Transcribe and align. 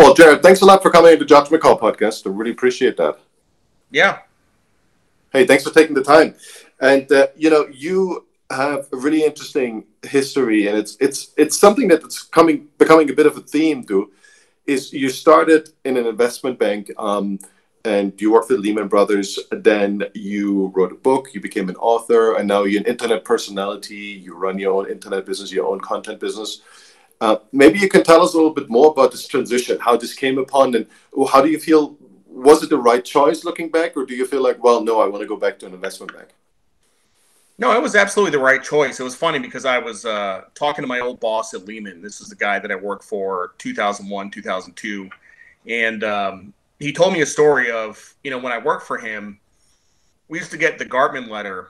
Well, 0.00 0.14
Jared, 0.14 0.42
thanks 0.42 0.62
a 0.62 0.64
lot 0.64 0.82
for 0.82 0.90
coming 0.90 1.18
to 1.18 1.26
Judgment 1.26 1.62
Call 1.62 1.78
podcast. 1.78 2.26
I 2.26 2.30
really 2.30 2.52
appreciate 2.52 2.96
that. 2.96 3.18
Yeah. 3.90 4.20
Hey, 5.30 5.46
thanks 5.46 5.62
for 5.62 5.74
taking 5.74 5.94
the 5.94 6.02
time. 6.02 6.36
And 6.80 7.12
uh, 7.12 7.26
you 7.36 7.50
know, 7.50 7.66
you 7.70 8.24
have 8.48 8.88
a 8.94 8.96
really 8.96 9.22
interesting 9.22 9.84
history, 10.02 10.68
and 10.68 10.78
it's 10.78 10.96
it's 11.00 11.34
it's 11.36 11.58
something 11.58 11.86
that's 11.86 12.22
coming 12.22 12.68
becoming 12.78 13.10
a 13.10 13.12
bit 13.12 13.26
of 13.26 13.36
a 13.36 13.42
theme. 13.42 13.84
To 13.88 14.10
is 14.64 14.90
you 14.90 15.10
started 15.10 15.68
in 15.84 15.98
an 15.98 16.06
investment 16.06 16.58
bank. 16.58 16.90
Um, 16.96 17.38
and 17.84 18.18
you 18.20 18.32
worked 18.32 18.50
with 18.50 18.60
Lehman 18.60 18.88
Brothers. 18.88 19.38
Then 19.50 20.04
you 20.14 20.72
wrote 20.74 20.92
a 20.92 20.96
book, 20.96 21.34
you 21.34 21.40
became 21.40 21.68
an 21.68 21.76
author, 21.76 22.36
and 22.36 22.48
now 22.48 22.64
you're 22.64 22.80
an 22.80 22.86
internet 22.86 23.24
personality. 23.24 24.22
You 24.24 24.34
run 24.34 24.58
your 24.58 24.72
own 24.74 24.90
internet 24.90 25.26
business, 25.26 25.52
your 25.52 25.66
own 25.66 25.80
content 25.80 26.20
business. 26.20 26.62
Uh, 27.20 27.36
maybe 27.52 27.78
you 27.78 27.88
can 27.88 28.02
tell 28.02 28.22
us 28.22 28.32
a 28.32 28.36
little 28.36 28.54
bit 28.54 28.70
more 28.70 28.90
about 28.90 29.10
this 29.10 29.26
transition, 29.26 29.78
how 29.78 29.96
this 29.96 30.14
came 30.14 30.38
upon, 30.38 30.74
and 30.74 30.86
how 31.30 31.42
do 31.42 31.50
you 31.50 31.58
feel? 31.58 31.96
Was 32.26 32.62
it 32.62 32.70
the 32.70 32.78
right 32.78 33.04
choice 33.04 33.44
looking 33.44 33.68
back, 33.68 33.96
or 33.96 34.06
do 34.06 34.14
you 34.14 34.26
feel 34.26 34.42
like, 34.42 34.62
well, 34.62 34.82
no, 34.82 35.00
I 35.00 35.06
want 35.06 35.20
to 35.22 35.28
go 35.28 35.36
back 35.36 35.58
to 35.58 35.66
an 35.66 35.74
investment 35.74 36.14
bank? 36.14 36.28
No, 37.58 37.76
it 37.76 37.82
was 37.82 37.94
absolutely 37.94 38.30
the 38.30 38.42
right 38.42 38.62
choice. 38.62 38.98
It 38.98 39.02
was 39.02 39.14
funny 39.14 39.38
because 39.38 39.66
I 39.66 39.78
was 39.78 40.06
uh, 40.06 40.44
talking 40.54 40.82
to 40.82 40.88
my 40.88 41.00
old 41.00 41.20
boss 41.20 41.52
at 41.52 41.66
Lehman. 41.66 42.00
This 42.00 42.22
is 42.22 42.30
the 42.30 42.36
guy 42.36 42.58
that 42.58 42.72
I 42.72 42.74
worked 42.74 43.04
for 43.04 43.52
2001, 43.58 44.30
2002. 44.30 45.10
And 45.66 46.02
um, 46.02 46.54
he 46.78 46.90
told 46.90 47.12
me 47.12 47.20
a 47.20 47.26
story 47.26 47.70
of, 47.70 48.14
you 48.24 48.30
know, 48.30 48.38
when 48.38 48.54
I 48.54 48.56
worked 48.56 48.86
for 48.86 48.96
him, 48.96 49.38
we 50.28 50.38
used 50.38 50.52
to 50.52 50.56
get 50.56 50.78
the 50.78 50.86
Gartman 50.86 51.28
letter. 51.28 51.68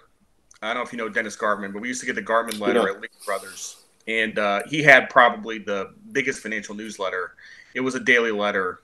I 0.62 0.69
don't 0.69 0.77
know 0.77 0.82
if 0.82 0.92
you 0.92 0.98
know 0.98 1.08
Dennis 1.08 1.36
Gartman, 1.36 1.72
but 1.72 1.82
we 1.82 1.88
used 1.88 2.00
to 2.00 2.06
get 2.06 2.14
the 2.14 2.22
Gartman 2.22 2.60
letter 2.60 2.82
yeah. 2.82 2.91
at 2.91 3.00
Lehman 3.00 3.08
Brothers 3.27 3.80
and 4.10 4.38
uh, 4.38 4.62
he 4.69 4.82
had 4.82 5.09
probably 5.09 5.59
the 5.59 5.95
biggest 6.12 6.41
financial 6.41 6.74
newsletter. 6.74 7.34
It 7.75 7.80
was 7.80 7.94
a 7.94 8.00
daily 8.00 8.33
letter, 8.33 8.80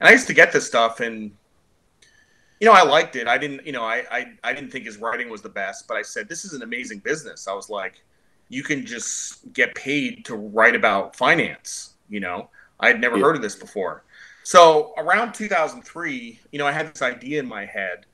and 0.00 0.08
I 0.08 0.12
used 0.12 0.26
to 0.26 0.34
get 0.34 0.52
this 0.52 0.66
stuff, 0.66 1.00
and 1.00 1.32
you 2.60 2.66
know, 2.66 2.72
I 2.72 2.82
liked 2.82 3.16
it. 3.16 3.26
I 3.26 3.38
didn't, 3.38 3.64
you 3.64 3.72
know, 3.72 3.84
I, 3.84 4.04
I 4.10 4.32
I 4.44 4.52
didn't 4.52 4.70
think 4.70 4.84
his 4.84 4.98
writing 4.98 5.30
was 5.30 5.40
the 5.40 5.48
best, 5.48 5.88
but 5.88 5.96
I 5.96 6.02
said 6.02 6.28
this 6.28 6.44
is 6.44 6.52
an 6.52 6.62
amazing 6.62 6.98
business. 6.98 7.48
I 7.48 7.54
was 7.54 7.70
like, 7.70 8.02
you 8.50 8.62
can 8.62 8.84
just 8.84 9.52
get 9.54 9.74
paid 9.74 10.24
to 10.26 10.36
write 10.36 10.74
about 10.74 11.16
finance. 11.16 11.94
You 12.10 12.20
know, 12.20 12.50
I 12.80 12.88
had 12.88 13.00
never 13.00 13.16
yeah. 13.16 13.24
heard 13.24 13.36
of 13.36 13.42
this 13.42 13.54
before. 13.54 14.04
So 14.42 14.94
around 14.96 15.34
2003, 15.34 16.40
you 16.52 16.58
know, 16.58 16.66
I 16.66 16.72
had 16.72 16.92
this 16.94 17.02
idea 17.02 17.40
in 17.40 17.46
my 17.46 17.64
head 17.66 18.06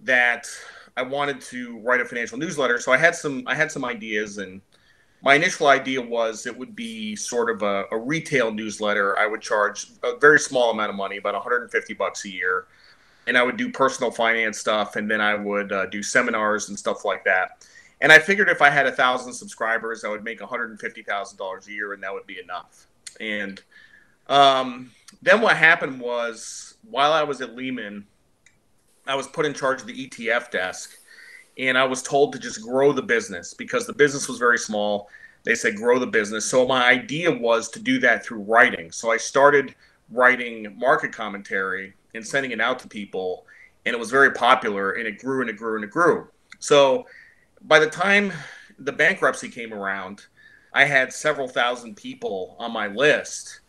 that 0.00 0.48
I 0.96 1.02
wanted 1.02 1.40
to 1.42 1.78
write 1.80 2.00
a 2.00 2.04
financial 2.04 2.38
newsletter. 2.38 2.80
So 2.80 2.92
I 2.92 2.96
had 2.96 3.14
some 3.14 3.44
I 3.46 3.54
had 3.54 3.70
some 3.70 3.84
ideas 3.84 4.38
and 4.38 4.60
my 5.24 5.34
initial 5.34 5.68
idea 5.68 6.02
was 6.02 6.46
it 6.46 6.56
would 6.56 6.76
be 6.76 7.16
sort 7.16 7.48
of 7.48 7.62
a, 7.62 7.86
a, 7.90 7.98
retail 7.98 8.52
newsletter. 8.52 9.18
I 9.18 9.26
would 9.26 9.40
charge 9.40 9.86
a 10.02 10.18
very 10.18 10.38
small 10.38 10.70
amount 10.70 10.90
of 10.90 10.96
money, 10.96 11.16
about 11.16 11.32
150 11.32 11.94
bucks 11.94 12.26
a 12.26 12.30
year, 12.30 12.66
and 13.26 13.38
I 13.38 13.42
would 13.42 13.56
do 13.56 13.72
personal 13.72 14.10
finance 14.10 14.58
stuff, 14.58 14.96
and 14.96 15.10
then 15.10 15.22
I 15.22 15.34
would 15.34 15.72
uh, 15.72 15.86
do 15.86 16.02
seminars 16.02 16.68
and 16.68 16.78
stuff 16.78 17.06
like 17.06 17.24
that. 17.24 17.66
And 18.02 18.12
I 18.12 18.18
figured 18.18 18.50
if 18.50 18.60
I 18.60 18.68
had 18.68 18.86
a 18.86 18.92
thousand 18.92 19.32
subscribers, 19.32 20.04
I 20.04 20.08
would 20.10 20.24
make 20.24 20.40
150 20.40 21.02
thousand 21.02 21.38
dollars 21.38 21.66
a 21.68 21.72
year, 21.72 21.94
and 21.94 22.02
that 22.02 22.12
would 22.12 22.26
be 22.26 22.38
enough. 22.38 22.86
And 23.18 23.62
um, 24.26 24.90
then 25.22 25.40
what 25.40 25.56
happened 25.56 26.02
was, 26.02 26.74
while 26.90 27.14
I 27.14 27.22
was 27.22 27.40
at 27.40 27.56
Lehman, 27.56 28.06
I 29.06 29.14
was 29.14 29.26
put 29.26 29.46
in 29.46 29.54
charge 29.54 29.80
of 29.80 29.86
the 29.86 30.06
ETF 30.06 30.50
desk 30.50 30.98
and 31.58 31.78
I 31.78 31.84
was 31.84 32.02
told 32.02 32.32
to 32.32 32.38
just 32.38 32.62
grow 32.62 32.92
the 32.92 33.02
business 33.02 33.54
because 33.54 33.86
the 33.86 33.92
business 33.92 34.28
was 34.28 34.38
very 34.38 34.58
small. 34.58 35.08
They 35.44 35.54
said 35.54 35.76
grow 35.76 35.98
the 35.98 36.06
business. 36.06 36.44
So 36.44 36.66
my 36.66 36.86
idea 36.86 37.30
was 37.30 37.68
to 37.70 37.80
do 37.80 37.98
that 38.00 38.24
through 38.24 38.40
writing. 38.40 38.90
So 38.90 39.12
I 39.12 39.16
started 39.16 39.74
writing 40.10 40.74
market 40.78 41.12
commentary 41.12 41.94
and 42.14 42.26
sending 42.26 42.52
it 42.52 42.60
out 42.60 42.78
to 42.80 42.88
people, 42.88 43.46
and 43.84 43.94
it 43.94 43.98
was 43.98 44.10
very 44.10 44.32
popular, 44.32 44.92
and 44.92 45.06
it 45.06 45.18
grew 45.18 45.40
and 45.40 45.50
it 45.50 45.56
grew 45.56 45.76
and 45.76 45.84
it 45.84 45.90
grew. 45.90 46.28
So 46.58 47.06
by 47.62 47.78
the 47.78 47.88
time 47.88 48.32
the 48.78 48.92
bankruptcy 48.92 49.48
came 49.48 49.72
around, 49.72 50.26
I 50.72 50.84
had 50.84 51.12
several 51.12 51.48
thousand 51.48 51.96
people 51.96 52.56
on 52.58 52.72
my 52.72 52.88
list. 52.88 53.60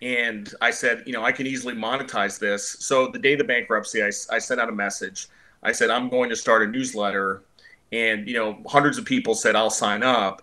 And 0.00 0.52
I 0.60 0.72
said, 0.72 1.04
you 1.06 1.12
know, 1.12 1.24
I 1.24 1.30
can 1.30 1.46
easily 1.46 1.74
monetize 1.74 2.38
this. 2.38 2.76
So 2.80 3.08
the 3.08 3.18
day 3.18 3.32
of 3.32 3.38
the 3.38 3.44
bankruptcy, 3.44 4.02
I, 4.02 4.10
I 4.30 4.38
sent 4.38 4.60
out 4.60 4.68
a 4.68 4.72
message 4.72 5.28
I 5.62 5.72
said 5.72 5.90
I'm 5.90 6.08
going 6.08 6.30
to 6.30 6.36
start 6.36 6.62
a 6.62 6.66
newsletter, 6.66 7.42
and 7.92 8.26
you 8.28 8.34
know 8.34 8.62
hundreds 8.66 8.98
of 8.98 9.04
people 9.04 9.34
said 9.34 9.56
I'll 9.56 9.70
sign 9.70 10.02
up. 10.02 10.42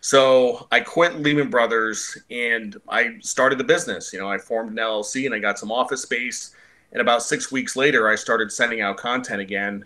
So 0.00 0.66
I 0.70 0.80
quit 0.80 1.20
Lehman 1.20 1.50
Brothers 1.50 2.16
and 2.30 2.76
I 2.88 3.16
started 3.20 3.58
the 3.58 3.64
business. 3.64 4.12
You 4.12 4.20
know, 4.20 4.30
I 4.30 4.38
formed 4.38 4.70
an 4.70 4.76
LLC 4.76 5.26
and 5.26 5.34
I 5.34 5.38
got 5.38 5.58
some 5.58 5.72
office 5.72 6.02
space. 6.02 6.54
And 6.92 7.00
about 7.00 7.22
six 7.22 7.50
weeks 7.50 7.76
later, 7.76 8.08
I 8.08 8.14
started 8.14 8.52
sending 8.52 8.80
out 8.80 8.96
content 8.96 9.40
again. 9.40 9.84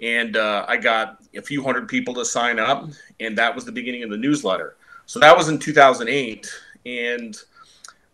And 0.00 0.36
uh, 0.36 0.66
I 0.68 0.76
got 0.76 1.22
a 1.34 1.40
few 1.40 1.62
hundred 1.62 1.88
people 1.88 2.12
to 2.14 2.24
sign 2.24 2.58
up. 2.58 2.88
And 3.20 3.38
that 3.38 3.54
was 3.54 3.64
the 3.64 3.72
beginning 3.72 4.02
of 4.02 4.10
the 4.10 4.18
newsletter. 4.18 4.76
So 5.06 5.18
that 5.20 5.36
was 5.36 5.48
in 5.48 5.58
2008. 5.58 6.50
And 6.84 7.36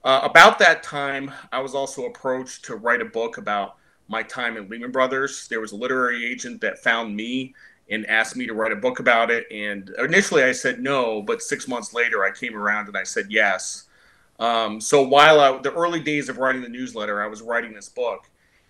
uh, 0.05 0.21
about 0.23 0.59
that 0.61 0.83
time, 0.83 1.33
I 1.51 1.61
was 1.61 1.75
also 1.75 2.07
approached 2.07 2.65
to 2.67 2.77
write 2.77 3.03
a 3.03 3.07
book 3.07 3.39
about 3.39 3.77
my 4.11 4.23
time 4.25 4.57
at 4.57 4.69
Lehman 4.69 4.91
Brothers. 4.91 5.47
There 5.49 5.61
was 5.61 5.73
a 5.73 5.77
literary 5.77 6.27
agent 6.27 6.61
that 6.63 6.81
found 6.81 7.15
me 7.15 7.55
and 7.91 8.05
asked 8.07 8.37
me 8.37 8.47
to 8.47 8.55
write 8.55 8.73
a 8.73 8.77
book 8.77 8.99
about 8.99 9.31
it. 9.31 9.47
And 9.51 9.91
initially 9.99 10.43
I 10.43 10.53
said 10.53 10.81
no, 10.81 11.23
but 11.23 11.43
six 11.43 11.69
months 11.69 11.95
later 11.95 12.25
I 12.25 12.33
came 12.33 12.57
around 12.57 12.89
and 12.89 12.97
I 12.97 13.05
said 13.05 13.27
yes. 13.31 13.87
Um, 14.41 14.81
so 14.81 15.03
while 15.03 15.39
I, 15.39 15.57
the 15.59 15.73
early 15.73 16.01
days 16.01 16.29
of 16.29 16.39
writing 16.39 16.63
the 16.63 16.69
newsletter, 16.69 17.23
I 17.23 17.27
was 17.29 17.41
writing 17.41 17.73
this 17.73 17.89
book, 17.89 18.29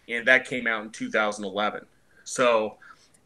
and 0.09 0.27
that 0.27 0.47
came 0.47 0.67
out 0.67 0.85
in 0.85 0.91
2011. 0.91 1.87
So 2.25 2.77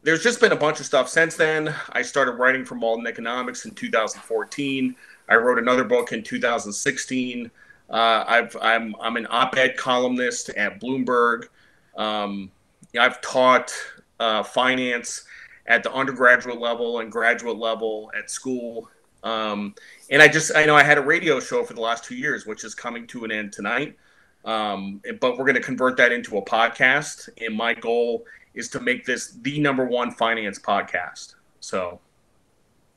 there's 0.03 0.23
just 0.23 0.39
been 0.39 0.51
a 0.51 0.57
bunch 0.57 0.79
of 0.79 0.85
stuff 0.85 1.09
since 1.09 1.35
then. 1.35 1.73
I 1.89 2.01
started 2.01 2.33
writing 2.33 2.63
for 2.63 2.75
Mauldin 2.75 3.07
Economics 3.07 3.65
in 3.65 3.71
2014. 3.71 4.95
I 5.27 5.35
wrote 5.35 5.57
another 5.57 5.83
book 5.83 6.13
in 6.13 6.23
2016. 6.23 7.49
Uh, 7.89 8.23
I've, 8.27 8.55
I'm, 8.61 8.95
I'm 9.01 9.17
an 9.17 9.27
op-ed 9.29 9.75
columnist 9.75 10.49
at 10.49 10.79
Bloomberg. 10.79 11.47
Um, 11.95 12.51
I've 12.99 13.21
taught 13.21 13.73
uh, 14.19 14.43
finance 14.43 15.25
at 15.67 15.83
the 15.83 15.91
undergraduate 15.91 16.59
level 16.59 16.99
and 16.99 17.11
graduate 17.11 17.57
level 17.57 18.11
at 18.17 18.29
school. 18.29 18.89
Um, 19.23 19.73
and 20.11 20.21
I 20.21 20.27
just, 20.27 20.55
I 20.55 20.65
know 20.65 20.75
I 20.75 20.83
had 20.83 20.97
a 20.97 21.01
radio 21.01 21.39
show 21.39 21.63
for 21.63 21.73
the 21.73 21.81
last 21.81 22.03
two 22.03 22.15
years, 22.15 22.45
which 22.45 22.63
is 22.63 22.75
coming 22.75 23.07
to 23.07 23.25
an 23.25 23.31
end 23.31 23.51
tonight. 23.51 23.97
Um, 24.45 25.01
but 25.19 25.37
we're 25.37 25.45
going 25.45 25.55
to 25.55 25.61
convert 25.61 25.97
that 25.97 26.11
into 26.11 26.37
a 26.37 26.41
podcast. 26.45 27.29
And 27.39 27.55
my 27.55 27.73
goal 27.73 28.25
is 28.53 28.69
to 28.69 28.79
make 28.79 29.05
this 29.05 29.37
the 29.41 29.59
number 29.59 29.85
one 29.85 30.11
finance 30.11 30.59
podcast. 30.59 31.35
So. 31.59 31.99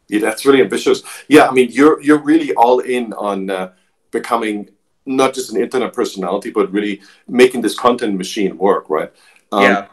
Yeah, 0.08 0.20
that's 0.20 0.46
really 0.46 0.60
ambitious. 0.60 1.02
Yeah, 1.28 1.48
I 1.48 1.52
mean, 1.52 1.68
you're 1.70 2.00
you're 2.00 2.22
really 2.22 2.54
all 2.54 2.78
in 2.78 3.12
on 3.12 3.50
uh, 3.50 3.72
becoming 4.10 4.70
not 5.08 5.34
just 5.34 5.50
an 5.52 5.60
internet 5.60 5.92
personality, 5.92 6.50
but 6.50 6.70
really 6.72 7.00
making 7.26 7.62
this 7.62 7.74
content 7.74 8.16
machine 8.16 8.56
work, 8.58 8.88
right? 8.88 9.10
Um, 9.50 9.62
yeah. 9.62 9.86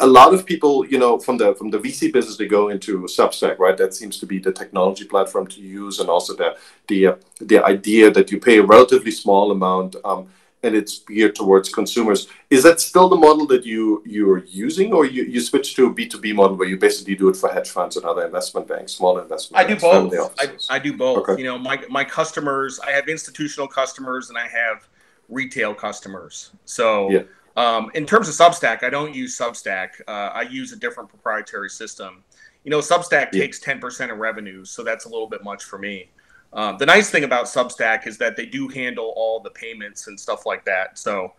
A 0.00 0.06
lot 0.06 0.34
of 0.34 0.44
people, 0.46 0.84
you 0.84 0.98
know, 0.98 1.18
from 1.18 1.38
the 1.38 1.54
from 1.54 1.70
the 1.70 1.78
VC 1.78 2.12
business, 2.12 2.36
they 2.36 2.48
go 2.48 2.70
into 2.70 3.02
Substack, 3.02 3.60
right? 3.60 3.76
That 3.76 3.94
seems 3.94 4.18
to 4.18 4.26
be 4.26 4.40
the 4.40 4.50
technology 4.50 5.04
platform 5.04 5.46
to 5.46 5.60
use, 5.60 6.00
and 6.00 6.08
also 6.08 6.34
the 6.34 6.56
the 6.88 7.06
uh, 7.06 7.16
the 7.40 7.64
idea 7.64 8.10
that 8.10 8.32
you 8.32 8.40
pay 8.40 8.58
a 8.58 8.64
relatively 8.64 9.12
small 9.12 9.52
amount. 9.52 9.94
Um, 10.04 10.26
and 10.62 10.74
it's 10.74 10.98
geared 11.00 11.34
towards 11.34 11.70
consumers. 11.70 12.28
Is 12.50 12.62
that 12.64 12.80
still 12.80 13.08
the 13.08 13.16
model 13.16 13.46
that 13.46 13.64
you 13.64 14.02
you're 14.06 14.44
using, 14.44 14.92
or 14.92 15.04
you, 15.04 15.24
you 15.24 15.40
switch 15.40 15.74
to 15.76 15.86
a 15.86 15.92
B 15.92 16.06
two 16.06 16.18
B 16.18 16.32
model 16.32 16.56
where 16.56 16.68
you 16.68 16.76
basically 16.76 17.14
do 17.14 17.28
it 17.28 17.36
for 17.36 17.50
hedge 17.50 17.70
funds 17.70 17.96
and 17.96 18.04
other 18.04 18.24
investment 18.24 18.68
banks, 18.68 18.92
small 18.92 19.18
investment? 19.18 19.58
I 19.62 19.66
banks, 19.66 19.82
do 19.82 19.88
both. 19.88 20.34
I, 20.38 20.76
I, 20.76 20.78
do 20.78 20.96
both. 20.96 21.28
Okay. 21.28 21.40
You 21.40 21.44
know, 21.44 21.58
my 21.58 21.82
my 21.88 22.04
customers, 22.04 22.78
I 22.80 22.90
have 22.90 23.08
institutional 23.08 23.68
customers 23.68 24.28
and 24.28 24.38
I 24.38 24.48
have 24.48 24.88
retail 25.28 25.74
customers. 25.74 26.50
So. 26.64 27.10
Yeah. 27.10 27.22
Um, 27.56 27.90
in 27.94 28.06
terms 28.06 28.28
of 28.28 28.34
Substack, 28.34 28.84
I 28.84 28.90
don't 28.90 29.12
use 29.12 29.36
Substack. 29.36 29.88
Uh, 30.06 30.30
I 30.32 30.42
use 30.42 30.72
a 30.72 30.76
different 30.76 31.10
proprietary 31.10 31.68
system. 31.68 32.22
You 32.62 32.70
know, 32.70 32.78
Substack 32.78 33.30
yeah. 33.32 33.42
takes 33.42 33.58
10% 33.58 34.12
of 34.12 34.18
revenue, 34.18 34.64
so 34.64 34.84
that's 34.84 35.04
a 35.04 35.08
little 35.08 35.28
bit 35.28 35.42
much 35.42 35.64
for 35.64 35.76
me. 35.76 36.10
Um, 36.52 36.78
the 36.78 36.86
nice 36.86 37.10
thing 37.10 37.24
about 37.24 37.46
Substack 37.46 38.06
is 38.06 38.18
that 38.18 38.36
they 38.36 38.46
do 38.46 38.68
handle 38.68 39.12
all 39.16 39.40
the 39.40 39.50
payments 39.50 40.08
and 40.08 40.18
stuff 40.18 40.46
like 40.46 40.64
that. 40.64 40.98
So 40.98 41.32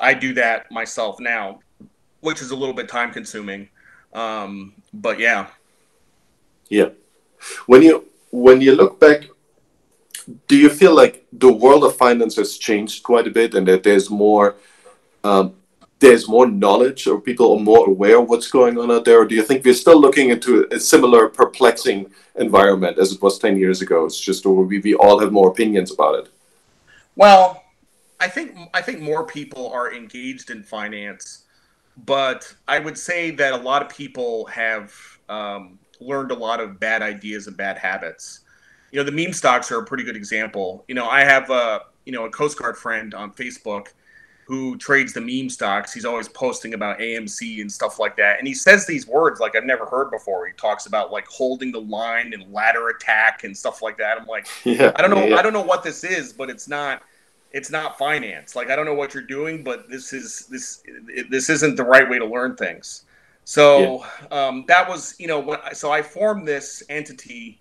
I 0.00 0.14
do 0.14 0.32
that 0.34 0.70
myself 0.70 1.20
now, 1.20 1.60
which 2.20 2.40
is 2.40 2.50
a 2.50 2.56
little 2.56 2.74
bit 2.74 2.88
time 2.88 3.12
consuming. 3.12 3.68
Um, 4.14 4.72
but 4.92 5.18
yeah. 5.18 5.48
Yeah. 6.68 6.90
When 7.66 7.82
you 7.82 8.06
when 8.30 8.60
you 8.60 8.74
look 8.74 8.98
back, 8.98 9.28
do 10.48 10.56
you 10.56 10.70
feel 10.70 10.94
like 10.94 11.26
the 11.32 11.52
world 11.52 11.84
of 11.84 11.96
finance 11.96 12.36
has 12.36 12.56
changed 12.56 13.02
quite 13.02 13.26
a 13.26 13.30
bit, 13.30 13.54
and 13.54 13.68
that 13.68 13.82
there's 13.82 14.08
more 14.08 14.56
um, 15.22 15.54
there's 16.04 16.28
more 16.28 16.46
knowledge, 16.46 17.06
or 17.06 17.20
people 17.20 17.56
are 17.56 17.60
more 17.60 17.88
aware 17.88 18.18
of 18.18 18.28
what's 18.28 18.50
going 18.50 18.78
on 18.78 18.90
out 18.90 19.04
there? 19.04 19.20
Or 19.20 19.24
do 19.24 19.34
you 19.34 19.42
think 19.42 19.64
we're 19.64 19.74
still 19.74 20.00
looking 20.00 20.30
into 20.30 20.66
a 20.70 20.78
similar 20.78 21.28
perplexing 21.28 22.10
environment 22.36 22.98
as 22.98 23.12
it 23.12 23.22
was 23.22 23.38
10 23.38 23.58
years 23.58 23.82
ago. 23.82 24.04
It's 24.04 24.18
just 24.18 24.44
we, 24.46 24.78
we 24.78 24.94
all 24.94 25.18
have 25.18 25.32
more 25.32 25.48
opinions 25.48 25.92
about 25.92 26.16
it. 26.16 26.28
Well, 27.16 27.62
I 28.20 28.28
think 28.28 28.56
I 28.72 28.82
think 28.82 29.00
more 29.00 29.24
people 29.26 29.70
are 29.70 29.92
engaged 29.92 30.50
in 30.50 30.62
finance, 30.62 31.44
but 32.04 32.52
I 32.66 32.78
would 32.78 32.98
say 32.98 33.30
that 33.32 33.52
a 33.52 33.56
lot 33.56 33.82
of 33.82 33.88
people 33.88 34.46
have 34.46 34.92
um, 35.28 35.78
learned 36.00 36.30
a 36.30 36.34
lot 36.34 36.60
of 36.60 36.80
bad 36.80 37.02
ideas 37.02 37.46
and 37.46 37.56
bad 37.56 37.78
habits. 37.78 38.40
You 38.90 38.98
know, 38.98 39.04
the 39.04 39.12
meme 39.12 39.32
stocks 39.32 39.70
are 39.72 39.80
a 39.80 39.84
pretty 39.84 40.04
good 40.04 40.16
example. 40.16 40.84
You 40.88 40.94
know, 40.94 41.06
I 41.06 41.20
have 41.20 41.50
a 41.50 41.82
you 42.06 42.12
know 42.12 42.24
a 42.24 42.30
Coast 42.30 42.58
Guard 42.58 42.76
friend 42.76 43.14
on 43.14 43.32
Facebook 43.32 43.88
who 44.46 44.76
trades 44.76 45.12
the 45.12 45.20
meme 45.20 45.48
stocks. 45.48 45.92
He's 45.92 46.04
always 46.04 46.28
posting 46.28 46.74
about 46.74 46.98
AMC 46.98 47.60
and 47.60 47.70
stuff 47.70 47.98
like 47.98 48.16
that. 48.16 48.38
And 48.38 48.46
he 48.46 48.54
says 48.54 48.86
these 48.86 49.06
words 49.06 49.40
like 49.40 49.56
I've 49.56 49.64
never 49.64 49.86
heard 49.86 50.10
before. 50.10 50.46
He 50.46 50.52
talks 50.52 50.86
about 50.86 51.10
like 51.10 51.26
holding 51.26 51.72
the 51.72 51.80
line 51.80 52.32
and 52.34 52.52
ladder 52.52 52.88
attack 52.88 53.44
and 53.44 53.56
stuff 53.56 53.80
like 53.80 53.96
that. 53.98 54.20
I'm 54.20 54.26
like, 54.26 54.46
yeah, 54.64 54.92
I 54.96 55.02
don't 55.02 55.10
know, 55.10 55.24
yeah. 55.24 55.36
I 55.36 55.42
don't 55.42 55.54
know 55.54 55.62
what 55.62 55.82
this 55.82 56.04
is, 56.04 56.32
but 56.32 56.50
it's 56.50 56.68
not 56.68 57.02
it's 57.52 57.70
not 57.70 57.96
finance. 57.96 58.54
Like 58.54 58.68
I 58.68 58.76
don't 58.76 58.84
know 58.84 58.94
what 58.94 59.14
you're 59.14 59.22
doing, 59.22 59.64
but 59.64 59.88
this 59.88 60.12
is 60.12 60.46
this 60.50 60.82
this 61.30 61.48
isn't 61.48 61.76
the 61.76 61.84
right 61.84 62.08
way 62.08 62.18
to 62.18 62.26
learn 62.26 62.56
things. 62.56 63.04
So 63.44 64.04
yeah. 64.30 64.46
um, 64.46 64.64
that 64.68 64.88
was 64.88 65.14
you 65.18 65.26
know 65.26 65.40
when 65.40 65.58
so 65.72 65.90
I 65.90 66.02
formed 66.02 66.46
this 66.46 66.82
entity 66.90 67.60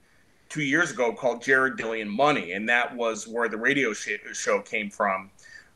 two 0.50 0.64
years 0.64 0.92
ago 0.92 1.14
called 1.14 1.42
Jared 1.42 1.78
Dillian 1.78 2.08
Money, 2.08 2.52
and 2.52 2.68
that 2.68 2.94
was 2.94 3.28
where 3.28 3.48
the 3.48 3.58
radio 3.58 3.94
show 3.94 4.60
came 4.62 4.90
from 4.90 5.32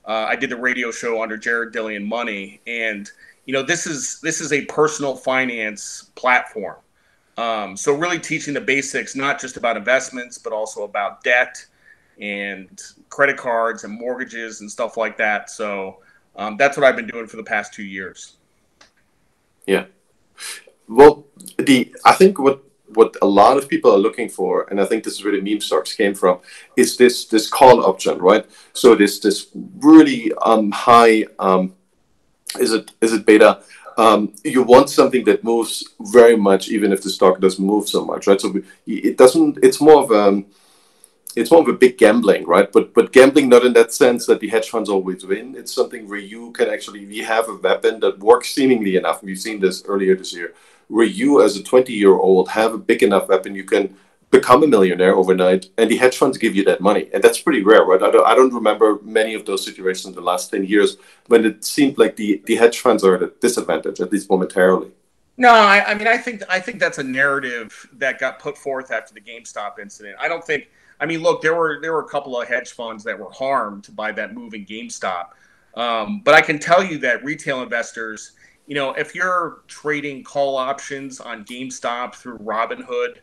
uh, 0.08 0.26
I 0.30 0.36
did 0.36 0.50
the 0.50 0.58
radio 0.58 0.90
show 0.90 1.22
under 1.22 1.38
Jared 1.38 1.74
Dillian 1.74 2.06
Money, 2.06 2.62
and 2.66 3.12
you 3.46 3.54
know 3.54 3.62
this 3.62 3.86
is 3.86 4.20
this 4.22 4.40
is 4.40 4.54
a 4.54 4.66
personal 4.66 5.16
finance 5.16 6.12
platform. 6.16 6.78
Um, 7.38 7.78
so 7.78 7.94
really 7.94 8.18
teaching 8.18 8.54
the 8.54 8.62
basics, 8.62 9.16
not 9.16 9.40
just 9.40 9.58
about 9.58 9.78
investments, 9.78 10.38
but 10.38 10.54
also 10.54 10.84
about 10.84 11.24
debt 11.24 11.64
and 12.20 12.82
credit 13.10 13.38
cards 13.38 13.84
and 13.84 13.94
mortgages 13.94 14.62
and 14.62 14.72
stuff 14.72 14.98
like 14.98 15.18
that. 15.18 15.52
So 15.52 16.00
um, 16.36 16.58
that's 16.58 16.78
what 16.78 16.86
I've 16.86 16.96
been 16.96 17.06
doing 17.06 17.28
for 17.28 17.38
the 17.38 17.44
past 17.44 17.74
two 17.74 17.84
years. 17.84 18.38
Yeah. 19.68 19.86
Well, 20.88 21.26
the 21.58 21.94
I 22.06 22.14
think 22.14 22.40
what 22.40 22.64
what 22.94 23.16
a 23.22 23.26
lot 23.26 23.58
of 23.58 23.68
people 23.68 23.92
are 23.92 23.98
looking 23.98 24.30
for, 24.30 24.68
and 24.70 24.80
I 24.80 24.86
think 24.86 25.04
this 25.04 25.14
is 25.14 25.24
where 25.24 25.34
the 25.34 25.42
meme 25.42 25.62
stocks 25.62 25.94
came 25.94 26.14
from, 26.14 26.40
is 26.76 26.98
this 26.98 27.26
this 27.26 27.50
call 27.50 27.86
option, 27.86 28.18
right? 28.20 28.46
So 28.74 28.96
this 28.96 29.20
this 29.20 29.48
really 29.80 30.32
um, 30.42 30.72
high 30.72 31.26
um, 31.40 31.74
is 32.60 32.74
it 32.74 32.92
is 33.02 33.14
it 33.14 33.26
beta? 33.26 33.62
Um, 33.98 34.34
you 34.44 34.62
want 34.62 34.90
something 34.90 35.24
that 35.26 35.44
moves 35.44 35.84
very 36.00 36.38
much, 36.38 36.70
even 36.70 36.94
if 36.94 37.02
the 37.02 37.10
stock 37.10 37.40
doesn't 37.40 37.66
move 37.66 37.90
so 37.90 38.06
much, 38.06 38.28
right? 38.28 38.40
So 38.40 38.54
it 38.86 39.18
doesn't. 39.18 39.58
It's 39.64 39.82
more 39.82 40.04
of 40.04 40.12
a 40.12 40.22
um, 40.28 40.46
it's 41.36 41.52
more 41.52 41.62
of 41.62 41.68
a 41.68 41.74
big 41.74 41.98
gambling, 41.98 42.46
right? 42.46 42.72
But 42.72 42.94
but 42.94 43.12
gambling 43.12 43.50
not 43.50 43.66
in 43.66 43.74
that 43.74 43.94
sense 43.94 44.26
that 44.28 44.40
the 44.40 44.50
hedge 44.50 44.70
funds 44.70 44.90
always 44.90 45.26
win. 45.26 45.56
It's 45.56 45.74
something 45.74 46.08
where 46.08 46.20
you 46.20 46.52
can 46.52 46.70
actually 46.70 47.06
we 47.06 47.20
have 47.20 47.50
a 47.50 47.56
weapon 47.56 48.00
that 48.02 48.20
works 48.20 48.50
seemingly 48.50 48.96
enough. 48.96 49.24
We've 49.24 49.40
seen 49.40 49.60
this 49.60 49.84
earlier 49.86 50.16
this 50.16 50.34
year 50.34 50.54
where 50.88 51.06
you 51.06 51.42
as 51.42 51.58
a 51.58 51.64
20 51.64 51.94
year 51.94 52.14
old 52.14 52.50
have 52.50 52.74
a 52.74 52.78
big 52.78 53.04
enough 53.04 53.28
weapon 53.28 53.56
you 53.56 53.64
can 53.64 53.96
become 54.30 54.62
a 54.64 54.68
millionaire 54.68 55.16
overnight 55.16 55.68
and 55.78 55.90
the 55.90 55.98
hedge 55.98 56.18
funds 56.18 56.38
give 56.38 56.56
you 56.56 56.64
that 56.66 56.82
money. 56.82 57.10
And 57.14 57.24
that's 57.24 57.40
pretty 57.40 57.64
rare 57.64 57.84
right? 57.84 58.02
I 58.02 58.12
don't, 58.12 58.28
I 58.28 58.36
don't 58.36 58.54
remember 58.54 59.00
many 59.04 59.34
of 59.34 59.46
those 59.46 59.64
situations 59.64 60.06
in 60.06 60.16
the 60.16 60.22
last 60.22 60.52
10 60.52 60.66
years 60.66 60.98
when 61.28 61.46
it 61.46 61.64
seemed 61.64 61.98
like 61.98 62.16
the, 62.16 62.42
the 62.46 62.56
hedge 62.56 62.80
funds 62.80 63.04
are 63.04 63.16
at 63.16 63.24
a 63.24 63.32
disadvantage 63.40 64.02
at 64.02 64.12
least 64.12 64.30
momentarily. 64.30 64.92
No 65.38 65.50
I, 65.50 65.92
I 65.92 65.94
mean 65.94 66.08
i 66.08 66.18
think 66.18 66.42
i 66.50 66.60
think 66.60 66.80
that's 66.80 66.98
a 66.98 67.04
narrative 67.04 67.88
that 67.94 68.20
got 68.20 68.40
put 68.40 68.58
forth 68.58 68.92
after 68.92 69.14
the 69.14 69.22
gamestop 69.22 69.78
incident. 69.80 70.16
I 70.20 70.28
don't 70.28 70.44
think 70.44 70.70
i 71.00 71.06
mean 71.06 71.22
look 71.22 71.44
there 71.44 71.54
were 71.54 71.80
there 71.80 71.94
were 71.94 72.02
a 72.02 72.10
couple 72.10 72.42
of 72.42 72.48
hedge 72.48 72.72
funds 72.72 73.04
that 73.04 73.18
were 73.18 73.30
harmed 73.32 73.96
by 73.96 74.12
that 74.14 74.34
move 74.34 74.56
in 74.56 74.66
gamestop. 74.66 75.28
Um, 75.76 76.22
but 76.26 76.34
i 76.34 76.42
can 76.42 76.58
tell 76.58 76.84
you 76.84 76.98
that 77.00 77.24
retail 77.24 77.62
investors 77.62 78.32
you 78.68 78.76
know, 78.76 78.92
if 78.92 79.16
you're 79.16 79.64
trading 79.68 80.24
call 80.24 80.58
options 80.58 81.20
on 81.20 81.46
GameStop 81.46 82.16
through 82.16 82.38
Robinhood, 82.40 83.18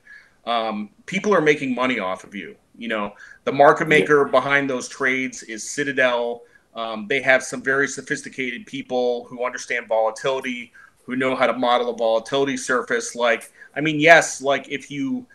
um, 0.46 0.91
people 1.06 1.35
are 1.35 1.41
making 1.41 1.75
money 1.75 1.99
off 1.99 2.25
of 2.25 2.35
you. 2.35 2.56
You 2.76 2.88
know, 2.88 3.14
the 3.44 3.52
market 3.52 3.87
maker 3.87 4.25
yeah. 4.25 4.31
behind 4.31 4.69
those 4.69 4.88
trades 4.88 5.43
is 5.43 5.69
Citadel. 5.69 6.43
Um, 6.75 7.06
they 7.08 7.20
have 7.20 7.43
some 7.43 7.62
very 7.62 7.87
sophisticated 7.87 8.67
people 8.67 9.25
who 9.25 9.44
understand 9.44 9.87
volatility, 9.87 10.73
who 11.05 11.14
know 11.14 11.37
how 11.37 11.46
to 11.46 11.52
model 11.52 11.91
a 11.91 11.96
volatility 11.96 12.56
surface. 12.56 13.14
Like, 13.14 13.52
I 13.76 13.81
mean, 13.81 14.00
yes, 14.00 14.43
like 14.43 14.69
if 14.69 14.91
you 14.91 15.26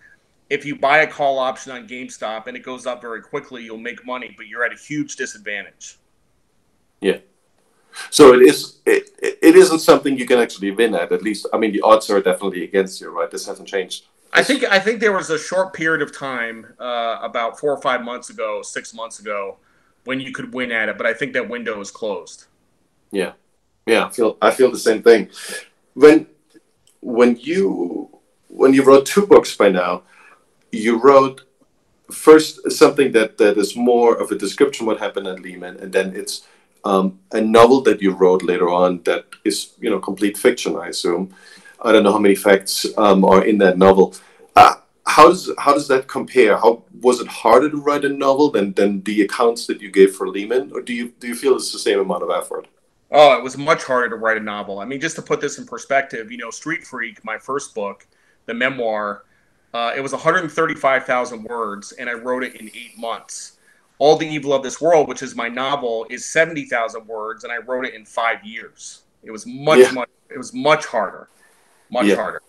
if 0.50 0.66
you 0.66 0.76
buy 0.76 1.00
a 1.00 1.08
call 1.08 1.38
option 1.38 1.72
on 1.72 1.88
GameStop 1.88 2.48
and 2.48 2.58
it 2.58 2.64
goes 2.64 2.88
up 2.88 3.02
very 3.02 3.22
quickly, 3.22 3.64
you'll 3.64 3.78
make 3.78 4.04
money, 4.06 4.34
but 4.36 4.48
you're 4.48 4.64
at 4.64 4.74
a 4.74 4.78
huge 4.78 5.16
disadvantage. 5.16 6.00
Yeah. 7.02 7.20
So 8.10 8.34
it 8.34 8.42
is. 8.42 8.80
It, 8.86 9.10
it 9.22 9.56
isn't 9.56 9.80
something 9.80 10.18
you 10.18 10.26
can 10.26 10.40
actually 10.40 10.72
win 10.72 10.96
at. 10.96 11.12
At 11.12 11.22
least, 11.22 11.48
I 11.54 11.58
mean, 11.58 11.72
the 11.72 11.82
odds 11.82 12.10
are 12.10 12.22
definitely 12.22 12.64
against 12.64 13.02
you, 13.02 13.10
right? 13.10 13.30
This 13.30 13.46
hasn't 13.46 13.68
changed. 13.68 14.06
I 14.32 14.44
think 14.44 14.64
I 14.64 14.80
think 14.80 15.00
there 15.00 15.12
was 15.12 15.30
a 15.30 15.40
short 15.40 15.74
period 15.74 16.02
of 16.02 16.16
time, 16.16 16.74
uh, 16.80 17.20
about 17.22 17.60
four 17.60 17.72
or 17.72 17.82
five 17.82 18.02
months 18.04 18.30
ago, 18.30 18.62
six 18.62 18.94
months 18.94 19.20
ago, 19.20 19.58
when 20.06 20.20
you 20.20 20.32
could 20.32 20.54
win 20.54 20.72
at 20.72 20.90
it, 20.90 20.98
but 20.98 21.08
I 21.08 21.14
think 21.14 21.34
that 21.34 21.50
window 21.50 21.80
is 21.82 21.92
closed. 21.92 22.46
Yeah, 23.12 23.34
yeah. 23.86 24.06
I 24.06 24.10
feel 24.10 24.38
I 24.42 24.52
feel 24.52 24.72
the 24.72 24.78
same 24.78 25.02
thing. 25.02 25.30
When 25.94 26.28
when 27.02 27.38
you 27.38 28.20
when 28.48 28.74
you 28.74 28.84
wrote 28.84 29.06
two 29.06 29.26
books 29.26 29.56
by 29.56 29.70
now, 29.70 30.04
you 30.72 31.00
wrote 31.00 31.42
first 32.12 32.72
something 32.72 33.12
that 33.14 33.38
that 33.40 33.58
is 33.58 33.76
more 33.76 34.16
of 34.16 34.32
a 34.32 34.36
description 34.36 34.86
what 34.86 35.00
happened 35.00 35.28
at 35.28 35.40
Lehman, 35.40 35.78
and 35.78 35.92
then 35.92 36.16
it's 36.16 36.46
um, 36.84 37.20
a 37.32 37.42
novel 37.42 37.82
that 37.82 38.02
you 38.02 38.12
wrote 38.12 38.44
later 38.44 38.70
on 38.70 39.02
that 39.04 39.26
is 39.44 39.74
you 39.80 39.90
know 39.90 40.00
complete 40.00 40.38
fiction 40.38 40.76
i 40.78 40.88
assume. 40.88 41.34
I 41.82 41.92
don't 41.94 42.04
know 42.04 42.12
how 42.12 42.20
many 42.20 42.36
facts 42.36 42.86
um, 42.98 43.24
are 43.24 43.46
in 43.46 43.58
that 43.60 43.78
novel. 43.78 44.14
Uh, 44.56 44.76
how 45.08 45.30
does 45.30 45.50
how 45.58 45.74
does 45.74 45.88
that 45.88 46.08
compare? 46.08 46.58
How 46.58 46.84
was 47.02 47.22
it 47.22 47.28
harder 47.28 47.70
to 47.70 47.78
write 47.78 48.06
a 48.06 48.10
novel 48.10 48.52
than 48.52 48.74
than 48.74 49.02
the 49.04 49.22
accounts 49.22 49.66
that 49.68 49.82
you 49.82 49.90
gave 49.90 50.16
for 50.16 50.28
lehman? 50.28 50.72
Or 50.74 50.82
do 50.82 50.94
you 50.94 51.14
do 51.20 51.28
you 51.28 51.36
feel 51.36 51.56
it's 51.56 51.72
the 51.72 51.80
same 51.80 52.00
amount 52.00 52.24
of 52.24 52.30
effort? 52.30 52.68
Oh 53.12 53.38
it 53.38 53.44
was 53.44 53.58
much 53.58 53.84
harder 53.84 54.10
to 54.10 54.16
write 54.18 54.38
a 54.38 54.44
novel. 54.44 54.80
I 54.80 54.86
mean 54.86 55.00
just 55.00 55.16
to 55.16 55.22
put 55.22 55.42
this 55.42 55.58
in 55.58 55.66
perspective 55.66 56.32
you 56.32 56.38
know 56.38 56.52
street 56.52 56.86
freak 56.86 57.24
my 57.24 57.38
first 57.38 57.74
book 57.74 58.06
the 58.46 58.54
memoir 58.54 59.24
uh, 59.74 59.94
it 59.96 60.02
was 60.02 60.12
135000 60.12 61.44
words 61.44 61.92
and 61.94 62.10
i 62.10 62.14
wrote 62.14 62.44
it 62.44 62.56
in 62.56 62.68
eight 62.70 62.98
months 62.98 63.59
all 64.00 64.16
the 64.16 64.28
Evil 64.28 64.54
of 64.54 64.64
This 64.64 64.82
World, 64.82 65.08
which 65.08 65.22
is 65.22 65.36
my 65.36 65.50
novel, 65.50 66.08
is 66.10 66.26
70,000 66.26 67.06
words, 67.06 67.44
and 67.44 67.54
I 67.54 67.58
wrote 67.58 67.86
it 67.86 67.94
in 67.94 68.06
five 68.06 68.44
years. 68.44 69.04
It 69.24 69.32
was 69.32 69.46
much, 69.46 69.80
yeah. 69.80 69.92
much, 69.92 70.10
it 70.30 70.38
was 70.38 70.54
much 70.54 70.86
harder. 70.86 71.30
Much 71.92 72.08
yeah. 72.08 72.16
harder. 72.16 72.42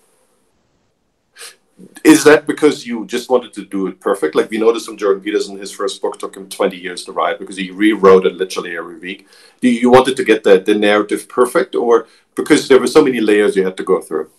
Is 2.04 2.24
that 2.24 2.46
because 2.46 2.86
you 2.86 3.06
just 3.06 3.30
wanted 3.30 3.52
to 3.54 3.64
do 3.64 3.86
it 3.86 4.00
perfect? 4.00 4.34
Like 4.34 4.50
we 4.50 4.58
noticed 4.58 4.86
from 4.86 4.96
Jordan 4.96 5.22
Peterson, 5.22 5.58
his 5.58 5.72
first 5.72 6.00
book 6.00 6.18
took 6.18 6.36
him 6.36 6.48
20 6.48 6.76
years 6.76 7.04
to 7.04 7.12
write 7.12 7.38
because 7.38 7.56
he 7.56 7.70
rewrote 7.70 8.26
it 8.26 8.36
literally 8.36 8.76
every 8.76 8.98
week. 8.98 9.26
Do 9.60 9.68
you 9.68 9.90
wanted 9.90 10.16
to 10.16 10.24
get 10.24 10.44
the, 10.44 10.60
the 10.60 10.74
narrative 10.74 11.28
perfect, 11.28 11.74
or 11.74 12.06
because 12.34 12.68
there 12.68 12.78
were 12.78 12.86
so 12.86 13.02
many 13.02 13.20
layers 13.20 13.56
you 13.56 13.64
had 13.64 13.78
to 13.78 13.82
go 13.82 14.00
through? 14.00 14.30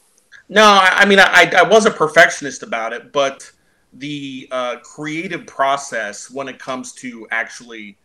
No, 0.50 0.64
I, 0.64 0.90
I 0.98 1.06
mean, 1.06 1.20
I, 1.20 1.52
I 1.58 1.64
was 1.64 1.86
a 1.86 1.92
perfectionist 1.92 2.62
about 2.62 2.94
it, 2.94 3.12
but 3.12 3.52
the 3.94 4.48
uh, 4.52 4.78
creative 4.78 5.46
process 5.46 6.32
when 6.32 6.48
it 6.48 6.60
comes 6.60 6.94
to 6.94 7.28
actually 7.32 7.98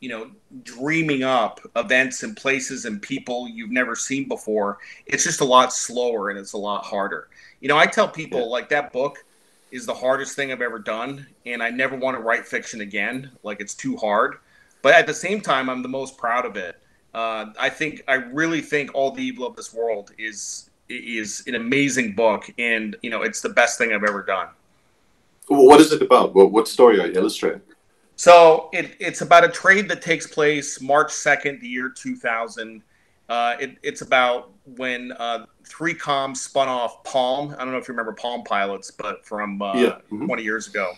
you 0.00 0.08
know 0.08 0.30
dreaming 0.64 1.22
up 1.22 1.60
events 1.76 2.24
and 2.24 2.36
places 2.36 2.84
and 2.84 3.00
people 3.00 3.48
you've 3.48 3.70
never 3.70 3.94
seen 3.94 4.26
before 4.26 4.78
it's 5.06 5.22
just 5.22 5.40
a 5.40 5.44
lot 5.44 5.72
slower 5.72 6.30
and 6.30 6.38
it's 6.38 6.52
a 6.52 6.58
lot 6.58 6.84
harder. 6.84 7.28
You 7.60 7.68
know 7.68 7.78
i 7.78 7.86
tell 7.86 8.08
people 8.08 8.40
yeah. 8.40 8.46
like 8.46 8.68
that 8.68 8.92
book 8.92 9.24
is 9.70 9.86
the 9.86 9.94
hardest 9.94 10.36
thing 10.36 10.52
i've 10.52 10.60
ever 10.60 10.78
done 10.78 11.26
and 11.46 11.62
i 11.62 11.70
never 11.70 11.96
want 11.96 12.16
to 12.16 12.22
write 12.22 12.46
fiction 12.46 12.80
again. 12.82 13.30
Like 13.42 13.60
it's 13.60 13.74
too 13.74 13.96
hard. 13.96 14.36
But 14.82 14.94
at 14.94 15.06
the 15.06 15.14
same 15.14 15.40
time 15.40 15.70
i'm 15.70 15.82
the 15.82 15.88
most 15.88 16.18
proud 16.18 16.44
of 16.44 16.56
it. 16.56 16.80
Uh, 17.14 17.46
i 17.58 17.68
think 17.68 18.02
i 18.08 18.14
really 18.14 18.60
think 18.60 18.90
all 18.94 19.12
the 19.12 19.22
evil 19.22 19.46
of 19.46 19.54
this 19.54 19.72
world 19.72 20.12
is 20.18 20.70
is 20.88 21.44
an 21.46 21.54
amazing 21.54 22.14
book 22.14 22.50
and 22.58 22.96
you 23.02 23.10
know 23.10 23.22
it's 23.22 23.40
the 23.40 23.48
best 23.48 23.78
thing 23.78 23.92
i've 23.92 24.04
ever 24.04 24.22
done 24.22 24.48
what 25.58 25.80
is 25.80 25.92
it 25.92 26.02
about? 26.02 26.34
What, 26.34 26.52
what 26.52 26.68
story 26.68 27.00
are 27.00 27.06
you 27.06 27.14
illustrating? 27.14 27.62
So 28.16 28.68
it, 28.72 28.96
it's 29.00 29.20
about 29.20 29.44
a 29.44 29.48
trade 29.48 29.88
that 29.88 30.02
takes 30.02 30.26
place 30.26 30.80
March 30.80 31.08
2nd, 31.08 31.60
the 31.60 31.68
year 31.68 31.88
2000. 31.88 32.82
Uh, 33.28 33.56
it, 33.60 33.78
it's 33.82 34.02
about 34.02 34.52
when 34.76 35.12
uh, 35.12 35.46
3Com 35.64 36.36
spun 36.36 36.68
off 36.68 37.02
Palm. 37.04 37.54
I 37.58 37.64
don't 37.64 37.72
know 37.72 37.78
if 37.78 37.88
you 37.88 37.92
remember 37.92 38.12
Palm 38.12 38.44
Pilots, 38.44 38.90
but 38.90 39.24
from 39.24 39.62
uh, 39.62 39.74
yeah. 39.74 39.88
mm-hmm. 40.12 40.26
20 40.26 40.42
years 40.42 40.68
ago. 40.68 40.92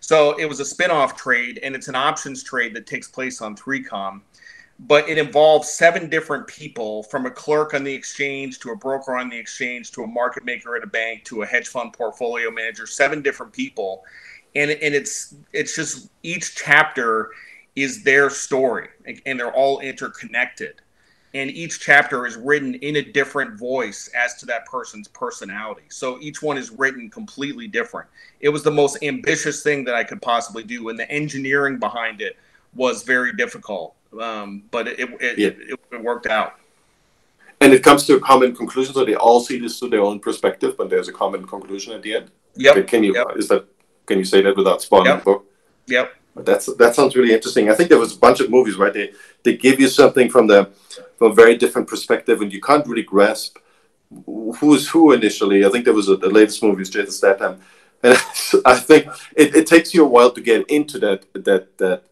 So 0.00 0.38
it 0.38 0.46
was 0.46 0.60
a 0.60 0.64
spin-off 0.64 1.16
trade, 1.16 1.58
and 1.62 1.74
it's 1.74 1.88
an 1.88 1.94
options 1.94 2.42
trade 2.42 2.74
that 2.74 2.86
takes 2.86 3.08
place 3.08 3.40
on 3.40 3.56
3Com 3.56 4.20
but 4.80 5.08
it 5.08 5.18
involves 5.18 5.68
seven 5.68 6.08
different 6.08 6.46
people 6.46 7.02
from 7.04 7.26
a 7.26 7.30
clerk 7.30 7.74
on 7.74 7.82
the 7.82 7.92
exchange 7.92 8.60
to 8.60 8.70
a 8.70 8.76
broker 8.76 9.16
on 9.16 9.28
the 9.28 9.36
exchange 9.36 9.90
to 9.90 10.02
a 10.02 10.06
market 10.06 10.44
maker 10.44 10.76
at 10.76 10.84
a 10.84 10.86
bank 10.86 11.24
to 11.24 11.42
a 11.42 11.46
hedge 11.46 11.68
fund 11.68 11.92
portfolio 11.92 12.50
manager 12.50 12.86
seven 12.86 13.20
different 13.22 13.52
people 13.52 14.04
and 14.54 14.70
and 14.70 14.94
it's 14.94 15.34
it's 15.52 15.74
just 15.74 16.10
each 16.22 16.54
chapter 16.54 17.30
is 17.76 18.02
their 18.02 18.28
story, 18.28 18.88
and 19.24 19.38
they're 19.38 19.54
all 19.54 19.78
interconnected. 19.78 20.80
And 21.34 21.50
each 21.50 21.78
chapter 21.78 22.26
is 22.26 22.36
written 22.36 22.74
in 22.74 22.96
a 22.96 23.02
different 23.02 23.58
voice 23.58 24.10
as 24.16 24.34
to 24.36 24.46
that 24.46 24.64
person's 24.66 25.06
personality. 25.08 25.82
So 25.88 26.18
each 26.20 26.42
one 26.42 26.56
is 26.56 26.70
written 26.70 27.10
completely 27.10 27.68
different. 27.68 28.08
It 28.40 28.48
was 28.48 28.64
the 28.64 28.70
most 28.70 29.02
ambitious 29.02 29.62
thing 29.62 29.84
that 29.84 29.94
I 29.94 30.04
could 30.04 30.22
possibly 30.22 30.64
do, 30.64 30.88
and 30.88 30.98
the 30.98 31.08
engineering 31.10 31.78
behind 31.78 32.20
it 32.20 32.36
was 32.74 33.02
very 33.02 33.32
difficult. 33.34 33.94
Um, 34.18 34.64
but 34.70 34.88
it 34.88 34.98
it, 35.20 35.38
yeah. 35.38 35.48
it 35.48 35.80
it 35.92 36.02
worked 36.02 36.26
out 36.26 36.58
and 37.60 37.72
it 37.72 37.82
comes 37.82 38.06
to 38.06 38.16
a 38.16 38.20
common 38.20 38.54
conclusion. 38.54 38.94
So 38.94 39.04
they 39.04 39.14
all 39.14 39.40
see 39.40 39.58
this 39.58 39.78
through 39.78 39.90
their 39.90 40.02
own 40.02 40.20
perspective, 40.20 40.76
but 40.76 40.90
there's 40.90 41.08
a 41.08 41.12
common 41.12 41.46
conclusion 41.46 41.92
at 41.92 42.02
the 42.02 42.14
end. 42.14 42.30
Yep. 42.56 42.86
Can 42.86 43.04
you 43.04 43.14
yep. 43.14 43.26
is 43.36 43.48
that 43.48 43.66
can 44.06 44.18
you 44.18 44.24
say 44.24 44.42
that 44.42 44.56
without 44.56 44.82
spoiling 44.82 45.06
yep. 45.06 45.18
the 45.18 45.24
book? 45.24 45.44
Yep. 45.86 46.14
That's 46.36 46.66
that 46.76 46.94
sounds 46.94 47.16
really 47.16 47.32
interesting. 47.32 47.70
I 47.70 47.74
think 47.74 47.88
there 47.88 47.98
was 47.98 48.14
a 48.14 48.18
bunch 48.18 48.40
of 48.40 48.50
movies, 48.50 48.76
right? 48.76 48.92
They 48.92 49.12
they 49.42 49.56
give 49.56 49.80
you 49.80 49.88
something 49.88 50.30
from 50.30 50.46
the 50.46 50.70
from 51.18 51.32
a 51.32 51.34
very 51.34 51.56
different 51.56 51.88
perspective, 51.88 52.40
and 52.40 52.52
you 52.52 52.60
can't 52.60 52.86
really 52.86 53.02
grasp 53.02 53.58
who's 54.58 54.88
who 54.88 55.12
initially. 55.12 55.64
I 55.64 55.68
think 55.68 55.84
there 55.84 55.94
was 55.94 56.08
a, 56.08 56.16
the 56.16 56.30
latest 56.30 56.62
movie 56.62 56.82
is 56.82 56.90
Jason 56.90 57.10
Statham, 57.10 57.60
and 58.02 58.16
I 58.64 58.76
think 58.78 59.08
it, 59.36 59.54
it 59.54 59.66
takes 59.66 59.92
you 59.92 60.04
a 60.04 60.08
while 60.08 60.30
to 60.30 60.40
get 60.40 60.70
into 60.70 60.98
that 61.00 61.24
that 61.34 61.76
that 61.78 62.04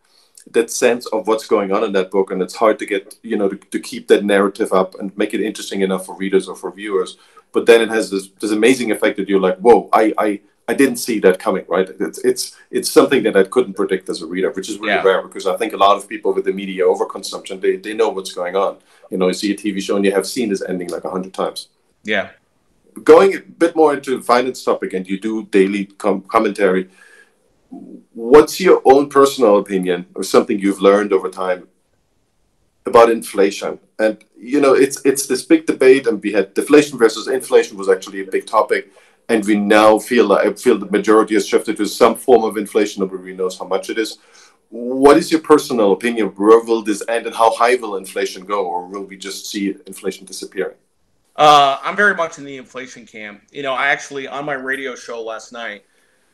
that 0.52 0.70
sense 0.70 1.06
of 1.06 1.26
what's 1.26 1.46
going 1.46 1.72
on 1.72 1.82
in 1.84 1.92
that 1.92 2.10
book 2.10 2.30
and 2.30 2.40
it's 2.40 2.54
hard 2.54 2.78
to 2.78 2.86
get 2.86 3.16
you 3.22 3.36
know 3.36 3.48
to, 3.48 3.56
to 3.56 3.80
keep 3.80 4.08
that 4.08 4.24
narrative 4.24 4.72
up 4.72 4.94
and 4.98 5.16
make 5.16 5.34
it 5.34 5.40
interesting 5.40 5.80
enough 5.82 6.06
for 6.06 6.16
readers 6.16 6.48
or 6.48 6.56
for 6.56 6.70
viewers 6.70 7.16
but 7.52 7.66
then 7.66 7.80
it 7.80 7.88
has 7.88 8.10
this, 8.10 8.28
this 8.40 8.52
amazing 8.52 8.90
effect 8.92 9.16
that 9.16 9.28
you're 9.28 9.40
like 9.40 9.58
whoa 9.58 9.88
i 9.92 10.12
i 10.18 10.40
I 10.68 10.74
didn't 10.74 10.96
see 10.96 11.20
that 11.20 11.38
coming, 11.38 11.64
right? 11.68 11.88
It's 12.00 12.18
it's 12.18 12.56
it's 12.70 12.90
something 12.90 13.22
that 13.22 13.36
I 13.36 13.44
couldn't 13.44 13.74
predict 13.74 14.08
as 14.08 14.22
a 14.22 14.26
reader, 14.26 14.50
which 14.50 14.68
is 14.68 14.78
really 14.78 14.94
yeah. 14.94 15.02
rare 15.02 15.22
because 15.22 15.46
I 15.46 15.56
think 15.56 15.72
a 15.72 15.76
lot 15.76 15.96
of 15.96 16.08
people 16.08 16.32
with 16.32 16.44
the 16.44 16.52
media 16.52 16.82
overconsumption 16.84 17.60
they, 17.60 17.76
they 17.76 17.94
know 17.94 18.08
what's 18.08 18.32
going 18.32 18.56
on. 18.56 18.78
You 19.10 19.18
know, 19.18 19.28
you 19.28 19.34
see 19.34 19.52
a 19.52 19.56
TV 19.56 19.80
show 19.80 19.96
and 19.96 20.04
you 20.04 20.12
have 20.12 20.26
seen 20.26 20.48
this 20.48 20.62
ending 20.68 20.88
like 20.88 21.04
a 21.04 21.10
hundred 21.10 21.34
times. 21.34 21.68
Yeah. 22.02 22.30
Going 23.04 23.36
a 23.36 23.40
bit 23.40 23.76
more 23.76 23.94
into 23.94 24.16
the 24.16 24.22
finance 24.22 24.64
topic, 24.64 24.92
and 24.94 25.06
you 25.06 25.20
do 25.20 25.44
daily 25.44 25.84
com- 25.84 26.22
commentary 26.22 26.88
what's 27.70 28.60
your 28.60 28.82
own 28.84 29.08
personal 29.08 29.58
opinion 29.58 30.06
or 30.14 30.22
something 30.22 30.58
you've 30.58 30.80
learned 30.80 31.12
over 31.12 31.28
time 31.28 31.68
about 32.84 33.10
inflation? 33.10 33.78
And 33.98 34.22
you 34.38 34.60
know 34.60 34.74
it's 34.74 35.00
it's 35.04 35.26
this 35.26 35.42
big 35.42 35.66
debate 35.66 36.06
and 36.06 36.22
we 36.22 36.32
had 36.32 36.54
deflation 36.54 36.98
versus 36.98 37.28
inflation 37.28 37.76
was 37.76 37.88
actually 37.88 38.20
a 38.20 38.30
big 38.30 38.46
topic 38.46 38.90
and 39.28 39.44
we 39.44 39.56
now 39.56 39.98
feel 39.98 40.32
I 40.32 40.52
feel 40.52 40.78
the 40.78 40.90
majority 40.90 41.34
has 41.34 41.46
shifted 41.46 41.76
to 41.78 41.86
some 41.86 42.14
form 42.14 42.44
of 42.44 42.56
inflation 42.56 43.00
nobody 43.00 43.34
knows 43.34 43.58
how 43.58 43.66
much 43.66 43.90
it 43.90 43.98
is. 43.98 44.18
What 44.68 45.16
is 45.16 45.30
your 45.30 45.40
personal 45.40 45.92
opinion? 45.92 46.28
Where 46.28 46.62
will 46.64 46.82
this 46.82 47.02
end 47.08 47.26
and 47.26 47.34
how 47.34 47.54
high 47.54 47.76
will 47.76 47.96
inflation 47.96 48.44
go 48.44 48.66
or 48.66 48.86
will 48.86 49.04
we 49.04 49.16
just 49.16 49.50
see 49.50 49.74
inflation 49.86 50.26
disappearing? 50.26 50.76
Uh, 51.36 51.78
i'm 51.82 51.96
very 51.96 52.14
much 52.14 52.38
in 52.38 52.44
the 52.44 52.56
inflation 52.56 53.06
camp. 53.06 53.42
You 53.50 53.62
know 53.62 53.72
i 53.72 53.88
actually 53.88 54.28
on 54.28 54.44
my 54.44 54.54
radio 54.54 54.94
show 54.94 55.22
last 55.22 55.52
night 55.52 55.84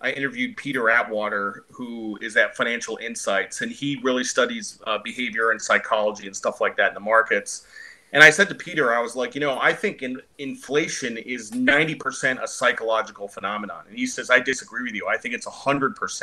I 0.03 0.11
interviewed 0.11 0.57
Peter 0.57 0.91
Atwater, 0.91 1.65
who 1.71 2.19
is 2.21 2.37
at 2.37 2.57
Financial 2.57 2.97
Insyghts, 2.97 3.61
and 3.61 3.71
he 3.71 4.01
really 4.03 4.25
studies 4.25 4.81
uh, 4.87 4.99
behavior 4.99 5.53
and 5.53 5.63
psychology 5.63 6.27
and 6.27 6.35
stuff 6.35 6.61
like 6.61 6.77
that 6.77 6.89
in 6.89 6.95
the 6.95 7.01
markets. 7.01 7.65
And 8.13 8.23
I 8.23 8.31
said 8.31 8.49
to 8.49 8.55
Peter, 8.55 8.93
I 8.93 9.01
was 9.01 9.15
like, 9.15 9.35
you 9.35 9.41
know, 9.41 9.59
I 9.61 9.73
think 9.73 10.03
in, 10.03 10.21
inflation 10.39 11.17
is 11.17 11.53
90% 11.53 12.43
a 12.43 12.49
psychological 12.49 13.29
phenomenon. 13.29 13.85
And 13.89 13.97
he 13.97 14.07
says, 14.07 14.29
I 14.29 14.41
disagree 14.41 14.83
with 14.83 14.95
you. 14.95 15.07
I 15.07 15.17
think 15.17 15.35
it's 15.35 15.47
100%. 15.47 16.23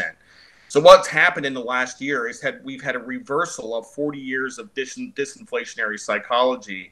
So 0.68 0.80
what's 0.80 1.08
happened 1.08 1.48
in 1.48 1.56
the 1.56 1.64
last 1.64 2.00
year 2.00 2.28
is 2.28 2.42
that 2.42 2.64
we've 2.64 2.84
had 2.84 2.96
a 2.96 3.00
reversal 3.00 3.76
of 3.76 3.88
40 3.88 4.20
years 4.20 4.60
of 4.60 4.72
dis- 4.76 5.00
disinflationary 5.00 6.00
psychology, 6.00 6.92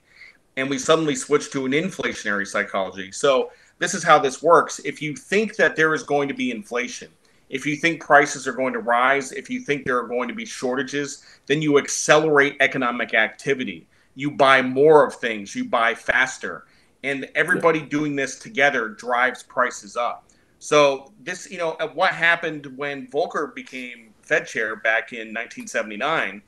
and 0.56 0.68
we 0.68 0.80
suddenly 0.80 1.16
switched 1.16 1.52
to 1.52 1.66
an 1.66 1.74
inflationary 1.74 2.48
psychology. 2.48 3.12
So 3.12 3.52
this 3.80 3.94
is 3.94 4.04
how 4.04 4.20
this 4.20 4.42
works. 4.42 4.80
If 4.80 5.02
you 5.02 5.16
think 5.16 5.56
that 5.56 5.76
there 5.76 5.94
is 5.94 6.04
going 6.04 6.28
to 6.28 6.34
be 6.34 6.52
inflation, 6.52 7.10
if 7.50 7.66
you 7.66 7.76
think 7.78 8.02
prices 8.02 8.48
are 8.48 8.54
going 8.54 8.74
to 8.74 8.80
rise, 8.80 9.32
if 9.32 9.50
you 9.50 9.62
think 9.62 9.86
there 9.86 9.98
are 9.98 10.08
going 10.08 10.28
to 10.28 10.36
be 10.36 10.46
shortages, 10.46 11.24
then 11.46 11.62
you 11.62 11.78
accelerate 11.78 12.58
economic 12.60 13.14
activity. 13.14 13.88
You 14.16 14.32
buy 14.32 14.62
more 14.62 15.06
of 15.06 15.16
things, 15.16 15.56
you 15.56 15.66
buy 15.66 15.94
faster. 15.94 16.66
And 17.04 17.30
everybody 17.36 17.82
doing 17.82 18.16
this 18.16 18.38
together 18.40 18.90
drives 18.90 19.44
prices 19.44 19.96
up. 19.96 20.26
So, 20.60 21.14
this, 21.24 21.50
you 21.50 21.60
know, 21.60 21.78
what 21.94 22.14
happened 22.14 22.66
when 22.76 23.08
Volcker 23.08 23.54
became 23.54 24.14
Fed 24.24 24.48
chair 24.48 24.76
back 24.76 25.14
in 25.14 25.28
1979? 25.28 26.42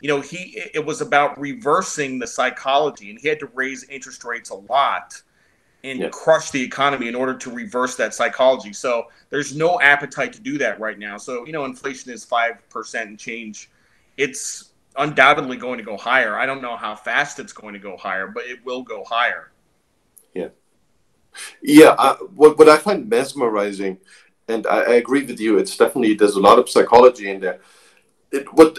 You 0.00 0.08
know, 0.08 0.22
he 0.22 0.62
it 0.72 0.84
was 0.84 1.02
about 1.02 1.38
reversing 1.38 2.18
the 2.18 2.26
psychology, 2.26 3.10
and 3.10 3.18
he 3.20 3.28
had 3.28 3.38
to 3.40 3.50
raise 3.54 3.84
interest 3.84 4.24
rates 4.24 4.48
a 4.48 4.54
lot 4.54 5.20
and 5.82 6.12
crush 6.12 6.50
the 6.50 6.62
economy 6.62 7.08
in 7.08 7.14
order 7.14 7.34
to 7.34 7.50
reverse 7.50 7.96
that 7.96 8.14
psychology. 8.14 8.72
So 8.72 9.06
there's 9.30 9.54
no 9.56 9.80
appetite 9.80 10.32
to 10.34 10.40
do 10.40 10.58
that 10.58 10.78
right 10.78 10.98
now. 10.98 11.16
So, 11.16 11.46
you 11.46 11.52
know, 11.52 11.64
inflation 11.64 12.12
is 12.12 12.24
5% 12.26 13.02
and 13.02 13.18
change. 13.18 13.70
It's 14.16 14.70
undoubtedly 14.96 15.56
going 15.56 15.78
to 15.78 15.84
go 15.84 15.96
higher. 15.96 16.36
I 16.36 16.44
don't 16.46 16.60
know 16.60 16.76
how 16.76 16.94
fast 16.94 17.38
it's 17.38 17.52
going 17.52 17.72
to 17.74 17.80
go 17.80 17.96
higher, 17.96 18.26
but 18.26 18.44
it 18.44 18.64
will 18.64 18.82
go 18.82 19.04
higher. 19.04 19.52
Yeah. 20.34 20.48
Yeah. 21.62 21.94
I, 21.98 22.14
what, 22.34 22.58
what 22.58 22.68
I 22.68 22.76
find 22.76 23.08
mesmerizing, 23.08 23.98
and 24.48 24.66
I, 24.66 24.80
I 24.80 24.92
agree 24.94 25.24
with 25.24 25.40
you, 25.40 25.58
it's 25.58 25.76
definitely, 25.76 26.14
there's 26.14 26.36
a 26.36 26.40
lot 26.40 26.58
of 26.58 26.68
psychology 26.68 27.30
in 27.30 27.40
there. 27.40 27.60
It, 28.32 28.52
what 28.52 28.78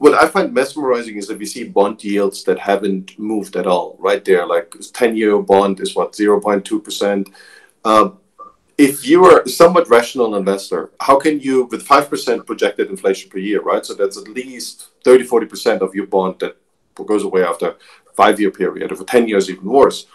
what 0.00 0.14
I 0.14 0.26
find 0.26 0.54
mesmerizing 0.54 1.18
is 1.18 1.26
that 1.28 1.38
we 1.38 1.44
see 1.44 1.64
bond 1.64 2.02
yields 2.02 2.42
that 2.44 2.58
haven't 2.58 3.18
moved 3.18 3.54
at 3.54 3.66
all, 3.66 3.98
right 3.98 4.24
there, 4.24 4.46
like 4.46 4.74
10 4.94 5.14
year 5.14 5.36
bond 5.42 5.78
is 5.78 5.94
what, 5.94 6.14
0.2%. 6.14 7.26
Um, 7.84 8.18
if 8.78 9.06
you 9.06 9.22
are 9.26 9.42
a 9.42 9.48
somewhat 9.50 9.90
rational 9.90 10.36
investor, 10.36 10.90
how 11.00 11.18
can 11.18 11.38
you, 11.38 11.64
with 11.64 11.86
5% 11.86 12.46
projected 12.46 12.88
inflation 12.88 13.28
per 13.28 13.36
year, 13.36 13.60
right? 13.60 13.84
So 13.84 13.92
that's 13.92 14.16
at 14.16 14.26
least 14.28 14.88
30, 15.04 15.28
40% 15.28 15.82
of 15.82 15.94
your 15.94 16.06
bond 16.06 16.36
that 16.40 16.56
goes 16.94 17.24
away 17.24 17.44
after 17.44 17.76
five 18.14 18.40
year 18.40 18.50
period, 18.50 18.92
or 18.92 18.96
for 18.96 19.04
10 19.04 19.28
years, 19.28 19.50
even 19.50 19.66
worse. 19.66 20.06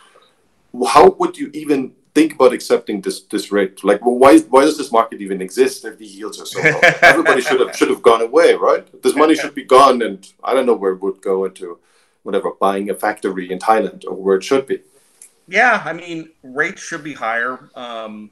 How 0.87 1.11
would 1.19 1.37
you 1.37 1.51
even 1.53 1.93
think 2.15 2.33
about 2.33 2.53
accepting 2.53 3.01
this 3.01 3.21
this 3.23 3.51
rate. 3.51 3.83
Like, 3.83 4.03
well, 4.03 4.17
why 4.17 4.39
why 4.39 4.63
does 4.63 4.77
this 4.77 4.91
market 4.91 5.21
even 5.21 5.41
exist 5.41 5.85
if 5.85 5.99
the 5.99 6.07
yields 6.07 6.41
are 6.41 6.45
so 6.45 6.59
low? 6.61 6.79
Everybody 7.01 7.41
should 7.41 7.59
have 7.59 7.75
should 7.75 7.89
have 7.89 8.01
gone 8.01 8.21
away, 8.21 8.55
right? 8.55 8.83
This 9.03 9.15
money 9.15 9.35
should 9.35 9.53
be 9.53 9.65
gone, 9.65 10.01
and 10.01 10.27
I 10.43 10.53
don't 10.53 10.65
know 10.65 10.73
where 10.73 10.93
it 10.93 11.01
would 11.01 11.21
go 11.21 11.45
into, 11.45 11.77
whatever, 12.23 12.51
buying 12.59 12.89
a 12.89 12.95
factory 12.95 13.51
in 13.51 13.59
Thailand 13.59 14.05
or 14.05 14.15
where 14.15 14.37
it 14.37 14.43
should 14.43 14.65
be. 14.65 14.79
Yeah, 15.47 15.83
I 15.85 15.93
mean, 15.93 16.31
rates 16.41 16.81
should 16.81 17.03
be 17.03 17.13
higher. 17.13 17.69
Um, 17.75 18.31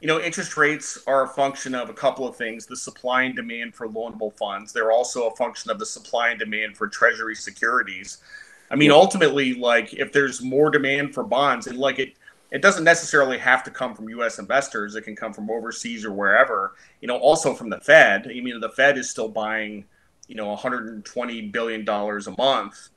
you 0.00 0.08
know, 0.08 0.18
interest 0.18 0.56
rates 0.56 0.98
are 1.06 1.24
a 1.24 1.28
function 1.28 1.74
of 1.74 1.90
a 1.90 1.94
couple 1.94 2.26
of 2.26 2.34
things: 2.36 2.66
the 2.66 2.76
supply 2.76 3.22
and 3.24 3.36
demand 3.36 3.74
for 3.74 3.86
loanable 3.86 4.36
funds. 4.38 4.72
They're 4.72 4.92
also 4.92 5.28
a 5.28 5.36
function 5.36 5.70
of 5.70 5.78
the 5.78 5.86
supply 5.86 6.30
and 6.30 6.38
demand 6.40 6.76
for 6.76 6.88
Treasury 6.88 7.36
securities. 7.36 8.18
I 8.72 8.76
mean, 8.76 8.90
ultimately, 8.90 9.54
like 9.54 9.92
if 9.94 10.10
there's 10.10 10.40
more 10.40 10.70
demand 10.70 11.12
for 11.12 11.22
bonds, 11.22 11.66
and 11.66 11.76
like 11.76 11.98
it 11.98 12.14
it 12.50 12.62
doesn't 12.62 12.84
necessarily 12.84 13.38
have 13.38 13.62
to 13.64 13.70
come 13.70 13.94
from 13.94 14.08
U.S. 14.10 14.38
investors. 14.38 14.96
It 14.96 15.02
can 15.02 15.14
come 15.14 15.32
from 15.32 15.50
overseas 15.50 16.04
or 16.04 16.12
wherever. 16.12 16.74
You 17.00 17.08
know, 17.08 17.16
also 17.16 17.54
from 17.54 17.70
the 17.70 17.80
Fed. 17.80 18.26
I 18.26 18.40
mean, 18.40 18.58
the 18.60 18.70
Fed 18.70 18.98
is 18.98 19.08
still 19.08 19.28
buying, 19.28 19.84
you 20.26 20.34
know, 20.34 20.48
120 20.48 21.42
billion 21.48 21.84
dollars 21.84 22.26
a 22.26 22.32
month. 22.36 22.88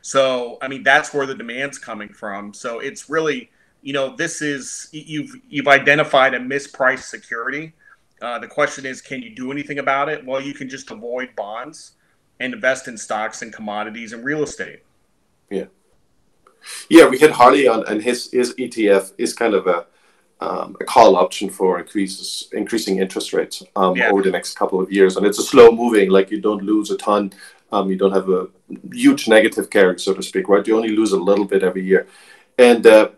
So, 0.00 0.58
I 0.62 0.68
mean, 0.68 0.82
that's 0.82 1.12
where 1.12 1.26
the 1.26 1.34
demand's 1.34 1.78
coming 1.78 2.08
from. 2.08 2.54
So, 2.54 2.80
it's 2.80 3.10
really, 3.10 3.50
you 3.82 3.92
know, 3.92 4.16
this 4.16 4.40
is 4.40 4.88
you've 4.92 5.34
you've 5.48 5.68
identified 5.68 6.34
a 6.34 6.40
mispriced 6.40 7.04
security. 7.04 7.74
Uh, 8.22 8.38
the 8.38 8.48
question 8.48 8.86
is, 8.86 9.02
can 9.02 9.20
you 9.20 9.34
do 9.34 9.52
anything 9.52 9.78
about 9.78 10.08
it? 10.08 10.24
Well, 10.24 10.40
you 10.40 10.54
can 10.54 10.68
just 10.68 10.90
avoid 10.90 11.34
bonds 11.36 11.92
and 12.40 12.54
invest 12.54 12.88
in 12.88 12.96
stocks 12.96 13.42
and 13.42 13.52
commodities 13.52 14.12
and 14.12 14.24
real 14.24 14.42
estate. 14.42 14.82
Yeah. 15.50 15.66
Yeah, 16.92 17.08
we 17.08 17.18
had 17.18 17.30
Harley 17.30 17.66
on, 17.66 17.86
and 17.88 18.02
his 18.02 18.30
his 18.30 18.54
ETF 18.56 19.12
is 19.16 19.32
kind 19.32 19.54
of 19.54 19.66
a 19.66 19.86
um, 20.40 20.76
a 20.78 20.84
call 20.84 21.16
option 21.16 21.48
for 21.48 21.80
increases 21.80 22.50
increasing 22.52 22.98
interest 22.98 23.32
rates 23.32 23.62
um, 23.76 23.96
yeah. 23.96 24.10
over 24.10 24.22
the 24.22 24.30
next 24.30 24.58
couple 24.58 24.78
of 24.78 24.92
years, 24.92 25.16
and 25.16 25.24
it's 25.24 25.38
a 25.38 25.42
slow 25.42 25.70
moving. 25.72 26.10
Like 26.10 26.30
you 26.30 26.38
don't 26.38 26.62
lose 26.62 26.90
a 26.90 26.98
ton, 26.98 27.32
um, 27.72 27.88
you 27.90 27.96
don't 27.96 28.12
have 28.12 28.28
a 28.28 28.48
huge 28.92 29.26
negative 29.26 29.70
carry, 29.70 29.98
so 29.98 30.12
to 30.12 30.22
speak, 30.22 30.50
right? 30.50 30.66
You 30.66 30.76
only 30.76 30.94
lose 30.94 31.12
a 31.12 31.26
little 31.28 31.46
bit 31.46 31.62
every 31.62 31.82
year, 31.82 32.06
and 32.58 32.86
uh, 32.86 33.08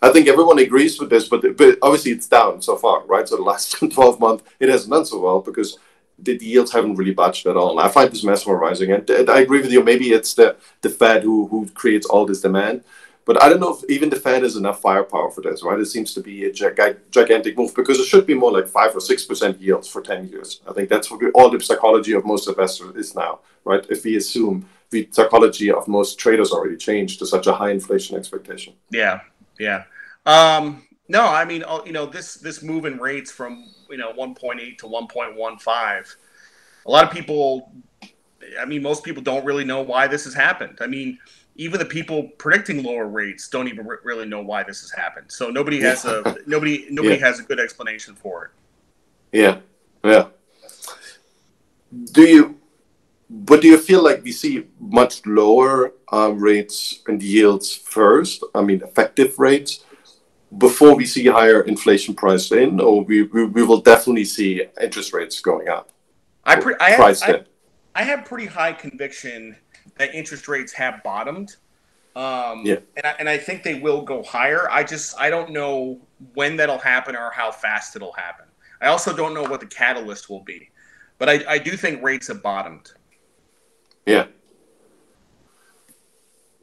I 0.00 0.10
think 0.12 0.28
everyone 0.28 0.60
agrees 0.60 1.00
with 1.00 1.10
this. 1.10 1.28
But 1.28 1.56
but 1.56 1.78
obviously 1.82 2.12
it's 2.12 2.28
down 2.28 2.62
so 2.62 2.76
far, 2.76 3.04
right? 3.06 3.28
So 3.28 3.34
the 3.34 3.42
last 3.42 3.72
twelve 3.96 4.20
months 4.20 4.44
it 4.60 4.68
hasn't 4.68 4.92
done 4.92 5.06
so 5.06 5.18
well 5.18 5.40
because 5.40 5.76
the 6.20 6.38
yields 6.40 6.70
haven't 6.70 6.94
really 6.94 7.14
budged 7.14 7.48
at 7.48 7.56
all. 7.56 7.72
And 7.72 7.80
I 7.80 7.88
find 7.88 8.12
this 8.12 8.22
mesmerizing, 8.22 8.92
and, 8.92 9.10
and 9.10 9.28
I 9.28 9.40
agree 9.40 9.60
with 9.60 9.72
you. 9.72 9.82
Maybe 9.82 10.12
it's 10.12 10.34
the 10.34 10.56
the 10.82 10.90
Fed 10.90 11.24
who 11.24 11.48
who 11.48 11.68
creates 11.70 12.06
all 12.06 12.26
this 12.26 12.42
demand, 12.42 12.84
But 13.24 13.42
I 13.42 13.48
don't 13.48 13.60
know 13.60 13.74
if 13.74 13.88
even 13.88 14.10
the 14.10 14.16
Fed 14.16 14.42
has 14.42 14.56
enough 14.56 14.80
firepower 14.80 15.30
for 15.30 15.40
this, 15.40 15.62
right? 15.62 15.78
It 15.78 15.86
seems 15.86 16.12
to 16.14 16.20
be 16.20 16.44
a 16.44 16.52
gigantic 16.52 17.56
move 17.56 17.74
because 17.74 17.98
it 17.98 18.04
should 18.04 18.26
be 18.26 18.34
more 18.34 18.52
like 18.52 18.68
five 18.68 18.94
or 18.94 19.00
six 19.00 19.24
percent 19.24 19.60
yields 19.60 19.88
for 19.88 20.02
ten 20.02 20.28
years. 20.28 20.60
I 20.68 20.72
think 20.72 20.90
that's 20.90 21.10
what 21.10 21.20
we, 21.20 21.30
all 21.30 21.50
the 21.50 21.60
psychology 21.60 22.12
of 22.12 22.26
most 22.26 22.48
investors 22.48 22.94
is 22.96 23.14
now, 23.14 23.40
right? 23.64 23.84
If 23.88 24.04
we 24.04 24.16
assume 24.16 24.68
the 24.90 25.08
psychology 25.10 25.70
of 25.72 25.88
most 25.88 26.18
traders 26.18 26.52
already 26.52 26.76
changed 26.76 27.18
to 27.20 27.26
such 27.26 27.46
a 27.46 27.54
high 27.54 27.70
inflation 27.70 28.16
expectation. 28.16 28.74
Yeah, 28.90 29.20
yeah. 29.58 29.84
Um, 30.26 30.86
no, 31.08 31.26
I 31.26 31.44
mean, 31.44 31.64
you 31.86 31.92
know, 31.92 32.06
this 32.06 32.34
this 32.34 32.62
move 32.62 32.84
in 32.84 32.98
rates 32.98 33.32
from 33.32 33.70
you 33.88 33.96
know 33.96 34.12
1.8 34.12 34.78
to 34.78 34.86
1.15. 34.86 36.16
A 36.86 36.90
lot 36.90 37.04
of 37.04 37.10
people, 37.10 37.72
I 38.60 38.66
mean, 38.66 38.82
most 38.82 39.02
people 39.02 39.22
don't 39.22 39.46
really 39.46 39.64
know 39.64 39.80
why 39.80 40.06
this 40.08 40.24
has 40.24 40.34
happened. 40.34 40.78
I 40.82 40.86
mean 40.86 41.18
even 41.56 41.78
the 41.78 41.84
people 41.84 42.24
predicting 42.38 42.82
lower 42.82 43.06
rates 43.06 43.48
don't 43.48 43.68
even 43.68 43.86
re- 43.86 43.98
really 44.02 44.26
know 44.26 44.42
why 44.42 44.62
this 44.62 44.80
has 44.80 44.90
happened. 44.90 45.30
So 45.30 45.50
nobody 45.50 45.80
has 45.80 46.04
a 46.04 46.36
nobody 46.46 46.86
nobody 46.90 47.16
yeah. 47.16 47.26
has 47.26 47.40
a 47.40 47.42
good 47.42 47.60
explanation 47.60 48.14
for 48.14 48.46
it. 48.46 48.50
Yeah, 49.38 49.58
yeah. 50.02 50.28
Do 52.12 52.22
you? 52.22 52.60
But 53.30 53.62
do 53.62 53.68
you 53.68 53.78
feel 53.78 54.02
like 54.02 54.22
we 54.22 54.32
see 54.32 54.66
much 54.78 55.24
lower 55.26 55.92
um, 56.12 56.38
rates 56.38 57.00
and 57.06 57.22
yields 57.22 57.74
first? 57.74 58.44
I 58.54 58.62
mean, 58.62 58.82
effective 58.82 59.38
rates 59.38 59.84
before 60.58 60.94
we 60.94 61.06
see 61.06 61.26
higher 61.26 61.62
inflation 61.62 62.14
priced 62.14 62.52
in, 62.52 62.80
or 62.80 63.02
we 63.02 63.22
we, 63.22 63.44
we 63.46 63.62
will 63.62 63.80
definitely 63.80 64.24
see 64.24 64.64
interest 64.80 65.12
rates 65.12 65.40
going 65.40 65.68
up. 65.68 65.90
I 66.44 66.56
pre- 66.56 66.76
I 66.80 66.90
have, 66.90 67.22
I, 67.22 67.44
I 67.94 68.02
have 68.02 68.24
pretty 68.24 68.46
high 68.46 68.72
conviction 68.72 69.56
that 69.98 70.14
interest 70.14 70.48
rates 70.48 70.72
have 70.72 71.02
bottomed. 71.02 71.56
Um, 72.16 72.62
yeah. 72.64 72.76
And 72.96 73.06
I, 73.06 73.10
and 73.18 73.28
I 73.28 73.38
think 73.38 73.62
they 73.62 73.74
will 73.74 74.02
go 74.02 74.22
higher. 74.22 74.70
I 74.70 74.84
just 74.84 75.18
I 75.18 75.30
don't 75.30 75.50
know 75.50 76.00
when 76.34 76.56
that'll 76.56 76.78
happen 76.78 77.16
or 77.16 77.30
how 77.30 77.50
fast 77.50 77.96
it'll 77.96 78.12
happen. 78.12 78.46
I 78.80 78.88
also 78.88 79.16
don't 79.16 79.34
know 79.34 79.42
what 79.42 79.60
the 79.60 79.66
catalyst 79.66 80.28
will 80.28 80.42
be, 80.42 80.70
but 81.18 81.28
I, 81.28 81.44
I 81.48 81.58
do 81.58 81.76
think 81.76 82.02
rates 82.02 82.28
have 82.28 82.42
bottomed. 82.42 82.92
Yeah. 84.06 84.26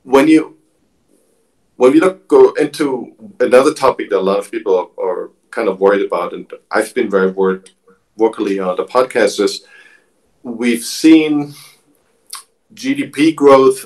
When 0.03 0.27
you 0.27 0.57
when 1.75 1.91
we 1.91 1.99
look 1.99 2.27
go 2.27 2.53
into 2.53 3.15
another 3.39 3.73
topic 3.73 4.09
that 4.09 4.19
a 4.19 4.21
lot 4.21 4.39
of 4.39 4.51
people 4.51 4.75
are, 4.77 5.05
are 5.05 5.31
kind 5.49 5.67
of 5.67 5.79
worried 5.79 6.05
about, 6.05 6.33
and 6.33 6.51
I've 6.69 6.93
been 6.93 7.09
very 7.09 7.31
worried 7.31 7.71
vocally 8.17 8.59
on 8.59 8.77
the 8.77 8.85
podcast 8.85 9.39
is 9.43 9.65
we've 10.43 10.83
seen 10.83 11.53
GDP 12.73 13.35
growth 13.35 13.85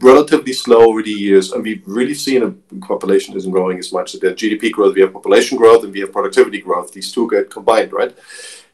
relatively 0.00 0.52
slow 0.52 0.88
over 0.88 1.02
the 1.02 1.10
years, 1.10 1.52
and 1.52 1.62
we've 1.62 1.82
really 1.86 2.14
seen 2.14 2.42
a 2.42 2.50
population 2.86 3.36
isn't 3.36 3.50
growing 3.50 3.78
as 3.78 3.92
much. 3.92 4.12
So 4.12 4.18
the 4.18 4.34
GDP 4.34 4.70
growth, 4.70 4.94
we 4.94 5.00
have 5.00 5.12
population 5.12 5.56
growth, 5.58 5.84
and 5.84 5.92
we 5.92 6.00
have 6.00 6.12
productivity 6.12 6.60
growth. 6.60 6.92
These 6.92 7.12
two 7.12 7.28
get 7.28 7.50
combined, 7.50 7.92
right? 7.92 8.16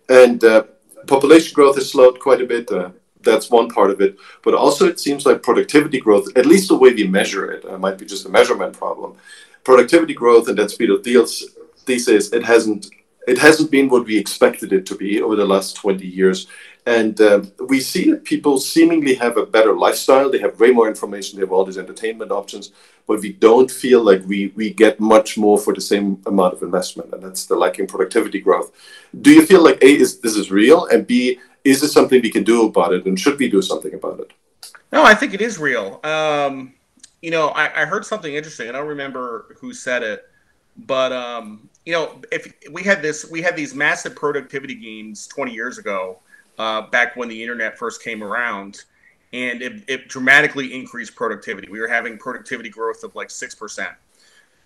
And 0.08 0.42
uh, 0.42 0.64
population 1.06 1.54
growth 1.54 1.76
has 1.76 1.90
slowed 1.90 2.18
quite 2.20 2.40
a 2.40 2.46
bit. 2.46 2.70
Uh, 2.70 2.90
that's 3.22 3.50
one 3.50 3.68
part 3.68 3.90
of 3.90 4.00
it. 4.00 4.18
But 4.42 4.54
also, 4.54 4.86
it 4.86 5.00
seems 5.00 5.24
like 5.24 5.42
productivity 5.42 5.98
growth, 5.98 6.28
at 6.36 6.46
least 6.46 6.68
the 6.68 6.76
way 6.76 6.92
we 6.92 7.06
measure 7.06 7.50
it, 7.52 7.64
uh, 7.64 7.78
might 7.78 7.96
be 7.96 8.04
just 8.04 8.26
a 8.26 8.28
measurement 8.28 8.76
problem. 8.76 9.16
Productivity 9.62 10.12
growth 10.12 10.48
and 10.48 10.58
that 10.58 10.70
speed 10.70 10.90
of 10.90 11.02
deals 11.02 11.42
these 11.86 12.06
days, 12.06 12.32
it 12.32 12.44
hasn't 12.44 12.90
it 13.26 13.38
hasn't 13.38 13.70
been 13.70 13.88
what 13.88 14.04
we 14.04 14.18
expected 14.18 14.72
it 14.72 14.84
to 14.86 14.94
be 14.94 15.22
over 15.22 15.34
the 15.34 15.46
last 15.46 15.76
20 15.76 16.06
years. 16.06 16.46
And 16.86 17.18
um, 17.22 17.52
we 17.66 17.80
see 17.80 18.10
that 18.10 18.24
people 18.24 18.58
seemingly 18.58 19.14
have 19.14 19.38
a 19.38 19.46
better 19.46 19.74
lifestyle. 19.74 20.30
They 20.30 20.40
have 20.40 20.60
way 20.60 20.70
more 20.70 20.86
information. 20.86 21.38
They 21.38 21.44
have 21.44 21.52
all 21.52 21.64
these 21.64 21.78
entertainment 21.78 22.30
options, 22.30 22.72
but 23.06 23.20
we 23.20 23.32
don't 23.32 23.70
feel 23.70 24.02
like 24.02 24.22
we, 24.26 24.48
we 24.48 24.70
get 24.70 25.00
much 25.00 25.38
more 25.38 25.56
for 25.56 25.72
the 25.72 25.80
same 25.80 26.20
amount 26.26 26.52
of 26.52 26.62
investment. 26.62 27.12
And 27.14 27.22
that's 27.22 27.46
the 27.46 27.56
lacking 27.56 27.86
productivity 27.86 28.38
growth. 28.38 28.70
Do 29.18 29.32
you 29.32 29.46
feel 29.46 29.64
like 29.64 29.82
A, 29.82 29.86
is 29.86 30.20
this 30.20 30.36
is 30.36 30.50
real? 30.50 30.86
And 30.86 31.06
B, 31.06 31.40
is 31.64 31.80
this 31.80 31.92
something 31.92 32.20
we 32.20 32.30
can 32.30 32.44
do 32.44 32.66
about 32.66 32.92
it? 32.92 33.06
And 33.06 33.18
should 33.18 33.38
we 33.38 33.48
do 33.48 33.62
something 33.62 33.94
about 33.94 34.20
it? 34.20 34.32
No, 34.92 35.02
I 35.02 35.14
think 35.14 35.32
it 35.32 35.40
is 35.40 35.58
real. 35.58 36.00
Um, 36.04 36.74
you 37.22 37.30
know, 37.30 37.48
I, 37.48 37.82
I 37.82 37.84
heard 37.86 38.04
something 38.04 38.34
interesting. 38.34 38.68
I 38.68 38.72
don't 38.72 38.86
remember 38.86 39.56
who 39.58 39.72
said 39.72 40.02
it, 40.02 40.28
but 40.76 41.10
um, 41.10 41.70
you 41.86 41.94
know, 41.94 42.20
if 42.30 42.52
we 42.70 42.82
had 42.82 43.00
this, 43.00 43.28
we 43.30 43.40
had 43.40 43.56
these 43.56 43.74
massive 43.74 44.14
productivity 44.14 44.74
gains 44.74 45.26
20 45.26 45.52
years 45.52 45.78
ago, 45.78 46.20
uh, 46.58 46.82
back 46.82 47.16
when 47.16 47.28
the 47.28 47.40
internet 47.40 47.78
first 47.78 48.02
came 48.02 48.22
around, 48.22 48.84
and 49.32 49.62
it, 49.62 49.82
it, 49.88 50.08
dramatically 50.08 50.74
increased 50.74 51.14
productivity. 51.14 51.68
We 51.70 51.80
were 51.80 51.88
having 51.88 52.18
productivity 52.18 52.68
growth 52.68 53.02
of 53.04 53.14
like 53.14 53.30
six 53.30 53.54
percent, 53.54 53.92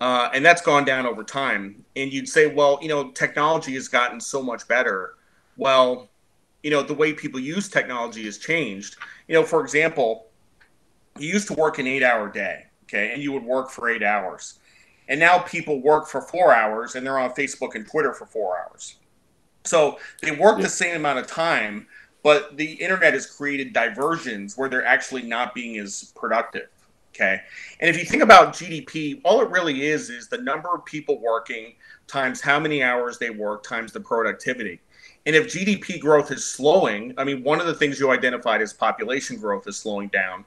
uh, 0.01 0.29
and 0.33 0.45
that's 0.45 0.61
gone 0.61 0.85
down 0.85 1.05
over 1.05 1.23
time. 1.23 1.83
And 1.95 2.11
you'd 2.11 2.29
say, 2.29 2.47
well, 2.47 2.79
you 2.81 2.87
know, 2.87 3.11
technology 3.11 3.73
has 3.73 3.87
gotten 3.87 4.19
so 4.19 4.41
much 4.43 4.67
better. 4.67 5.15
Well, 5.57 6.09
you 6.63 6.71
know, 6.71 6.81
the 6.81 6.93
way 6.93 7.13
people 7.13 7.39
use 7.39 7.69
technology 7.69 8.25
has 8.25 8.37
changed. 8.37 8.97
You 9.27 9.35
know, 9.35 9.43
for 9.43 9.61
example, 9.61 10.27
you 11.17 11.29
used 11.29 11.47
to 11.47 11.53
work 11.53 11.79
an 11.79 11.87
eight-hour 11.87 12.29
day, 12.29 12.65
okay, 12.83 13.11
and 13.13 13.21
you 13.21 13.31
would 13.31 13.43
work 13.43 13.69
for 13.69 13.89
eight 13.89 14.03
hours 14.03 14.59
and 15.09 15.19
now 15.19 15.39
people 15.39 15.81
work 15.81 16.07
for 16.07 16.21
four 16.21 16.53
hours 16.53 16.95
and 16.95 17.05
they're 17.05 17.19
on 17.19 17.31
Facebook 17.31 17.75
and 17.75 17.85
Twitter 17.85 18.13
for 18.13 18.27
four 18.27 18.59
hours. 18.59 18.95
So 19.65 19.99
they 20.21 20.31
work 20.31 20.57
yeah. 20.57 20.63
the 20.63 20.69
same 20.69 20.95
amount 20.95 21.19
of 21.19 21.27
time, 21.27 21.87
but 22.23 22.57
the 22.57 22.73
internet 22.73 23.13
has 23.13 23.25
created 23.25 23.73
diversions 23.73 24.57
where 24.57 24.69
they're 24.69 24.85
actually 24.85 25.23
not 25.23 25.53
being 25.53 25.77
as 25.77 26.11
productive. 26.15 26.69
Okay. 27.15 27.41
And 27.79 27.89
if 27.89 27.97
you 27.97 28.05
think 28.05 28.23
about 28.23 28.53
GDP, 28.53 29.19
all 29.23 29.41
it 29.41 29.49
really 29.49 29.87
is 29.87 30.09
is 30.09 30.27
the 30.27 30.37
number 30.37 30.73
of 30.73 30.85
people 30.85 31.19
working 31.19 31.73
times 32.07 32.39
how 32.39 32.59
many 32.59 32.81
hours 32.81 33.17
they 33.17 33.29
work 33.29 33.63
times 33.63 33.91
the 33.91 33.99
productivity. 33.99 34.79
And 35.25 35.35
if 35.35 35.47
GDP 35.47 35.99
growth 35.99 36.31
is 36.31 36.45
slowing, 36.45 37.13
I 37.17 37.23
mean, 37.23 37.43
one 37.43 37.59
of 37.59 37.67
the 37.67 37.73
things 37.73 37.99
you 37.99 38.09
identified 38.11 38.61
as 38.61 38.73
population 38.73 39.37
growth 39.37 39.67
is 39.67 39.77
slowing 39.77 40.07
down. 40.07 40.45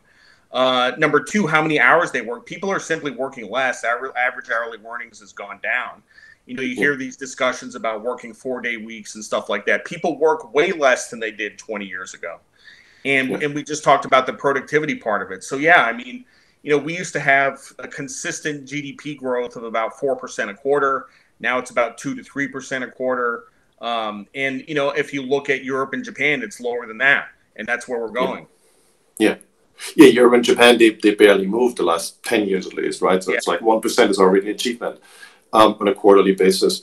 Uh, 0.51 0.92
number 0.98 1.20
two, 1.22 1.46
how 1.46 1.62
many 1.62 1.79
hours 1.79 2.11
they 2.11 2.20
work. 2.20 2.46
People 2.46 2.70
are 2.70 2.81
simply 2.81 3.11
working 3.11 3.51
less. 3.51 3.85
Average 3.85 4.51
hourly 4.51 4.79
earnings 4.87 5.20
has 5.20 5.33
gone 5.33 5.61
down. 5.62 6.03
You 6.46 6.55
know, 6.57 6.62
you 6.62 6.74
hear 6.74 6.96
these 6.96 7.16
discussions 7.16 7.74
about 7.74 8.02
working 8.02 8.35
four 8.35 8.61
day 8.61 8.76
weeks 8.76 9.14
and 9.14 9.24
stuff 9.24 9.48
like 9.48 9.64
that. 9.66 9.85
People 9.85 10.18
work 10.18 10.52
way 10.52 10.72
less 10.72 11.09
than 11.09 11.20
they 11.20 11.31
did 11.31 11.59
20 11.59 11.85
years 11.87 12.14
ago. 12.14 12.40
And, 13.05 13.31
yeah. 13.31 13.38
and 13.42 13.55
we 13.55 13.62
just 13.62 13.85
talked 13.85 14.05
about 14.05 14.26
the 14.26 14.33
productivity 14.33 14.96
part 14.96 15.22
of 15.22 15.31
it. 15.31 15.44
So, 15.44 15.57
yeah, 15.57 15.85
I 15.85 15.92
mean, 15.92 16.24
you 16.62 16.70
know, 16.70 16.78
we 16.78 16.96
used 16.96 17.12
to 17.14 17.20
have 17.20 17.61
a 17.78 17.88
consistent 17.88 18.68
GDP 18.68 19.16
growth 19.16 19.57
of 19.57 19.64
about 19.64 19.94
4% 19.94 20.48
a 20.48 20.55
quarter. 20.55 21.07
Now 21.40 21.59
it's 21.59 21.70
about 21.70 21.98
2 21.98 22.14
to 22.14 22.22
3% 22.22 22.83
a 22.83 22.90
quarter. 22.90 23.44
Um, 23.81 24.26
and, 24.35 24.64
you 24.68 24.74
know, 24.74 24.90
if 24.90 25.12
you 25.12 25.22
look 25.22 25.50
at 25.50 25.64
Europe 25.64 25.92
and 25.92 26.05
Japan, 26.05 26.42
it's 26.42 26.61
lower 26.61 26.87
than 26.87 26.98
that. 26.98 27.28
And 27.57 27.66
that's 27.66 27.88
where 27.88 28.00
we're 28.00 28.09
going. 28.09 28.46
yeah. 29.18 29.28
yeah. 29.31 29.37
Yeah, 29.96 30.09
Europe 30.09 30.35
and 30.35 30.44
Japan, 30.44 30.78
they, 30.78 30.90
they 30.90 31.14
barely 31.14 31.46
moved 31.46 31.78
the 31.78 31.83
last 31.83 32.22
10 32.22 32.46
years 32.46 32.66
at 32.68 32.74
least, 32.74 33.02
right? 33.02 33.20
So 33.24 33.33
yeah. 33.33 33.38
it's 33.38 33.48
like 33.48 33.61
1% 33.61 34.11
is 34.11 34.18
already 34.18 34.48
an 34.48 34.55
achievement 34.55 35.00
um, 35.52 35.76
on 35.80 35.88
a 35.88 35.94
quarterly 35.94 36.34
basis. 36.34 36.82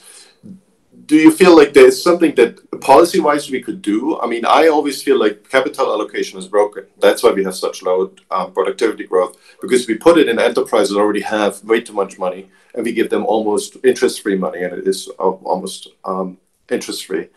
Do 1.05 1.15
you 1.15 1.31
feel 1.31 1.55
like 1.57 1.73
there's 1.73 2.01
something 2.01 2.35
that 2.35 2.59
policy 2.81 3.19
wise 3.19 3.49
we 3.49 3.61
could 3.61 3.81
do? 3.81 4.19
I 4.19 4.27
mean, 4.27 4.45
I 4.45 4.67
always 4.67 5.01
feel 5.01 5.19
like 5.19 5.49
capital 5.49 5.91
allocation 5.91 6.37
is 6.37 6.47
broken. 6.47 6.85
That's 6.99 7.23
why 7.23 7.31
we 7.31 7.43
have 7.45 7.55
such 7.55 7.81
low 7.81 8.11
um, 8.29 8.53
productivity 8.53 9.05
growth 9.05 9.37
because 9.59 9.87
we 9.87 9.95
put 9.95 10.19
it 10.19 10.29
in 10.29 10.37
enterprises 10.37 10.93
that 10.93 10.99
already 10.99 11.21
have 11.21 11.63
way 11.63 11.81
too 11.81 11.93
much 11.93 12.19
money 12.19 12.49
and 12.75 12.85
we 12.85 12.93
give 12.93 13.09
them 13.09 13.25
almost 13.25 13.77
interest 13.83 14.21
free 14.21 14.35
money 14.35 14.61
and 14.63 14.73
it 14.73 14.87
is 14.87 15.07
almost 15.17 15.87
um, 16.05 16.37
interest 16.69 17.05
free. 17.07 17.27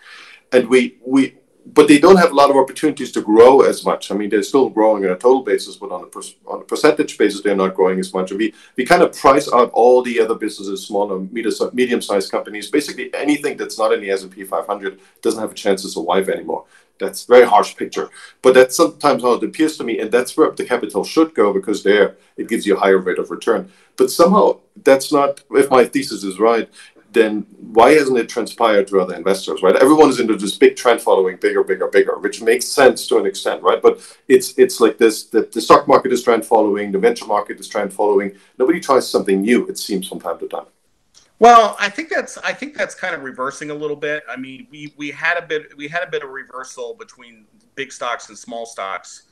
And 0.52 0.68
we, 0.68 0.98
we, 1.06 1.36
but 1.64 1.88
they 1.88 1.98
don't 1.98 2.16
have 2.16 2.32
a 2.32 2.34
lot 2.34 2.50
of 2.50 2.56
opportunities 2.56 3.12
to 3.12 3.22
grow 3.22 3.60
as 3.60 3.84
much. 3.84 4.10
I 4.10 4.14
mean, 4.14 4.30
they're 4.30 4.42
still 4.42 4.68
growing 4.68 5.04
on 5.04 5.12
a 5.12 5.16
total 5.16 5.42
basis, 5.42 5.76
but 5.76 5.92
on 5.92 6.02
a, 6.02 6.06
per, 6.06 6.20
on 6.46 6.60
a 6.60 6.64
percentage 6.64 7.16
basis, 7.16 7.40
they're 7.40 7.56
not 7.56 7.74
growing 7.74 8.00
as 8.00 8.12
much. 8.12 8.30
And 8.30 8.38
we, 8.38 8.52
we 8.76 8.84
kind 8.84 9.02
of 9.02 9.16
price 9.16 9.48
out 9.52 9.70
all 9.70 10.02
the 10.02 10.20
other 10.20 10.34
businesses, 10.34 10.86
smaller, 10.86 11.20
medium-sized 11.20 12.30
companies. 12.30 12.70
Basically, 12.70 13.14
anything 13.14 13.56
that's 13.56 13.78
not 13.78 13.92
in 13.92 14.00
the 14.00 14.10
S&P 14.10 14.44
500 14.44 15.00
doesn't 15.22 15.40
have 15.40 15.52
a 15.52 15.54
chance 15.54 15.82
to 15.82 15.88
survive 15.88 16.28
anymore. 16.28 16.64
That's 16.98 17.24
very 17.24 17.46
harsh 17.46 17.76
picture, 17.76 18.10
but 18.42 18.54
that's 18.54 18.76
sometimes 18.76 19.22
how 19.22 19.32
it 19.32 19.42
appears 19.42 19.76
to 19.78 19.84
me, 19.84 19.98
and 19.98 20.12
that's 20.12 20.36
where 20.36 20.52
the 20.52 20.64
capital 20.64 21.02
should 21.02 21.34
go 21.34 21.52
because 21.52 21.82
there 21.82 22.16
it 22.36 22.48
gives 22.48 22.64
you 22.64 22.76
a 22.76 22.78
higher 22.78 22.98
rate 22.98 23.18
of 23.18 23.30
return. 23.30 23.72
But 23.96 24.10
somehow 24.10 24.60
that's 24.84 25.10
not, 25.10 25.40
if 25.50 25.68
my 25.68 25.84
thesis 25.84 26.22
is 26.22 26.38
right, 26.38 26.68
then 27.12 27.46
why 27.58 27.92
hasn't 27.92 28.18
it 28.18 28.28
transpired 28.28 28.88
to 28.88 29.00
other 29.00 29.14
investors, 29.14 29.62
right? 29.62 29.76
Everyone 29.76 30.10
is 30.10 30.20
into 30.20 30.36
this 30.36 30.56
big 30.56 30.76
trend 30.76 31.00
following, 31.00 31.36
bigger, 31.36 31.62
bigger, 31.64 31.88
bigger, 31.88 32.18
which 32.18 32.42
makes 32.42 32.66
sense 32.66 33.06
to 33.08 33.18
an 33.18 33.26
extent, 33.26 33.62
right? 33.62 33.80
But 33.80 34.00
it's 34.28 34.56
it's 34.58 34.80
like 34.80 34.98
this: 34.98 35.24
the, 35.24 35.48
the 35.52 35.60
stock 35.60 35.88
market 35.88 36.12
is 36.12 36.22
trend 36.22 36.44
following, 36.44 36.92
the 36.92 36.98
venture 36.98 37.26
market 37.26 37.58
is 37.60 37.68
trend 37.68 37.92
following. 37.92 38.32
Nobody 38.58 38.80
tries 38.80 39.08
something 39.08 39.40
new. 39.40 39.66
It 39.68 39.78
seems 39.78 40.08
from 40.08 40.20
time 40.20 40.38
to 40.38 40.48
time. 40.48 40.66
Well, 41.38 41.76
I 41.80 41.88
think 41.88 42.08
that's 42.08 42.38
I 42.38 42.52
think 42.52 42.76
that's 42.76 42.94
kind 42.94 43.14
of 43.14 43.22
reversing 43.22 43.70
a 43.70 43.74
little 43.74 43.96
bit. 43.96 44.22
I 44.28 44.36
mean, 44.36 44.66
we 44.70 44.92
we 44.96 45.10
had 45.10 45.36
a 45.38 45.42
bit 45.42 45.76
we 45.76 45.88
had 45.88 46.02
a 46.06 46.10
bit 46.10 46.22
of 46.22 46.30
reversal 46.30 46.94
between 46.94 47.46
big 47.74 47.92
stocks 47.92 48.28
and 48.28 48.38
small 48.38 48.66
stocks 48.66 49.24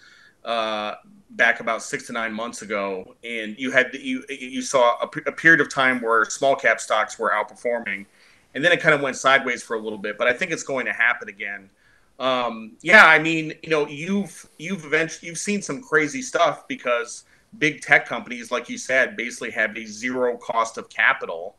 uh, 0.44 0.94
back 1.30 1.60
about 1.60 1.82
six 1.82 2.06
to 2.06 2.12
nine 2.12 2.32
months 2.32 2.62
ago, 2.62 3.14
and 3.24 3.56
you 3.58 3.70
had 3.70 3.94
you 3.94 4.24
you 4.28 4.62
saw 4.62 4.96
a, 5.00 5.06
a 5.26 5.32
period 5.32 5.60
of 5.60 5.72
time 5.72 6.00
where 6.00 6.24
small 6.24 6.56
cap 6.56 6.80
stocks 6.80 7.18
were 7.18 7.30
outperforming, 7.30 8.06
and 8.54 8.64
then 8.64 8.72
it 8.72 8.80
kind 8.80 8.94
of 8.94 9.00
went 9.00 9.16
sideways 9.16 9.62
for 9.62 9.76
a 9.76 9.80
little 9.80 9.98
bit. 9.98 10.18
But 10.18 10.26
I 10.26 10.32
think 10.32 10.50
it's 10.50 10.62
going 10.62 10.86
to 10.86 10.92
happen 10.92 11.28
again. 11.28 11.70
Um, 12.18 12.72
yeah, 12.82 13.06
I 13.06 13.18
mean, 13.18 13.54
you 13.62 13.70
know, 13.70 13.86
you've 13.86 14.48
you've 14.58 14.84
eventually 14.84 15.28
you've 15.28 15.38
seen 15.38 15.62
some 15.62 15.82
crazy 15.82 16.22
stuff 16.22 16.68
because 16.68 17.24
big 17.58 17.80
tech 17.80 18.06
companies, 18.06 18.50
like 18.50 18.68
you 18.68 18.78
said, 18.78 19.16
basically 19.16 19.50
have 19.50 19.76
a 19.76 19.86
zero 19.86 20.36
cost 20.36 20.78
of 20.78 20.88
capital. 20.88 21.56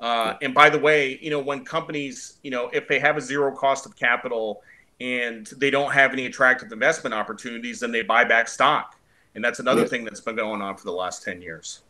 Uh, 0.00 0.34
and 0.42 0.52
by 0.52 0.68
the 0.68 0.78
way, 0.78 1.18
you 1.22 1.30
know, 1.30 1.38
when 1.38 1.64
companies, 1.64 2.38
you 2.42 2.50
know, 2.50 2.68
if 2.72 2.88
they 2.88 2.98
have 2.98 3.16
a 3.16 3.20
zero 3.20 3.54
cost 3.54 3.86
of 3.86 3.96
capital 3.96 4.62
and 5.02 5.48
they 5.56 5.68
don't 5.68 5.90
have 5.90 6.12
any 6.12 6.26
attractive 6.26 6.70
investment 6.70 7.12
opportunities, 7.12 7.80
then 7.80 7.90
they 7.90 8.02
buy 8.02 8.22
back 8.22 8.46
stock. 8.46 8.96
And 9.34 9.44
that's 9.44 9.58
another 9.58 9.82
yeah. 9.82 9.88
thing 9.88 10.04
that's 10.04 10.20
been 10.20 10.36
going 10.36 10.62
on 10.62 10.76
for 10.76 10.84
the 10.84 10.92
last 10.92 11.24
10 11.24 11.42
years. 11.42 11.80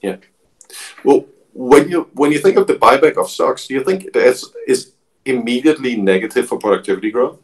Yeah. 0.00 0.16
Well, 1.04 1.26
when 1.52 1.90
you 1.90 2.08
when 2.14 2.32
you 2.32 2.38
think 2.38 2.56
of 2.56 2.66
the 2.66 2.74
buyback 2.74 3.16
of 3.16 3.28
stocks, 3.28 3.66
do 3.66 3.74
you 3.74 3.84
think 3.84 4.16
is, 4.16 4.50
is 4.66 4.92
immediately 5.24 5.96
negative 5.96 6.48
for 6.48 6.58
productivity 6.58 7.10
growth? 7.10 7.38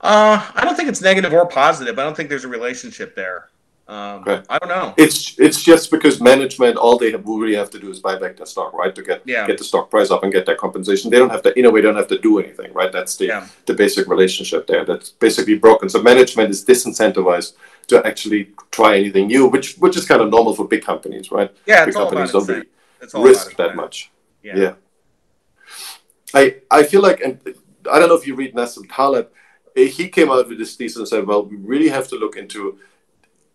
Uh, 0.00 0.50
I 0.54 0.64
don't 0.64 0.76
think 0.76 0.88
it's 0.88 1.02
negative 1.02 1.32
or 1.32 1.46
positive. 1.46 1.98
I 1.98 2.04
don't 2.04 2.16
think 2.16 2.28
there's 2.28 2.44
a 2.44 2.48
relationship 2.48 3.16
there. 3.16 3.50
Um, 3.88 4.22
okay. 4.22 4.42
I 4.48 4.58
don't 4.58 4.68
know. 4.68 4.94
It's 4.96 5.38
it's 5.38 5.62
just 5.62 5.92
because 5.92 6.20
management 6.20 6.76
all 6.76 6.98
they 6.98 7.12
have, 7.12 7.24
really 7.24 7.54
have 7.54 7.70
to 7.70 7.78
do 7.78 7.88
is 7.88 8.00
buy 8.00 8.18
back 8.18 8.36
their 8.36 8.46
stock, 8.46 8.72
right? 8.72 8.92
To 8.92 9.02
get 9.02 9.22
yeah. 9.24 9.46
get 9.46 9.58
the 9.58 9.64
stock 9.64 9.90
price 9.90 10.10
up 10.10 10.24
and 10.24 10.32
get 10.32 10.44
their 10.44 10.56
compensation. 10.56 11.08
They 11.10 11.18
don't 11.18 11.30
have 11.30 11.42
to, 11.42 11.56
in 11.56 11.66
a 11.66 11.70
way, 11.70 11.80
they 11.80 11.86
don't 11.86 11.96
have 11.96 12.08
to 12.08 12.18
do 12.18 12.40
anything, 12.40 12.72
right? 12.72 12.90
That's 12.90 13.16
the 13.16 13.26
yeah. 13.26 13.46
the 13.66 13.74
basic 13.74 14.08
relationship 14.08 14.66
there. 14.66 14.84
That's 14.84 15.10
basically 15.10 15.56
broken. 15.56 15.88
So 15.88 16.02
management 16.02 16.50
is 16.50 16.64
disincentivized 16.64 17.52
to 17.86 18.04
actually 18.04 18.50
try 18.72 18.98
anything 18.98 19.28
new, 19.28 19.46
which 19.46 19.76
which 19.76 19.96
is 19.96 20.04
kind 20.04 20.20
of 20.20 20.30
normal 20.30 20.54
for 20.54 20.66
big 20.66 20.82
companies, 20.84 21.30
right? 21.30 21.54
Yeah, 21.64 21.84
big 21.84 21.94
companies 21.94 22.32
don't 22.32 22.48
really 22.48 22.66
risk 23.14 23.56
that 23.56 23.76
much. 23.76 24.10
Yeah. 24.42 24.56
yeah. 24.56 24.74
I 26.34 26.56
I 26.72 26.82
feel 26.82 27.02
like, 27.02 27.20
and 27.20 27.38
I 27.90 28.00
don't 28.00 28.08
know 28.08 28.16
if 28.16 28.26
you 28.26 28.34
read 28.34 28.52
Nassim 28.54 28.90
Taleb. 28.90 29.28
He 29.76 30.08
came 30.08 30.30
out 30.30 30.48
with 30.48 30.58
this 30.58 30.74
thesis 30.74 30.96
and 30.96 31.06
said, 31.06 31.26
"Well, 31.26 31.44
we 31.44 31.56
really 31.56 31.88
have 31.88 32.08
to 32.08 32.16
look 32.16 32.36
into." 32.36 32.80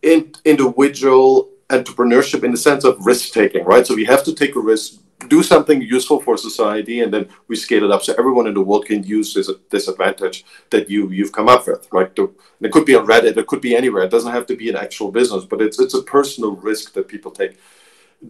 In, 0.02 0.32
individual 0.46 1.50
entrepreneurship 1.70 2.44
in 2.44 2.52
the 2.52 2.58
sense 2.58 2.84
of 2.84 3.06
risk 3.06 3.34
taking, 3.34 3.64
right? 3.66 3.86
So 3.88 3.96
we 3.96 4.06
have 4.06 4.24
to 4.26 4.34
take 4.34 4.56
a 4.56 4.60
risk, 4.60 5.02
do 5.28 5.42
something 5.42 5.82
useful 5.82 6.20
for 6.20 6.36
society, 6.38 7.02
and 7.02 7.14
then 7.14 7.30
we 7.48 7.56
scale 7.56 7.84
it 7.84 7.92
up 7.92 8.04
so 8.04 8.14
everyone 8.18 8.48
in 8.48 8.54
the 8.54 8.62
world 8.62 8.86
can 8.86 9.04
use 9.04 9.34
this 9.70 9.88
advantage 9.88 10.46
that 10.72 10.90
you 10.90 11.10
you've 11.10 11.32
come 11.32 11.48
up 11.48 11.68
with, 11.68 11.88
right? 11.92 12.12
And 12.18 12.30
it 12.62 12.72
could 12.72 12.86
be 12.86 12.96
on 12.96 13.06
Reddit, 13.06 13.38
it 13.38 13.48
could 13.48 13.62
be 13.62 13.76
anywhere. 13.76 14.04
It 14.04 14.12
doesn't 14.12 14.32
have 14.32 14.48
to 14.48 14.56
be 14.56 14.70
an 14.70 14.76
actual 14.76 15.12
business, 15.12 15.46
but 15.46 15.62
it's 15.62 15.80
it's 15.80 15.94
a 15.94 16.04
personal 16.04 16.56
risk 16.56 16.94
that 16.94 17.08
people 17.08 17.32
take. 17.32 17.58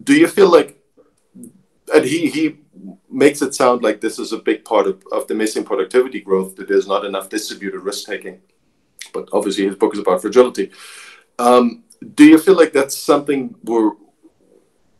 Do 0.04 0.14
you 0.14 0.28
feel 0.28 0.50
like? 0.50 0.78
And 1.92 2.04
he 2.04 2.30
he 2.30 2.58
makes 3.10 3.42
it 3.42 3.54
sound 3.54 3.82
like 3.82 4.00
this 4.00 4.18
is 4.18 4.32
a 4.32 4.38
big 4.38 4.64
part 4.64 4.86
of, 4.86 5.02
of 5.12 5.26
the 5.26 5.34
missing 5.34 5.64
productivity 5.64 6.20
growth 6.20 6.56
that 6.56 6.68
there's 6.68 6.86
not 6.86 7.04
enough 7.04 7.28
distributed 7.28 7.80
risk 7.80 8.06
taking. 8.06 8.40
But 9.12 9.28
obviously, 9.32 9.66
his 9.66 9.76
book 9.76 9.94
is 9.94 10.00
about 10.00 10.22
fragility. 10.22 10.70
Um, 11.38 11.84
do 12.14 12.24
you 12.24 12.38
feel 12.38 12.56
like 12.56 12.72
that's 12.72 12.96
something 12.96 13.54
where, 13.62 13.92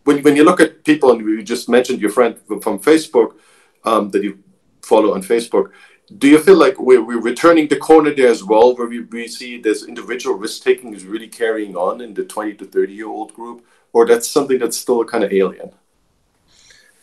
when, 0.04 0.22
when 0.22 0.36
you 0.36 0.44
look 0.44 0.60
at 0.60 0.84
people, 0.84 1.12
and 1.12 1.20
you 1.20 1.42
just 1.42 1.68
mentioned 1.68 2.00
your 2.00 2.10
friend 2.10 2.36
from 2.46 2.78
Facebook 2.78 3.36
um, 3.84 4.10
that 4.10 4.22
you 4.22 4.42
follow 4.82 5.14
on 5.14 5.22
Facebook, 5.22 5.70
do 6.18 6.28
you 6.28 6.38
feel 6.38 6.56
like 6.56 6.78
we're, 6.78 7.02
we're 7.02 7.20
returning 7.20 7.68
the 7.68 7.76
corner 7.76 8.14
there 8.14 8.28
as 8.28 8.44
well, 8.44 8.76
where 8.76 8.88
we, 8.88 9.00
we 9.00 9.28
see 9.28 9.60
this 9.60 9.84
individual 9.84 10.36
risk 10.36 10.62
taking 10.62 10.94
is 10.94 11.04
really 11.04 11.28
carrying 11.28 11.76
on 11.76 12.00
in 12.00 12.12
the 12.14 12.24
20 12.24 12.54
to 12.54 12.64
30 12.64 12.92
year 12.92 13.08
old 13.08 13.32
group, 13.34 13.64
or 13.92 14.06
that's 14.06 14.28
something 14.28 14.58
that's 14.58 14.76
still 14.76 15.04
kind 15.04 15.24
of 15.24 15.32
alien? 15.32 15.70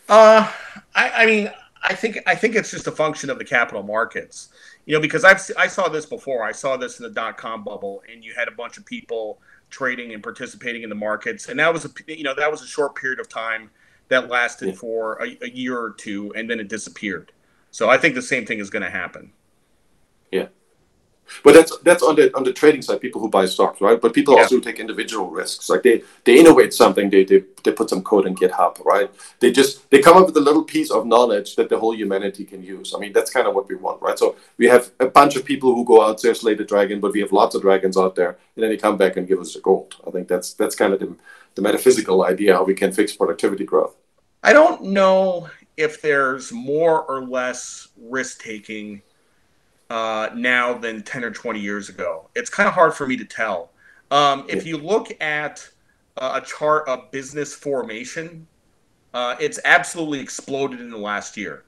Uh, 0.08 0.52
I, 0.96 1.10
I 1.10 1.26
mean, 1.26 1.52
I 1.84 1.96
think 1.96 2.20
I 2.28 2.36
think 2.36 2.56
it's 2.56 2.72
just 2.72 2.88
a 2.88 2.92
function 2.92 3.30
of 3.30 3.38
the 3.38 3.46
capital 3.46 3.84
markets 3.84 4.50
you 4.90 4.96
know, 4.96 5.02
because 5.02 5.24
I've 5.24 5.40
I 5.56 5.68
saw 5.68 5.88
this 5.88 6.08
before. 6.08 6.44
I 6.44 6.52
saw 6.52 6.76
this 6.76 7.00
in 7.00 7.04
the 7.04 7.12
dot 7.12 7.38
com 7.38 7.64
bubble, 7.64 8.02
and 8.12 8.26
you 8.26 8.34
had 8.36 8.48
a 8.48 8.52
bunch 8.52 8.80
of 8.80 8.88
people 8.88 9.40
trading 9.70 10.16
and 10.16 10.24
participating 10.24 10.82
in 10.82 10.90
the 10.90 10.96
markets, 10.96 11.48
and 11.48 11.60
that 11.60 11.72
was 11.72 11.86
a 11.86 11.90
you 12.08 12.24
know 12.24 12.34
that 12.34 12.50
was 12.50 12.64
a 12.64 12.66
short 12.66 12.96
period 12.96 13.20
of 13.20 13.30
time 13.30 13.70
that 14.08 14.30
lasted 14.30 14.70
yeah. 14.70 14.74
for 14.74 15.24
a, 15.24 15.38
a 15.44 15.50
year 15.52 15.80
or 15.80 15.92
two, 15.92 16.34
and 16.36 16.50
then 16.50 16.60
it 16.60 16.70
disappeared. 16.70 17.32
So 17.70 17.88
I 17.88 18.00
think 18.00 18.16
the 18.16 18.24
same 18.24 18.48
thing 18.48 18.58
is 18.58 18.72
going 18.72 18.82
to 18.82 18.90
happen. 18.90 19.32
Yeah. 20.32 20.48
But 21.44 21.54
that's 21.54 21.78
that's 21.80 22.04
on 22.04 22.16
the 22.16 22.36
on 22.36 22.44
the 22.44 22.54
trading 22.54 22.82
side, 22.82 23.02
people 23.02 23.22
who 23.22 23.30
buy 23.30 23.46
stocks, 23.46 23.82
right? 23.82 24.00
But 24.00 24.14
people 24.14 24.36
yeah. 24.36 24.42
also 24.42 24.60
take 24.60 24.80
individual 24.80 25.30
risks. 25.30 25.70
Like 25.70 25.84
they 25.84 26.04
they 26.26 26.40
innovate 26.40 26.74
something, 26.74 27.10
they, 27.10 27.24
they 27.24 27.44
they 27.64 27.72
put 27.72 27.90
some 27.90 28.04
code 28.04 28.26
in 28.28 28.36
GitHub, 28.36 28.84
right? 28.86 29.10
They 29.40 29.52
just 29.52 29.90
they 29.90 30.00
come 30.00 30.18
up 30.18 30.26
with 30.28 30.38
a 30.38 30.42
little 30.42 30.64
piece 30.64 30.92
of 30.92 31.06
knowledge 31.06 31.56
that 31.56 31.70
the 31.70 31.78
whole 31.78 31.96
humanity 31.96 32.46
can 32.46 32.64
use. 32.64 32.94
I 32.96 33.00
mean, 33.00 33.14
that's 33.14 33.32
kind 33.32 33.48
of 33.48 33.56
what 33.56 33.68
we 33.70 33.76
want, 33.76 34.02
right? 34.02 34.18
So 34.18 34.36
we 34.58 34.68
have 34.68 34.92
a 35.00 35.08
bunch 35.08 35.36
of 35.36 35.46
people 35.46 35.76
who 35.76 35.86
go 35.86 36.02
out 36.02 36.22
there 36.22 36.36
slay 36.36 36.56
the 36.56 36.64
dragon, 36.64 37.00
but 37.00 37.14
we 37.14 37.22
have 37.22 37.32
lots 37.32 37.56
of 37.56 37.62
dragons 37.62 37.98
out 37.98 38.16
there, 38.16 38.38
and 38.56 38.64
then 38.64 38.70
they 38.70 38.78
come 38.78 38.98
back 38.98 39.18
and 39.18 39.28
give 39.28 39.40
us 39.40 39.54
the 39.54 39.62
gold. 39.62 39.96
I 40.08 40.12
think 40.12 40.28
that's 40.28 40.54
that's 40.54 40.76
kind 40.76 40.94
of 40.94 41.00
the, 41.00 41.16
the 41.56 41.62
metaphysical 41.62 42.24
idea 42.24 42.56
how 42.56 42.64
we 42.64 42.74
can 42.74 42.92
fix 42.92 43.16
productivity 43.16 43.66
growth. 43.66 43.96
I 44.44 44.54
don't 44.54 44.84
know 44.84 45.50
if 45.76 46.02
there's 46.02 46.52
more 46.52 47.04
or 47.04 47.26
less 47.26 47.90
risk 47.98 48.42
taking 48.42 49.02
uh, 49.90 50.30
now 50.36 50.74
than 50.74 51.02
10 51.04 51.24
or 51.24 51.32
20 51.32 51.60
years 51.60 51.90
ago. 51.90 52.30
It's 52.36 52.50
kind 52.50 52.68
of 52.68 52.74
hard 52.74 52.94
for 52.94 53.08
me 53.08 53.18
to 53.18 53.26
tell. 53.26 53.72
Um, 54.12 54.46
if 54.48 54.66
you 54.66 54.78
look 54.78 55.10
at 55.22 55.68
uh, 56.18 56.40
a 56.42 56.46
chart 56.46 56.88
of 56.88 57.12
business 57.12 57.54
formation, 57.54 58.48
uh, 59.14 59.36
it's 59.40 59.60
absolutely 59.66 60.20
exploded 60.20 60.80
in 60.80 60.90
the 60.90 60.98
last 60.98 61.38
year. 61.38 61.64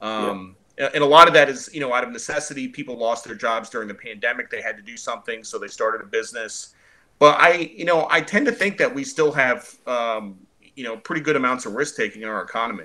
Um, 0.00 0.56
yeah. 0.78 0.90
And 0.94 1.02
a 1.02 1.06
lot 1.06 1.26
of 1.26 1.34
that 1.34 1.48
is, 1.48 1.70
you 1.72 1.80
know, 1.80 1.94
out 1.94 2.04
of 2.04 2.10
necessity. 2.10 2.68
People 2.68 2.96
lost 2.96 3.24
their 3.24 3.34
jobs 3.34 3.70
during 3.70 3.88
the 3.88 3.94
pandemic. 3.94 4.50
They 4.50 4.60
had 4.60 4.76
to 4.76 4.82
do 4.82 4.96
something, 4.96 5.42
so 5.42 5.58
they 5.58 5.68
started 5.68 6.02
a 6.02 6.06
business. 6.06 6.74
But 7.18 7.40
I, 7.40 7.72
you 7.74 7.86
know, 7.86 8.06
I 8.10 8.20
tend 8.20 8.44
to 8.46 8.52
think 8.52 8.76
that 8.78 8.94
we 8.94 9.02
still 9.02 9.32
have, 9.32 9.74
um, 9.86 10.38
you 10.74 10.84
know, 10.84 10.98
pretty 10.98 11.22
good 11.22 11.36
amounts 11.36 11.64
of 11.64 11.72
risk 11.72 11.96
taking 11.96 12.22
in 12.22 12.28
our 12.28 12.42
economy. 12.42 12.84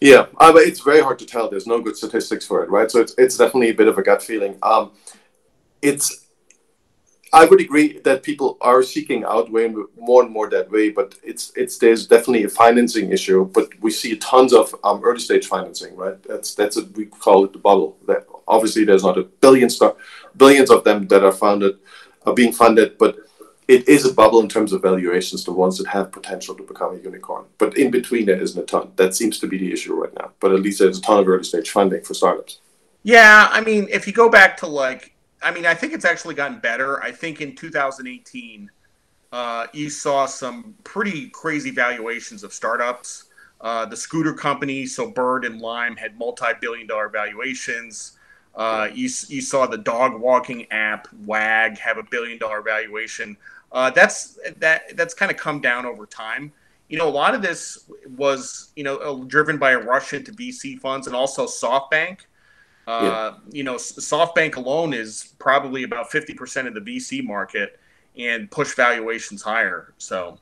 Yeah, 0.00 0.26
it's 0.40 0.80
very 0.80 1.00
hard 1.00 1.18
to 1.18 1.26
tell. 1.26 1.50
There's 1.50 1.66
no 1.66 1.80
good 1.80 1.96
statistics 1.96 2.46
for 2.46 2.62
it, 2.62 2.70
right? 2.70 2.90
So 2.90 3.00
it's, 3.00 3.14
it's 3.18 3.36
definitely 3.36 3.70
a 3.70 3.74
bit 3.74 3.88
of 3.88 3.98
a 3.98 4.02
gut 4.02 4.22
feeling. 4.22 4.56
Um, 4.62 4.92
it's 5.82 6.28
I 7.32 7.44
would 7.44 7.60
agree 7.60 7.98
that 8.00 8.22
people 8.22 8.56
are 8.60 8.82
seeking 8.82 9.24
out 9.24 9.50
way 9.50 9.72
more 9.98 10.22
and 10.22 10.32
more 10.32 10.48
that 10.50 10.70
way, 10.70 10.90
but 10.90 11.14
it's 11.22 11.52
it's 11.56 11.78
there's 11.78 12.06
definitely 12.06 12.44
a 12.44 12.48
financing 12.48 13.10
issue. 13.12 13.44
But 13.44 13.68
we 13.80 13.90
see 13.90 14.16
tons 14.16 14.52
of 14.52 14.74
um, 14.82 15.02
early 15.04 15.20
stage 15.20 15.46
financing, 15.46 15.94
right? 15.96 16.22
That's 16.22 16.54
that's 16.54 16.76
a, 16.76 16.84
we 16.96 17.06
call 17.06 17.44
it 17.44 17.52
the 17.52 17.58
bubble. 17.58 17.98
That 18.06 18.26
obviously 18.46 18.84
there's 18.84 19.04
not 19.04 19.18
a 19.18 19.24
billion 19.24 19.68
stock, 19.68 19.98
billions 20.36 20.70
of 20.70 20.84
them 20.84 21.06
that 21.08 21.22
are 21.22 21.32
funded, 21.32 21.78
are 22.24 22.34
being 22.34 22.52
funded, 22.52 22.96
but 22.98 23.16
it 23.68 23.86
is 23.86 24.06
a 24.06 24.14
bubble 24.14 24.40
in 24.40 24.48
terms 24.48 24.72
of 24.72 24.80
valuations, 24.80 25.44
the 25.44 25.52
ones 25.52 25.76
that 25.76 25.86
have 25.88 26.10
potential 26.10 26.54
to 26.54 26.62
become 26.62 26.94
a 26.94 26.98
unicorn. 26.98 27.44
But 27.58 27.76
in 27.76 27.90
between, 27.90 28.24
there 28.24 28.40
isn't 28.40 28.60
a 28.60 28.64
ton. 28.64 28.92
That 28.96 29.14
seems 29.14 29.38
to 29.40 29.46
be 29.46 29.58
the 29.58 29.70
issue 29.70 29.94
right 29.94 30.12
now. 30.18 30.32
But 30.40 30.52
at 30.52 30.60
least 30.60 30.78
there's 30.78 30.98
a 30.98 31.02
ton 31.02 31.18
of 31.18 31.28
early 31.28 31.44
stage 31.44 31.70
funding 31.70 32.02
for 32.02 32.14
startups. 32.14 32.60
Yeah, 33.02 33.48
I 33.50 33.60
mean, 33.60 33.86
if 33.90 34.06
you 34.06 34.14
go 34.14 34.30
back 34.30 34.56
to 34.58 34.66
like, 34.66 35.14
I 35.42 35.50
mean, 35.50 35.66
I 35.66 35.74
think 35.74 35.92
it's 35.92 36.06
actually 36.06 36.34
gotten 36.34 36.60
better. 36.60 37.02
I 37.02 37.12
think 37.12 37.42
in 37.42 37.54
2018, 37.54 38.70
uh, 39.32 39.66
you 39.74 39.90
saw 39.90 40.24
some 40.24 40.74
pretty 40.82 41.28
crazy 41.28 41.70
valuations 41.70 42.42
of 42.44 42.54
startups. 42.54 43.24
Uh, 43.60 43.84
the 43.84 43.96
scooter 43.96 44.32
companies, 44.32 44.96
so 44.96 45.10
Bird 45.10 45.44
and 45.44 45.60
Lime, 45.60 45.96
had 45.96 46.16
multi-billion 46.18 46.86
dollar 46.86 47.10
valuations. 47.10 48.12
Uh, 48.54 48.88
you, 48.92 49.10
you 49.28 49.40
saw 49.42 49.66
the 49.66 49.78
dog 49.78 50.18
walking 50.18 50.70
app 50.72 51.06
Wag 51.26 51.78
have 51.78 51.98
a 51.98 52.02
billion 52.02 52.38
dollar 52.38 52.62
valuation. 52.62 53.36
Uh, 53.70 53.90
that's 53.90 54.38
that 54.58 54.96
that's 54.96 55.14
kind 55.14 55.30
of 55.30 55.36
come 55.36 55.60
down 55.60 55.84
over 55.84 56.06
time. 56.06 56.52
You 56.88 56.96
know, 56.96 57.08
a 57.08 57.10
lot 57.10 57.34
of 57.34 57.42
this 57.42 57.88
was 58.16 58.72
you 58.76 58.84
know 58.84 58.96
uh, 58.96 59.24
driven 59.24 59.58
by 59.58 59.72
a 59.72 59.78
rush 59.78 60.12
into 60.14 60.32
VC 60.32 60.78
funds 60.78 61.06
and 61.06 61.14
also 61.14 61.46
SoftBank. 61.46 62.20
Uh, 62.86 63.00
yeah. 63.02 63.34
You 63.50 63.64
know, 63.64 63.74
SoftBank 63.74 64.56
alone 64.56 64.94
is 64.94 65.34
probably 65.38 65.82
about 65.82 66.10
fifty 66.10 66.32
percent 66.32 66.66
of 66.66 66.74
the 66.74 66.80
VC 66.80 67.22
market 67.22 67.78
and 68.16 68.50
push 68.50 68.74
valuations 68.74 69.42
higher. 69.42 69.92
So, 69.98 70.38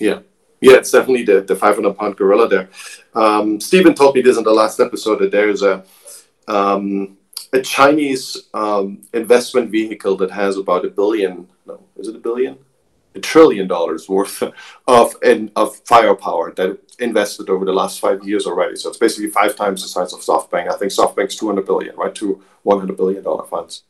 yeah, 0.00 0.20
yeah, 0.60 0.74
it's 0.74 0.90
definitely 0.90 1.22
the 1.22 1.42
the 1.42 1.54
five 1.54 1.76
hundred 1.76 1.96
pound 1.96 2.16
gorilla 2.16 2.48
there. 2.48 2.68
Um, 3.14 3.60
Stephen 3.60 3.94
told 3.94 4.16
me 4.16 4.22
this 4.22 4.36
in 4.36 4.44
the 4.44 4.52
last 4.52 4.80
episode 4.80 5.20
that 5.20 5.30
there's 5.30 5.62
a 5.62 5.84
um, 6.48 7.16
a 7.52 7.60
Chinese 7.60 8.48
um, 8.54 9.02
investment 9.12 9.70
vehicle 9.70 10.16
that 10.16 10.30
has 10.30 10.56
about 10.56 10.84
a 10.84 10.90
billion, 10.90 11.48
no, 11.66 11.80
is 11.96 12.08
it 12.08 12.16
a 12.16 12.18
billion? 12.18 12.58
A 13.14 13.20
trillion 13.20 13.66
dollars 13.66 14.08
worth 14.08 14.42
of 14.86 15.14
in, 15.22 15.50
of 15.56 15.76
firepower 15.86 16.52
that 16.52 16.78
invested 16.98 17.48
over 17.48 17.64
the 17.64 17.72
last 17.72 18.00
five 18.00 18.26
years 18.26 18.46
already. 18.46 18.76
So 18.76 18.90
it's 18.90 18.98
basically 18.98 19.30
five 19.30 19.56
times 19.56 19.82
the 19.82 19.88
size 19.88 20.12
of 20.12 20.20
SoftBank. 20.20 20.70
I 20.70 20.76
think 20.76 20.92
SoftBank's 20.92 21.36
200 21.36 21.64
billion, 21.64 21.96
right? 21.96 22.14
To 22.16 22.42
100 22.62 22.96
billion 22.96 23.22
dollar 23.22 23.46
funds. 23.46 23.82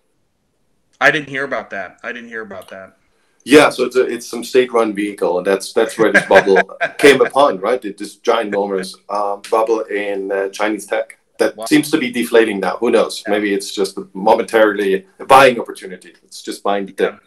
I 1.00 1.10
didn't 1.10 1.28
hear 1.28 1.44
about 1.44 1.70
that. 1.70 1.98
I 2.02 2.12
didn't 2.12 2.28
hear 2.28 2.42
about 2.42 2.68
that. 2.68 2.96
Yeah, 3.44 3.70
so 3.70 3.84
it's 3.84 3.94
a, 3.94 4.02
it's 4.02 4.26
some 4.26 4.42
state-run 4.42 4.92
vehicle, 4.92 5.38
and 5.38 5.46
that's 5.46 5.72
that's 5.72 5.96
where 5.96 6.10
this 6.10 6.26
bubble 6.26 6.60
came 6.98 7.20
upon, 7.20 7.60
right? 7.60 7.80
This 7.80 8.16
giant, 8.16 8.48
enormous 8.48 8.96
um, 9.08 9.40
bubble 9.48 9.82
in 9.82 10.32
uh, 10.32 10.48
Chinese 10.48 10.86
tech 10.86 11.18
that 11.38 11.56
wow. 11.56 11.64
seems 11.66 11.90
to 11.90 11.98
be 11.98 12.10
deflating 12.10 12.60
now. 12.60 12.76
Who 12.78 12.90
knows? 12.90 13.22
Yeah. 13.26 13.32
Maybe 13.32 13.54
it's 13.54 13.74
just 13.74 13.98
momentarily 14.14 15.06
a 15.18 15.24
buying 15.24 15.58
opportunity. 15.60 16.14
It's 16.24 16.42
just 16.42 16.62
buying 16.62 16.86
the 16.86 16.92
dip. 16.92 17.20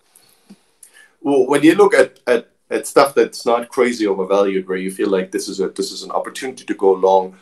Well, 1.22 1.48
when 1.48 1.64
you 1.64 1.76
look 1.76 1.94
at, 1.94 2.20
at 2.28 2.50
at 2.72 2.86
stuff 2.86 3.16
that's 3.16 3.46
not 3.46 3.70
crazy 3.70 4.06
overvalued, 4.06 4.68
where 4.68 4.78
you 4.78 4.92
feel 4.92 5.10
like 5.10 5.32
this 5.32 5.48
is 5.48 5.60
a 5.60 5.70
this 5.70 5.92
is 5.92 6.04
an 6.04 6.12
opportunity 6.12 6.64
to 6.66 6.74
go 6.74 6.92
long, 6.94 7.36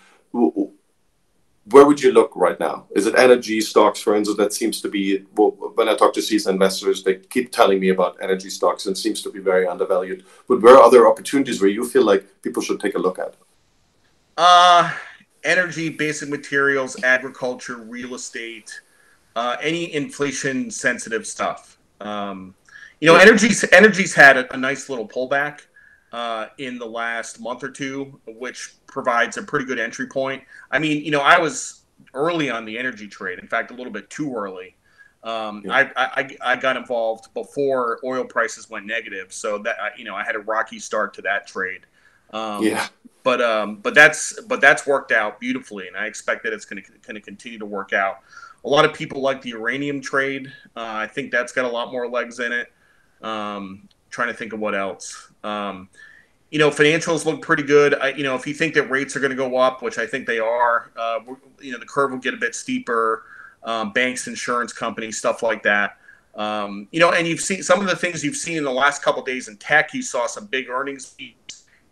where 1.70 1.86
would 1.86 2.02
you 2.02 2.12
look 2.12 2.32
right 2.36 2.60
now? 2.60 2.86
Is 2.96 3.08
it 3.08 3.16
energy 3.18 3.60
stocks, 3.60 4.00
for 4.00 4.16
instance? 4.16 4.38
That 4.38 4.54
seems 4.54 4.80
to 4.82 4.90
be 4.90 5.26
well, 5.36 5.52
when 5.76 5.90
I 5.90 5.96
talk 5.96 6.14
to 6.14 6.22
seasoned 6.22 6.56
investors, 6.56 7.04
they 7.04 7.16
keep 7.16 7.52
telling 7.52 7.80
me 7.80 7.90
about 7.90 8.18
energy 8.22 8.50
stocks 8.50 8.86
and 8.86 8.98
seems 8.98 9.22
to 9.24 9.32
be 9.32 9.40
very 9.40 9.68
undervalued. 9.68 10.26
But 10.48 10.62
where 10.62 10.76
are 10.76 10.84
other 10.84 11.08
opportunities 11.08 11.62
where 11.62 11.70
you 11.70 11.88
feel 11.88 12.04
like 12.04 12.42
people 12.42 12.64
should 12.64 12.80
take 12.80 12.96
a 12.96 13.00
look 13.00 13.20
at? 13.20 13.36
Uh 14.38 14.94
energy, 15.48 15.90
basic 15.90 16.30
materials, 16.30 17.02
agriculture, 17.04 17.78
real 17.78 18.14
estate, 18.14 18.82
uh, 19.36 19.56
any 19.62 19.94
inflation 19.94 20.70
sensitive 20.70 21.26
stuff. 21.26 21.78
Um, 22.02 22.54
you 23.00 23.08
know, 23.08 23.16
energy's 23.16 23.64
energy's 23.72 24.14
had 24.14 24.38
a, 24.38 24.54
a 24.54 24.58
nice 24.58 24.90
little 24.90 25.08
pullback 25.08 25.62
uh, 26.12 26.48
in 26.58 26.78
the 26.78 26.86
last 26.86 27.40
month 27.40 27.64
or 27.64 27.70
two, 27.70 28.20
which 28.28 28.76
provides 28.88 29.38
a 29.38 29.44
pretty 29.44 29.66
good 29.66 29.80
entry 29.80 30.08
point. 30.08 30.44
I 30.72 30.80
mean, 30.80 31.04
you 31.04 31.12
know, 31.12 31.22
I 31.22 31.40
was 31.40 31.82
early 32.14 32.50
on 32.50 32.66
the 32.66 32.78
energy 32.78 33.08
trade. 33.08 33.40
In 33.40 33.48
fact, 33.48 33.72
a 33.72 33.74
little 33.74 33.94
bit 33.94 34.10
too 34.10 34.36
early. 34.36 34.76
Um, 35.24 35.64
yeah. 35.66 35.90
I, 35.96 36.22
I, 36.22 36.38
I 36.42 36.56
got 36.56 36.78
involved 36.78 37.34
before 37.34 38.00
oil 38.04 38.24
prices 38.24 38.70
went 38.70 38.86
negative, 38.86 39.34
so 39.34 39.58
that 39.60 39.76
you 39.98 40.06
know 40.06 40.16
I 40.16 40.24
had 40.24 40.36
a 40.36 40.40
rocky 40.40 40.80
start 40.80 41.14
to 41.16 41.22
that 41.24 41.48
trade. 41.48 41.82
Um, 42.32 42.64
yeah. 42.64 42.88
But 43.24 43.42
um, 43.42 43.78
but 43.78 43.94
that's 43.94 44.42
but 44.44 44.62
that's 44.62 44.88
worked 44.88 45.12
out 45.12 45.40
beautifully, 45.40 45.88
and 45.88 45.98
I 45.98 46.06
expect 46.06 46.44
that 46.44 46.54
it's 46.54 46.64
going 46.64 46.82
to 46.82 46.92
going 47.06 47.16
to 47.16 47.22
continue 47.22 47.60
to 47.60 47.66
work 47.66 47.92
out. 47.92 48.20
A 48.64 48.70
lot 48.70 48.86
of 48.86 48.94
people 48.94 49.22
like 49.22 49.42
the 49.42 49.50
uranium 49.50 50.00
trade. 50.00 50.48
Uh, 50.76 50.82
I 50.96 51.08
think 51.08 51.32
that's 51.32 51.52
got 51.52 51.66
a 51.66 51.68
lot 51.68 51.92
more 51.92 52.08
legs 52.08 52.40
in 52.40 52.54
it. 52.54 52.72
Um, 53.22 53.90
trying 54.10 54.30
to 54.30 54.34
think 54.34 54.54
of 54.54 54.60
what 54.60 54.76
else. 54.76 55.32
Um, 55.44 55.90
you 56.52 56.60
know, 56.60 56.70
financials 56.70 57.26
look 57.26 57.42
pretty 57.42 57.64
good. 57.64 57.96
I, 57.96 58.10
you 58.10 58.24
know, 58.24 58.36
if 58.36 58.48
you 58.48 58.54
think 58.54 58.74
that 58.76 58.90
rates 58.90 59.16
are 59.16 59.20
going 59.20 59.32
to 59.32 59.36
go 59.36 59.58
up, 59.58 59.82
which 59.82 59.98
I 59.98 60.08
think 60.08 60.26
they 60.26 60.40
are, 60.40 60.92
uh, 60.96 61.20
you 61.60 61.74
know, 61.74 61.80
the 61.80 61.86
curve 61.86 62.12
will 62.12 62.20
get 62.20 62.34
a 62.34 62.38
bit 62.38 62.56
steeper. 62.56 63.24
Um, 63.64 63.92
banks, 63.92 64.28
insurance 64.28 64.72
companies, 64.72 65.18
stuff 65.18 65.44
like 65.44 65.64
that. 65.64 65.98
Um, 66.36 66.88
you 66.92 67.02
know, 67.02 67.12
and 67.12 67.28
you've 67.28 67.42
seen 67.42 67.64
some 67.64 67.82
of 67.82 67.88
the 67.88 67.96
things 67.96 68.24
you've 68.24 68.38
seen 68.38 68.58
in 68.58 68.64
the 68.64 68.72
last 68.72 69.02
couple 69.02 69.22
days 69.24 69.50
in 69.50 69.58
tech. 69.58 69.94
You 69.94 70.02
saw 70.02 70.28
some 70.28 70.46
big 70.46 70.70
earnings 70.70 71.16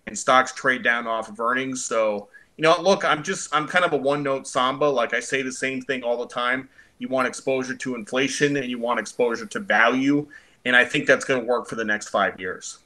and 0.08 0.18
stocks 0.18 0.54
trade 0.54 0.84
down 0.84 1.08
off 1.08 1.30
of 1.30 1.40
earnings. 1.40 1.84
So, 1.86 2.30
you 2.58 2.62
know, 2.62 2.80
look, 2.82 3.04
I'm 3.04 3.24
just 3.24 3.54
I'm 3.54 3.68
kind 3.68 3.86
of 3.86 3.94
a 3.94 3.98
one 3.98 4.24
note 4.24 4.48
samba. 4.48 4.86
Like 4.86 5.14
I 5.14 5.20
say 5.20 5.42
the 5.42 5.52
same 5.52 5.82
thing 5.82 6.04
all 6.04 6.18
the 6.18 6.28
time. 6.28 6.70
You 7.00 7.10
want 7.10 7.28
exposure 7.28 7.76
to 7.76 7.96
inflation 7.96 8.56
and 8.56 8.68
you 8.68 8.80
want 8.80 9.00
exposure 9.00 9.46
to 9.46 9.60
value, 9.60 10.28
and 10.64 10.76
I 10.76 10.86
think 10.86 11.08
that's 11.08 11.26
going 11.26 11.42
to 11.42 11.46
work 11.46 11.68
for 11.68 11.76
the 11.76 11.84
next 11.84 12.10
five 12.10 12.40
years. 12.40 12.80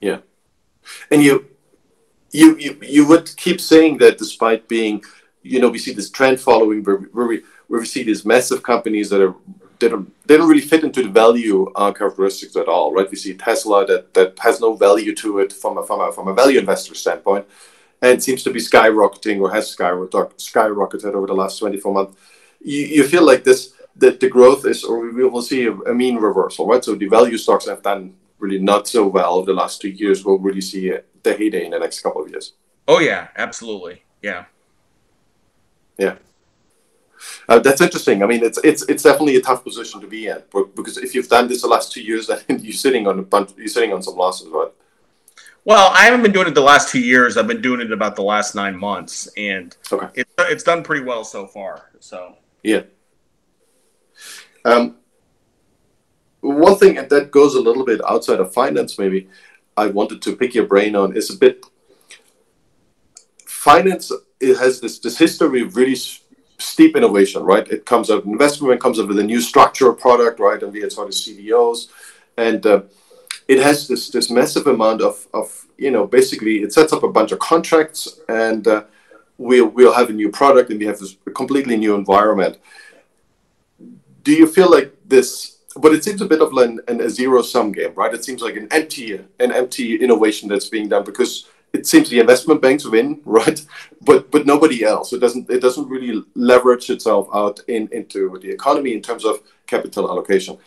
Yeah, 0.00 0.18
and 1.10 1.22
you, 1.22 1.46
you, 2.30 2.56
you, 2.56 2.78
you 2.82 3.06
would 3.08 3.36
keep 3.36 3.60
saying 3.60 3.98
that 3.98 4.18
despite 4.18 4.68
being, 4.68 5.02
you 5.42 5.60
know, 5.60 5.70
we 5.70 5.78
see 5.78 5.92
this 5.92 6.10
trend 6.10 6.40
following 6.40 6.84
where, 6.84 6.98
where 6.98 7.26
we 7.26 7.42
where 7.66 7.80
we 7.80 7.86
see 7.86 8.02
these 8.02 8.24
massive 8.24 8.62
companies 8.62 9.10
that 9.10 9.20
are 9.20 9.34
they 9.82 9.88
don't 9.88 10.08
they 10.26 10.36
don't 10.36 10.48
really 10.48 10.68
fit 10.72 10.84
into 10.84 11.02
the 11.02 11.08
value 11.08 11.70
uh, 11.74 11.92
characteristics 11.92 12.56
at 12.56 12.68
all, 12.68 12.92
right? 12.94 13.10
We 13.10 13.16
see 13.16 13.34
Tesla 13.34 13.84
that 13.86 14.14
that 14.14 14.38
has 14.38 14.60
no 14.60 14.74
value 14.74 15.14
to 15.16 15.40
it 15.40 15.52
from 15.52 15.78
a 15.78 15.82
from 15.86 16.00
a 16.00 16.12
from 16.12 16.28
a 16.28 16.34
value 16.34 16.58
investor 16.58 16.94
standpoint, 16.94 17.44
and 18.00 18.22
seems 18.22 18.42
to 18.44 18.50
be 18.50 18.60
skyrocketing 18.60 19.40
or 19.40 19.50
has 19.52 19.76
skyrocketed 19.76 21.14
over 21.14 21.26
the 21.26 21.40
last 21.42 21.58
twenty 21.58 21.78
four 21.78 21.92
months. 21.92 22.16
You, 22.60 22.80
you 22.96 23.04
feel 23.04 23.26
like 23.26 23.42
this 23.44 23.74
that 23.96 24.20
the 24.20 24.28
growth 24.28 24.64
is, 24.72 24.84
or 24.84 24.94
we 25.12 25.24
will 25.28 25.42
see 25.42 25.66
a, 25.66 25.72
a 25.72 25.94
mean 25.94 26.16
reversal, 26.16 26.66
right? 26.66 26.84
So 26.84 26.94
the 26.94 27.08
value 27.08 27.36
stocks 27.36 27.66
have 27.66 27.82
done 27.82 28.14
really 28.42 28.58
not 28.58 28.88
so 28.88 29.06
well 29.06 29.34
over 29.34 29.46
the 29.46 29.60
last 29.62 29.80
two 29.80 29.90
years, 29.90 30.24
we'll 30.24 30.38
really 30.38 30.60
see 30.60 30.92
the 31.22 31.34
heyday 31.34 31.64
in 31.64 31.70
the 31.70 31.78
next 31.78 32.00
couple 32.00 32.22
of 32.22 32.28
years. 32.28 32.54
Oh 32.88 32.98
yeah, 32.98 33.28
absolutely. 33.36 34.02
Yeah. 34.20 34.46
Yeah. 35.98 36.16
Uh, 37.48 37.58
that's 37.58 37.80
interesting. 37.80 38.22
I 38.22 38.26
mean, 38.26 38.44
it's 38.44 38.58
it's 38.64 38.82
it's 38.88 39.02
definitely 39.02 39.36
a 39.36 39.40
tough 39.40 39.64
position 39.64 40.00
to 40.00 40.06
be 40.06 40.28
in 40.28 40.42
because 40.74 40.98
if 40.98 41.14
you've 41.14 41.28
done 41.28 41.48
this 41.48 41.62
the 41.62 41.68
last 41.68 41.92
two 41.92 42.02
years, 42.02 42.26
then 42.48 42.60
you're 42.60 42.72
sitting 42.72 43.06
on 43.06 43.18
a 43.18 43.22
bunch, 43.22 43.50
you're 43.56 43.68
sitting 43.68 43.92
on 43.92 44.02
some 44.02 44.16
losses, 44.16 44.48
right? 44.48 44.70
Well, 45.64 45.92
I 45.94 46.04
haven't 46.04 46.22
been 46.22 46.32
doing 46.32 46.48
it 46.48 46.54
the 46.54 46.60
last 46.60 46.88
two 46.88 47.00
years. 47.00 47.36
I've 47.36 47.46
been 47.46 47.62
doing 47.62 47.80
it 47.80 47.92
about 47.92 48.16
the 48.16 48.22
last 48.22 48.54
nine 48.54 48.76
months, 48.76 49.28
and 49.36 49.76
okay. 49.92 50.08
it, 50.14 50.28
it's 50.40 50.64
done 50.64 50.82
pretty 50.82 51.04
well 51.04 51.24
so 51.24 51.46
far. 51.46 51.90
So 52.00 52.36
yeah. 52.62 52.82
Um, 54.64 54.96
one 56.40 56.76
thing 56.76 56.94
that 56.94 57.30
goes 57.30 57.54
a 57.54 57.60
little 57.60 57.84
bit 57.84 58.00
outside 58.08 58.40
of 58.40 58.52
finance, 58.52 58.98
maybe 58.98 59.28
I 59.76 59.86
wanted 59.86 60.20
to 60.22 60.36
pick 60.36 60.54
your 60.54 60.66
brain 60.66 60.96
on 60.96 61.16
is 61.16 61.30
a 61.30 61.36
bit 61.36 61.64
finance. 63.46 64.12
It 64.40 64.58
has 64.58 64.80
this 64.80 64.98
this 64.98 65.16
history 65.16 65.62
of 65.62 65.76
really 65.76 65.94
steep 66.62 66.96
innovation, 66.96 67.42
right? 67.42 67.66
It 67.68 67.84
comes 67.84 68.10
out 68.10 68.24
investment 68.24 68.80
comes 68.80 68.98
up 68.98 69.08
with 69.08 69.18
a 69.18 69.24
new 69.24 69.40
structure 69.40 69.92
product, 69.92 70.40
right? 70.40 70.62
And 70.62 70.72
we 70.72 70.80
had 70.80 70.92
sort 70.92 71.08
of 71.08 71.14
CDOs, 71.14 71.88
and 72.36 72.64
uh, 72.66 72.82
it 73.48 73.58
has 73.62 73.88
this 73.88 74.10
this 74.10 74.30
massive 74.30 74.66
amount 74.66 75.02
of 75.02 75.26
of 75.34 75.66
you 75.78 75.90
know 75.90 76.06
basically 76.06 76.62
it 76.62 76.72
sets 76.72 76.92
up 76.92 77.02
a 77.02 77.08
bunch 77.08 77.32
of 77.32 77.38
contracts 77.38 78.20
and. 78.28 78.66
Uh, 78.66 78.84
we'll, 79.38 79.66
we'll 79.66 79.94
have 79.94 80.08
a 80.08 80.12
new 80.12 80.30
product 80.30 80.70
and 80.70 80.78
we 80.78 80.86
have 80.86 81.00
this 81.00 81.16
completely 81.34 81.76
new 81.76 81.96
environment. 81.96 82.58
Do 84.22 84.32
you 84.32 84.46
feel 84.46 84.70
like 84.70 84.94
this 85.04 85.52
but 85.76 85.92
it 85.92 86.04
seems 86.04 86.20
a 86.20 86.26
bit 86.26 86.40
of 86.40 86.52
an, 86.56 86.80
an, 86.88 87.00
a 87.00 87.08
zero 87.08 87.42
sum 87.42 87.72
game, 87.72 87.94
right? 87.94 88.12
It 88.12 88.24
seems 88.24 88.42
like 88.42 88.56
an 88.56 88.68
empty 88.70 89.14
an 89.14 89.52
empty 89.52 89.96
innovation 89.96 90.48
that's 90.48 90.68
being 90.68 90.88
done 90.88 91.04
because 91.04 91.48
it 91.72 91.86
seems 91.86 92.10
the 92.10 92.20
investment 92.20 92.60
banks 92.60 92.84
win, 92.84 93.20
right? 93.24 93.64
But 94.00 94.30
but 94.30 94.46
nobody 94.46 94.84
else. 94.84 95.12
It 95.12 95.20
doesn't 95.20 95.50
it 95.50 95.60
doesn't 95.60 95.88
really 95.88 96.22
leverage 96.34 96.90
itself 96.90 97.28
out 97.32 97.60
in 97.68 97.88
into 97.92 98.38
the 98.40 98.50
economy 98.50 98.92
in 98.92 99.02
terms 99.02 99.24
of 99.24 99.40
capital 99.66 100.10
allocation. 100.10 100.58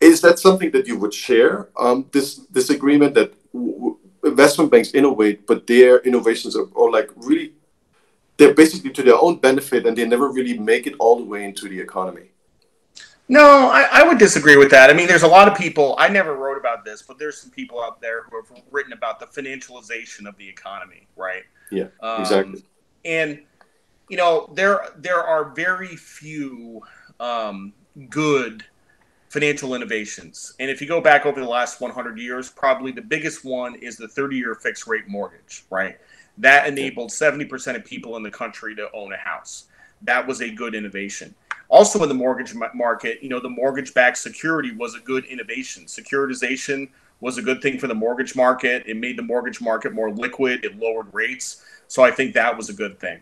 Is 0.00 0.20
that 0.22 0.38
something 0.38 0.70
that 0.70 0.86
you 0.86 0.98
would 0.98 1.12
share? 1.12 1.68
Um, 1.78 2.06
this 2.12 2.36
this 2.50 2.70
agreement 2.70 3.14
that 3.14 3.34
w- 3.52 3.98
investment 4.24 4.70
banks 4.70 4.92
innovate, 4.94 5.46
but 5.46 5.66
their 5.66 5.98
innovations 6.00 6.56
are, 6.56 6.68
are 6.76 6.90
like 6.90 7.10
really 7.16 7.52
they're 8.36 8.54
basically 8.54 8.90
to 8.90 9.02
their 9.02 9.20
own 9.20 9.36
benefit, 9.36 9.86
and 9.86 9.96
they 9.96 10.06
never 10.06 10.30
really 10.30 10.58
make 10.58 10.86
it 10.86 10.94
all 10.98 11.16
the 11.18 11.24
way 11.24 11.44
into 11.44 11.68
the 11.68 11.78
economy. 11.78 12.30
No, 13.30 13.70
I, 13.70 13.86
I, 13.92 14.02
would 14.02 14.18
disagree 14.18 14.56
with 14.56 14.72
that. 14.72 14.90
I 14.90 14.92
mean, 14.92 15.06
there's 15.06 15.22
a 15.22 15.28
lot 15.28 15.46
of 15.46 15.56
people. 15.56 15.94
I 16.00 16.08
never 16.08 16.34
wrote 16.34 16.58
about 16.58 16.84
this, 16.84 17.00
but 17.00 17.16
there's 17.16 17.40
some 17.40 17.52
people 17.52 17.80
out 17.80 18.00
there 18.00 18.24
who 18.24 18.36
have 18.36 18.50
written 18.72 18.92
about 18.92 19.20
the 19.20 19.26
financialization 19.26 20.26
of 20.26 20.36
the 20.36 20.48
economy, 20.48 21.06
right? 21.14 21.44
Yeah, 21.70 21.86
um, 22.00 22.22
exactly. 22.22 22.64
And 23.04 23.40
you 24.08 24.16
know, 24.16 24.50
there 24.54 24.80
there 24.96 25.22
are 25.22 25.50
very 25.50 25.94
few 25.94 26.82
um, 27.20 27.72
good 28.08 28.64
financial 29.28 29.76
innovations. 29.76 30.54
And 30.58 30.68
if 30.68 30.80
you 30.82 30.88
go 30.88 31.00
back 31.00 31.24
over 31.24 31.40
the 31.40 31.46
last 31.46 31.80
100 31.80 32.18
years, 32.18 32.50
probably 32.50 32.90
the 32.90 33.00
biggest 33.00 33.44
one 33.44 33.76
is 33.76 33.96
the 33.96 34.08
30-year 34.08 34.56
fixed 34.56 34.88
rate 34.88 35.06
mortgage, 35.06 35.62
right? 35.70 35.98
That 36.38 36.66
enabled 36.66 37.10
70% 37.10 37.76
of 37.76 37.84
people 37.84 38.16
in 38.16 38.24
the 38.24 38.30
country 38.32 38.74
to 38.74 38.88
own 38.92 39.12
a 39.12 39.16
house. 39.16 39.66
That 40.02 40.26
was 40.26 40.40
a 40.40 40.50
good 40.50 40.74
innovation 40.74 41.32
also 41.70 42.02
in 42.02 42.08
the 42.08 42.14
mortgage 42.14 42.54
market, 42.74 43.22
you 43.22 43.28
know, 43.28 43.40
the 43.40 43.48
mortgage 43.48 43.94
backed 43.94 44.18
security 44.18 44.72
was 44.72 44.94
a 44.94 45.00
good 45.00 45.24
innovation. 45.24 45.84
Securitization 45.84 46.88
was 47.20 47.38
a 47.38 47.42
good 47.42 47.62
thing 47.62 47.78
for 47.78 47.86
the 47.86 47.94
mortgage 47.94 48.34
market. 48.34 48.82
It 48.86 48.96
made 48.96 49.16
the 49.16 49.22
mortgage 49.22 49.60
market 49.60 49.94
more 49.94 50.10
liquid, 50.10 50.64
it 50.64 50.78
lowered 50.78 51.06
rates. 51.12 51.64
So 51.86 52.02
I 52.02 52.10
think 52.10 52.34
that 52.34 52.56
was 52.56 52.68
a 52.68 52.72
good 52.72 52.98
thing. 52.98 53.20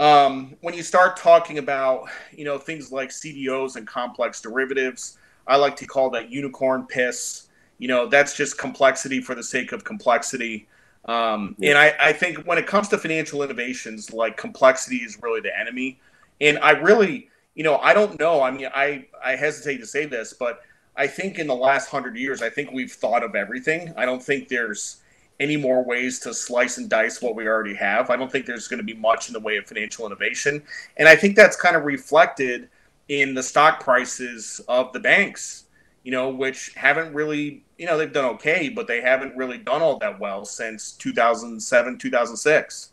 Um, 0.00 0.56
when 0.60 0.74
you 0.74 0.82
start 0.82 1.16
talking 1.16 1.58
about, 1.58 2.08
you 2.32 2.44
know, 2.44 2.58
things 2.58 2.90
like 2.90 3.10
CDOs 3.10 3.76
and 3.76 3.86
complex 3.86 4.40
derivatives, 4.40 5.18
I 5.46 5.56
like 5.56 5.76
to 5.76 5.86
call 5.86 6.10
that 6.10 6.30
unicorn 6.30 6.86
piss. 6.86 7.48
You 7.78 7.88
know, 7.88 8.06
that's 8.06 8.36
just 8.36 8.58
complexity 8.58 9.20
for 9.20 9.34
the 9.34 9.42
sake 9.42 9.72
of 9.72 9.84
complexity. 9.84 10.66
Um, 11.04 11.54
yeah. 11.58 11.70
And 11.70 11.78
I, 11.78 11.94
I 12.00 12.12
think 12.12 12.38
when 12.46 12.56
it 12.56 12.66
comes 12.66 12.88
to 12.88 12.98
financial 12.98 13.42
innovations, 13.42 14.12
like 14.12 14.36
complexity 14.36 14.98
is 14.98 15.18
really 15.22 15.40
the 15.40 15.56
enemy. 15.58 16.00
And 16.40 16.58
I 16.58 16.70
really, 16.70 17.28
you 17.54 17.62
know, 17.62 17.76
I 17.78 17.94
don't 17.94 18.18
know. 18.18 18.42
I 18.42 18.50
mean, 18.50 18.68
I 18.74 19.06
I 19.24 19.36
hesitate 19.36 19.78
to 19.78 19.86
say 19.86 20.06
this, 20.06 20.32
but 20.32 20.62
I 20.96 21.06
think 21.06 21.38
in 21.38 21.46
the 21.46 21.54
last 21.54 21.88
hundred 21.88 22.16
years, 22.16 22.42
I 22.42 22.50
think 22.50 22.72
we've 22.72 22.92
thought 22.92 23.22
of 23.22 23.34
everything. 23.34 23.92
I 23.96 24.04
don't 24.04 24.22
think 24.22 24.48
there's 24.48 24.98
any 25.40 25.56
more 25.56 25.84
ways 25.84 26.20
to 26.20 26.32
slice 26.32 26.78
and 26.78 26.88
dice 26.88 27.20
what 27.20 27.34
we 27.34 27.48
already 27.48 27.74
have. 27.74 28.08
I 28.08 28.16
don't 28.16 28.30
think 28.30 28.46
there's 28.46 28.68
going 28.68 28.78
to 28.78 28.84
be 28.84 28.94
much 28.94 29.28
in 29.28 29.32
the 29.32 29.40
way 29.40 29.56
of 29.56 29.66
financial 29.66 30.06
innovation, 30.06 30.62
and 30.96 31.08
I 31.08 31.16
think 31.16 31.36
that's 31.36 31.56
kind 31.56 31.76
of 31.76 31.84
reflected 31.84 32.68
in 33.08 33.34
the 33.34 33.42
stock 33.42 33.80
prices 33.80 34.60
of 34.68 34.92
the 34.92 35.00
banks, 35.00 35.64
you 36.04 36.10
know, 36.10 36.30
which 36.30 36.72
haven't 36.74 37.12
really, 37.12 37.64
you 37.78 37.86
know, 37.86 37.98
they've 37.98 38.12
done 38.12 38.24
okay, 38.24 38.68
but 38.68 38.86
they 38.86 39.00
haven't 39.00 39.36
really 39.36 39.58
done 39.58 39.82
all 39.82 39.98
that 39.98 40.18
well 40.18 40.44
since 40.44 40.92
2007, 40.92 41.98
2006. 41.98 42.90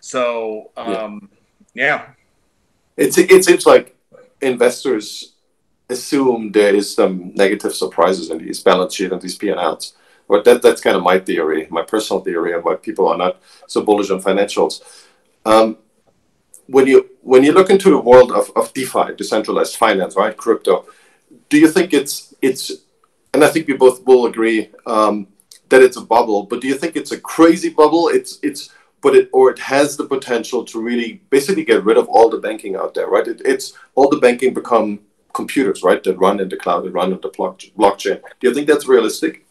So, 0.00 0.70
um, 0.76 1.30
yeah. 1.72 1.84
yeah. 1.84 2.06
It's, 2.96 3.18
it 3.18 3.44
seems 3.44 3.66
like 3.66 3.93
investors 4.44 5.34
assume 5.88 6.52
there 6.52 6.74
is 6.74 6.94
some 6.94 7.32
negative 7.34 7.74
surprises 7.74 8.30
in 8.30 8.38
these 8.38 8.62
balance 8.62 8.94
sheet 8.94 9.12
and 9.12 9.20
these 9.20 9.36
P&Ls. 9.36 9.94
But 10.28 10.44
that, 10.44 10.62
that's 10.62 10.80
kind 10.80 10.96
of 10.96 11.02
my 11.02 11.18
theory, 11.18 11.66
my 11.70 11.82
personal 11.82 12.22
theory, 12.22 12.54
and 12.54 12.64
why 12.64 12.76
people 12.76 13.08
are 13.08 13.18
not 13.18 13.40
so 13.66 13.82
bullish 13.82 14.10
on 14.10 14.22
financials. 14.22 14.82
Um, 15.44 15.78
when 16.66 16.86
you 16.86 17.10
when 17.20 17.44
you 17.44 17.52
look 17.52 17.68
into 17.68 17.90
the 17.90 17.98
world 17.98 18.32
of, 18.32 18.50
of 18.56 18.72
DeFi, 18.72 19.14
decentralized 19.16 19.76
finance, 19.76 20.16
right, 20.16 20.34
crypto, 20.34 20.86
do 21.50 21.58
you 21.58 21.68
think 21.68 21.92
it's 21.92 22.34
it's 22.40 22.72
and 23.34 23.44
I 23.44 23.48
think 23.48 23.68
we 23.68 23.74
both 23.74 24.04
will 24.06 24.26
agree 24.26 24.70
um, 24.86 25.26
that 25.68 25.82
it's 25.82 25.96
a 25.96 26.00
bubble, 26.00 26.44
but 26.44 26.60
do 26.60 26.68
you 26.68 26.74
think 26.74 26.96
it's 26.96 27.12
a 27.12 27.20
crazy 27.20 27.68
bubble? 27.68 28.08
It's 28.08 28.38
it's 28.42 28.70
but 29.04 29.14
it 29.14 29.28
or 29.32 29.50
it 29.50 29.58
has 29.58 29.98
the 29.98 30.06
potential 30.06 30.64
to 30.64 30.80
really 30.80 31.20
basically 31.28 31.62
get 31.62 31.84
rid 31.84 31.98
of 31.98 32.08
all 32.08 32.30
the 32.30 32.38
banking 32.38 32.74
out 32.74 32.94
there, 32.94 33.06
right? 33.06 33.28
It, 33.28 33.42
it's 33.44 33.74
all 33.94 34.08
the 34.08 34.16
banking 34.16 34.54
become 34.54 35.00
computers, 35.34 35.82
right, 35.82 36.02
that 36.02 36.16
run 36.16 36.40
in 36.40 36.48
the 36.48 36.56
cloud, 36.56 36.84
that 36.84 36.92
run 36.92 37.12
in 37.12 37.20
the 37.20 37.28
blockchain. 37.28 38.22
Do 38.40 38.48
you 38.48 38.54
think 38.54 38.66
that's 38.66 38.88
realistic? 38.88 39.44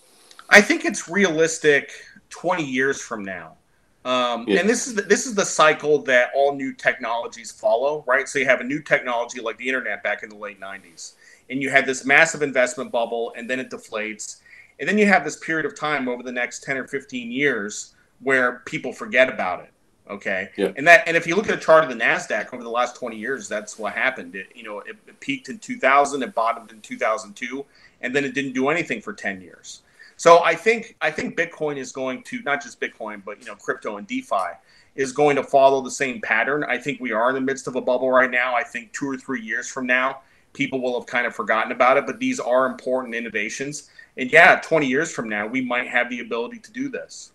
I 0.50 0.60
think 0.60 0.86
it's 0.86 1.08
realistic 1.08 1.92
20 2.32 2.66
years 2.66 3.00
from 3.00 3.24
now. 3.24 3.58
Um, 4.06 4.46
yeah. 4.48 4.60
And 4.60 4.68
this 4.68 4.88
is 4.88 4.96
the, 4.96 5.04
this 5.04 5.28
is 5.28 5.36
the 5.36 5.46
cycle 5.46 6.00
that 6.04 6.32
all 6.36 6.56
new 6.56 6.74
technologies 6.74 7.52
follow, 7.52 8.04
right? 8.08 8.28
So 8.28 8.40
you 8.40 8.46
have 8.48 8.60
a 8.60 8.66
new 8.66 8.82
technology 8.82 9.40
like 9.40 9.58
the 9.58 9.68
internet 9.68 10.02
back 10.02 10.24
in 10.24 10.30
the 10.30 10.36
late 10.36 10.60
90s, 10.60 11.14
and 11.52 11.62
you 11.62 11.70
had 11.70 11.86
this 11.86 12.06
massive 12.06 12.42
investment 12.42 12.92
bubble, 12.92 13.34
and 13.38 13.48
then 13.48 13.60
it 13.60 13.70
deflates, 13.70 14.38
and 14.80 14.90
then 14.90 14.98
you 14.98 15.06
have 15.06 15.24
this 15.24 15.38
period 15.38 15.68
of 15.68 15.80
time 15.80 16.10
over 16.10 16.24
the 16.24 16.32
next 16.32 16.64
10 16.64 16.76
or 16.76 16.88
15 16.88 17.32
years 17.32 17.93
where 18.24 18.62
people 18.66 18.94
forget 18.94 19.30
about 19.30 19.62
it. 19.64 19.70
Okay, 20.10 20.50
yeah. 20.58 20.74
and 20.76 20.86
that 20.86 21.08
and 21.08 21.16
if 21.16 21.26
you 21.26 21.36
look 21.36 21.48
at 21.48 21.58
a 21.58 21.62
chart 21.62 21.84
of 21.84 21.90
the 21.90 21.96
Nasdaq 21.96 22.54
over 22.54 22.62
the 22.62 22.70
last 22.70 22.96
20 22.98 23.16
years, 23.16 23.48
that's 23.48 23.80
what 23.80 23.94
happened. 23.94 24.36
It 24.36 24.48
you 24.54 24.64
know 24.64 24.80
it, 24.80 24.98
it 25.08 25.20
peaked 25.22 25.48
in 25.48 25.60
2000, 25.60 26.22
it 26.22 26.36
bottomed 26.36 26.72
in 26.72 26.82
2002, 26.82 27.66
and 28.02 28.14
then 28.14 28.26
it 28.26 28.34
didn't 28.34 28.52
do 28.52 28.68
anything 28.68 29.02
for 29.02 29.14
10 29.14 29.40
years. 29.40 29.82
So 30.18 30.44
I 30.44 30.56
think 30.56 30.96
I 31.02 31.10
think 31.10 31.38
Bitcoin 31.38 31.78
is 31.78 31.92
going 31.92 32.24
to 32.24 32.42
not 32.42 32.62
just 32.62 32.82
Bitcoin, 32.82 33.24
but 33.24 33.40
you 33.40 33.46
know, 33.46 33.56
crypto 33.56 33.98
and 33.98 34.06
DeFi 34.06 34.58
is 34.96 35.12
going 35.12 35.36
to 35.38 35.44
follow 35.44 35.82
the 35.82 35.92
same 35.92 36.22
pattern. 36.22 36.64
I 36.64 36.78
think 36.78 37.00
we 37.00 37.12
are 37.12 37.30
in 37.30 37.36
the 37.36 37.42
midst 37.42 37.68
of 37.68 37.76
a 37.76 37.82
bubble 37.82 38.12
right 38.12 38.30
now. 38.30 38.54
I 38.56 38.64
think 38.64 38.92
two 38.92 39.10
or 39.10 39.18
three 39.18 39.42
years 39.42 39.68
from 39.68 39.88
now, 39.88 40.22
people 40.54 40.82
will 40.82 41.00
have 41.00 41.08
kind 41.08 41.26
of 41.26 41.34
forgotten 41.34 41.72
about 41.72 41.98
it. 41.98 42.06
But 42.06 42.20
these 42.20 42.40
are 42.40 42.66
important 42.66 43.16
innovations, 43.16 43.90
and 44.18 44.32
yeah, 44.32 44.60
20 44.64 44.86
years 44.86 45.12
from 45.12 45.30
now, 45.30 45.48
we 45.48 45.62
might 45.62 45.88
have 45.88 46.10
the 46.10 46.20
ability 46.20 46.60
to 46.60 46.72
do 46.72 46.90
this. 46.90 47.32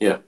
Yeah, 0.00 0.18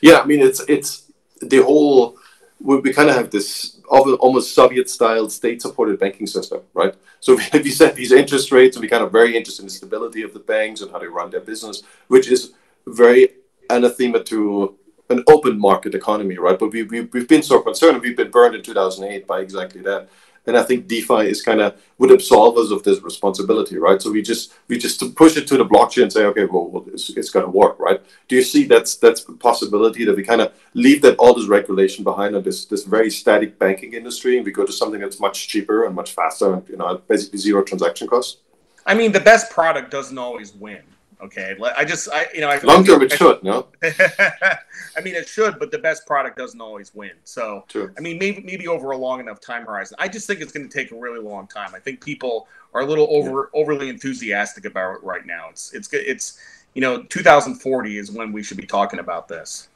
yeah. 0.00 0.20
I 0.20 0.24
mean, 0.24 0.40
it's 0.40 0.60
it's 0.68 1.12
the 1.40 1.62
whole. 1.62 2.16
We, 2.58 2.78
we 2.78 2.92
kind 2.92 3.10
of 3.10 3.16
have 3.16 3.30
this 3.30 3.80
almost 3.88 4.54
Soviet-style 4.54 5.28
state-supported 5.28 6.00
banking 6.00 6.26
system, 6.26 6.62
right? 6.74 6.94
So 7.20 7.34
if 7.52 7.64
you 7.66 7.70
set 7.70 7.94
these 7.94 8.12
interest 8.12 8.50
rates, 8.50 8.76
and 8.76 8.82
we 8.82 8.88
kind 8.88 9.04
of 9.04 9.12
very 9.12 9.36
interested 9.36 9.62
in 9.62 9.66
the 9.66 9.72
stability 9.72 10.22
of 10.22 10.32
the 10.32 10.40
banks 10.40 10.80
and 10.80 10.90
how 10.90 10.98
they 10.98 11.06
run 11.06 11.30
their 11.30 11.40
business, 11.40 11.82
which 12.08 12.28
is 12.28 12.52
very 12.86 13.28
anathema 13.68 14.22
to 14.24 14.76
an 15.10 15.22
open 15.28 15.58
market 15.58 15.94
economy, 15.94 16.38
right? 16.38 16.58
But 16.58 16.72
we, 16.72 16.82
we, 16.84 17.02
we've 17.02 17.28
been 17.28 17.42
so 17.42 17.60
concerned, 17.60 18.00
we've 18.00 18.16
been 18.16 18.30
burned 18.30 18.54
in 18.56 18.62
2008 18.62 19.26
by 19.26 19.40
exactly 19.40 19.82
that 19.82 20.08
and 20.46 20.56
I 20.56 20.62
think 20.62 20.86
DeFi 20.86 21.28
is 21.28 21.42
kind 21.42 21.60
of 21.60 21.80
would 21.98 22.10
absolve 22.10 22.56
us 22.58 22.70
of 22.70 22.82
this 22.82 23.00
responsibility, 23.02 23.78
right? 23.78 24.00
So 24.00 24.10
we 24.10 24.22
just 24.22 24.52
we 24.68 24.78
just 24.78 25.14
push 25.14 25.36
it 25.36 25.46
to 25.48 25.56
the 25.56 25.64
blockchain 25.64 26.04
and 26.04 26.12
say, 26.12 26.24
okay, 26.26 26.44
well, 26.44 26.84
it's, 26.92 27.10
it's 27.10 27.30
going 27.30 27.44
to 27.44 27.50
work, 27.50 27.78
right? 27.78 28.00
Do 28.28 28.36
you 28.36 28.42
see 28.42 28.64
that's 28.64 28.96
that's 28.96 29.22
a 29.24 29.32
possibility 29.32 30.04
that 30.04 30.16
we 30.16 30.22
kind 30.22 30.40
of 30.40 30.52
leave 30.74 31.02
that 31.02 31.16
all 31.18 31.34
this 31.34 31.48
regulation 31.48 32.04
behind 32.04 32.36
on 32.36 32.42
this 32.42 32.66
this 32.66 32.84
very 32.84 33.10
static 33.10 33.58
banking 33.58 33.94
industry, 33.94 34.36
and 34.36 34.46
we 34.46 34.52
go 34.52 34.66
to 34.66 34.72
something 34.72 35.00
that's 35.00 35.20
much 35.20 35.48
cheaper 35.48 35.84
and 35.84 35.94
much 35.94 36.12
faster, 36.12 36.52
and 36.54 36.68
you 36.68 36.76
know, 36.76 37.00
basically 37.08 37.38
zero 37.38 37.62
transaction 37.62 38.06
costs? 38.06 38.38
I 38.86 38.94
mean, 38.94 39.10
the 39.10 39.20
best 39.20 39.50
product 39.50 39.90
doesn't 39.90 40.16
always 40.16 40.54
win. 40.54 40.82
Okay, 41.18 41.56
I 41.76 41.84
just 41.84 42.10
I 42.10 42.26
you 42.34 42.42
know 42.42 42.48
I 42.48 42.58
long 42.58 42.84
term 42.84 43.02
it 43.02 43.10
should 43.10 43.42
no. 43.42 43.68
I 43.82 45.00
mean 45.02 45.14
it 45.14 45.26
should, 45.26 45.58
but 45.58 45.70
the 45.70 45.78
best 45.78 46.06
product 46.06 46.36
doesn't 46.36 46.60
always 46.60 46.94
win. 46.94 47.12
So 47.24 47.64
True. 47.68 47.90
I 47.96 48.00
mean 48.02 48.18
maybe 48.18 48.42
maybe 48.42 48.68
over 48.68 48.90
a 48.90 48.96
long 48.96 49.20
enough 49.20 49.40
time 49.40 49.64
horizon. 49.64 49.96
I 49.98 50.08
just 50.08 50.26
think 50.26 50.40
it's 50.40 50.52
going 50.52 50.68
to 50.68 50.72
take 50.72 50.92
a 50.92 50.96
really 50.96 51.20
long 51.20 51.46
time. 51.46 51.74
I 51.74 51.78
think 51.78 52.04
people 52.04 52.48
are 52.74 52.82
a 52.82 52.86
little 52.86 53.06
over 53.10 53.50
yeah. 53.52 53.60
overly 53.60 53.88
enthusiastic 53.88 54.66
about 54.66 54.96
it 54.96 55.04
right 55.04 55.24
now. 55.24 55.48
It's 55.50 55.72
it's 55.72 55.88
it's 55.92 56.38
you 56.74 56.82
know 56.82 57.02
2040 57.04 57.96
is 57.96 58.10
when 58.10 58.30
we 58.30 58.42
should 58.42 58.58
be 58.58 58.66
talking 58.66 58.98
about 58.98 59.26
this. 59.26 59.68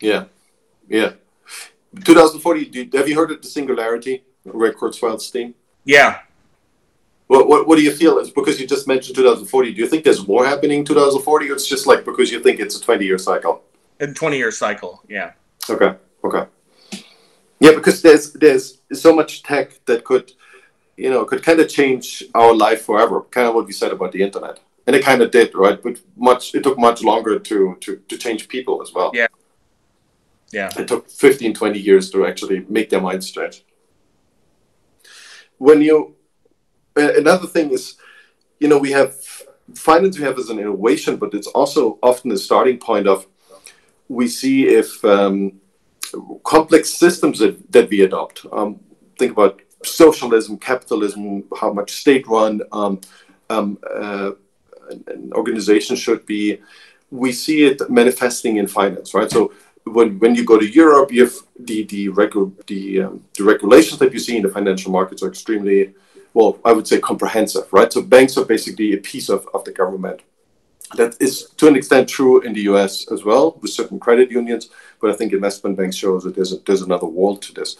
Yeah, 0.00 0.24
yeah. 0.88 1.12
2040. 2.04 2.90
Have 2.96 3.08
you 3.08 3.16
heard 3.16 3.30
of 3.30 3.42
the 3.42 3.48
singularity? 3.48 4.24
Ray 4.44 4.70
Kurzweil's 4.70 5.28
theme. 5.30 5.54
Yeah, 5.84 6.20
what, 7.26 7.48
what, 7.48 7.66
what 7.66 7.76
do 7.76 7.82
you 7.82 7.92
feel? 7.92 8.18
It's 8.18 8.30
because 8.30 8.60
you 8.60 8.66
just 8.66 8.86
mentioned 8.86 9.16
2040. 9.16 9.72
Do 9.72 9.80
you 9.80 9.88
think 9.88 10.04
there's 10.04 10.26
more 10.26 10.46
happening 10.46 10.80
in 10.80 10.84
2040, 10.84 11.50
or 11.50 11.54
it's 11.54 11.66
just 11.66 11.86
like 11.86 12.04
because 12.04 12.30
you 12.30 12.40
think 12.40 12.60
it's 12.60 12.76
a 12.76 12.80
20 12.80 13.04
year 13.04 13.18
cycle? 13.18 13.62
A 14.00 14.06
20 14.06 14.36
year 14.36 14.52
cycle, 14.52 15.02
yeah. 15.08 15.32
Okay, 15.68 15.94
okay. 16.22 16.46
Yeah, 17.58 17.72
because 17.72 18.02
there's 18.02 18.32
there's 18.34 18.78
so 18.92 19.14
much 19.14 19.42
tech 19.42 19.84
that 19.86 20.04
could, 20.04 20.32
you 20.96 21.10
know, 21.10 21.24
could 21.24 21.42
kind 21.42 21.58
of 21.58 21.68
change 21.68 22.22
our 22.34 22.54
life 22.54 22.82
forever. 22.82 23.22
Kind 23.22 23.48
of 23.48 23.54
what 23.54 23.66
we 23.66 23.72
said 23.72 23.92
about 23.92 24.12
the 24.12 24.22
internet, 24.22 24.60
and 24.86 24.94
it 24.94 25.02
kind 25.02 25.22
of 25.22 25.30
did, 25.30 25.54
right? 25.54 25.82
But 25.82 25.98
much 26.16 26.54
it 26.54 26.62
took 26.62 26.78
much 26.78 27.02
longer 27.02 27.38
to 27.38 27.76
to 27.80 27.96
to 27.96 28.18
change 28.18 28.48
people 28.48 28.82
as 28.82 28.92
well. 28.92 29.10
Yeah. 29.14 29.28
Yeah. 30.52 30.70
It 30.78 30.86
took 30.86 31.10
15, 31.10 31.54
20 31.54 31.78
years 31.78 32.08
to 32.10 32.24
actually 32.24 32.64
make 32.68 32.88
their 32.88 33.00
minds 33.00 33.30
change. 33.32 33.64
When 35.58 35.82
you 35.82 36.15
another 36.96 37.46
thing 37.46 37.70
is, 37.70 37.96
you 38.58 38.68
know, 38.68 38.78
we 38.78 38.92
have 38.92 39.14
finance 39.74 40.18
we 40.18 40.24
have 40.24 40.38
as 40.38 40.48
an 40.48 40.58
innovation, 40.58 41.16
but 41.16 41.34
it's 41.34 41.48
also 41.48 41.98
often 42.02 42.30
the 42.30 42.38
starting 42.38 42.78
point 42.78 43.06
of 43.06 43.26
we 44.08 44.28
see 44.28 44.66
if 44.66 45.04
um, 45.04 45.60
complex 46.44 46.90
systems 46.90 47.38
that, 47.40 47.72
that 47.72 47.90
we 47.90 48.02
adopt. 48.02 48.46
Um, 48.52 48.80
think 49.18 49.32
about 49.32 49.60
socialism, 49.82 50.58
capitalism, 50.58 51.44
how 51.58 51.72
much 51.72 51.92
state-run 51.92 52.60
um, 52.72 53.00
um, 53.50 53.78
uh, 53.94 54.32
an 55.08 55.32
organization 55.34 55.96
should 55.96 56.24
be. 56.26 56.60
We 57.10 57.32
see 57.32 57.64
it 57.64 57.88
manifesting 57.90 58.56
in 58.56 58.66
finance, 58.66 59.14
right? 59.14 59.30
So 59.30 59.52
when, 59.84 60.18
when 60.18 60.34
you 60.34 60.44
go 60.44 60.58
to 60.58 60.66
Europe, 60.66 61.12
you 61.12 61.24
have 61.24 61.34
the 61.58 61.84
the, 61.84 62.08
regu- 62.08 62.66
the, 62.66 63.02
um, 63.02 63.24
the 63.36 63.44
regulations 63.44 63.98
that 64.00 64.12
you 64.12 64.18
see 64.18 64.36
in 64.36 64.42
the 64.42 64.48
financial 64.48 64.92
markets 64.92 65.22
are 65.22 65.28
extremely 65.28 65.94
well, 66.36 66.58
I 66.66 66.72
would 66.74 66.86
say 66.86 67.00
comprehensive, 67.00 67.66
right? 67.72 67.90
So 67.90 68.02
banks 68.02 68.36
are 68.36 68.44
basically 68.44 68.92
a 68.92 68.98
piece 68.98 69.30
of, 69.30 69.48
of 69.54 69.64
the 69.64 69.72
government. 69.72 70.20
That 70.94 71.16
is 71.18 71.48
to 71.56 71.66
an 71.66 71.76
extent 71.76 72.10
true 72.10 72.42
in 72.42 72.52
the 72.52 72.64
US 72.72 73.10
as 73.10 73.24
well 73.24 73.58
with 73.62 73.70
certain 73.70 73.98
credit 73.98 74.30
unions, 74.30 74.68
but 75.00 75.10
I 75.10 75.14
think 75.14 75.32
investment 75.32 75.78
banks 75.78 75.96
shows 75.96 76.24
that 76.24 76.34
there's, 76.36 76.52
a, 76.52 76.58
there's 76.66 76.82
another 76.82 77.06
world 77.06 77.40
to 77.40 77.54
this. 77.54 77.76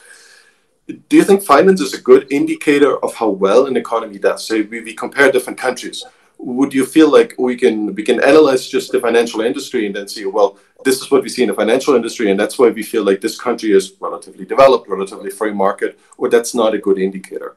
Do 0.87 1.16
you 1.19 1.25
think 1.25 1.42
finance 1.42 1.83
is 1.83 1.92
a 1.92 2.01
good 2.01 2.33
indicator 2.33 2.97
of 3.05 3.14
how 3.14 3.29
well 3.29 3.66
an 3.66 3.77
economy 3.77 4.19
does? 4.19 4.47
Say 4.47 4.62
we, 4.62 4.81
we 4.81 4.95
compare 4.95 5.31
different 5.31 5.59
countries. 5.59 6.03
Would 6.38 6.73
you 6.73 6.87
feel 6.87 7.12
like 7.12 7.35
we 7.38 7.57
can 7.57 7.95
we 7.95 8.05
can 8.05 8.25
analyze 8.25 8.66
just 8.69 8.90
the 8.90 9.01
financial 9.01 9.42
industry 9.42 9.85
and 9.85 9.95
then 9.95 10.09
see, 10.09 10.25
well, 10.25 10.59
this 10.83 11.03
is 11.03 11.11
what 11.11 11.23
we 11.23 11.29
see 11.29 11.42
in 11.42 11.51
the 11.51 11.61
financial 11.62 11.95
industry, 11.95 12.31
and 12.31 12.40
that's 12.40 12.59
why 12.59 12.71
we 12.71 12.83
feel 12.83 13.05
like 13.05 13.21
this 13.21 13.38
country 13.38 13.73
is 13.73 13.92
relatively 14.01 14.47
developed, 14.47 14.88
relatively 14.88 15.31
free 15.31 15.53
market, 15.53 15.99
or 16.16 16.31
that's 16.31 16.55
not 16.55 16.73
a 16.73 16.79
good 16.79 16.99
indicator? 16.99 17.57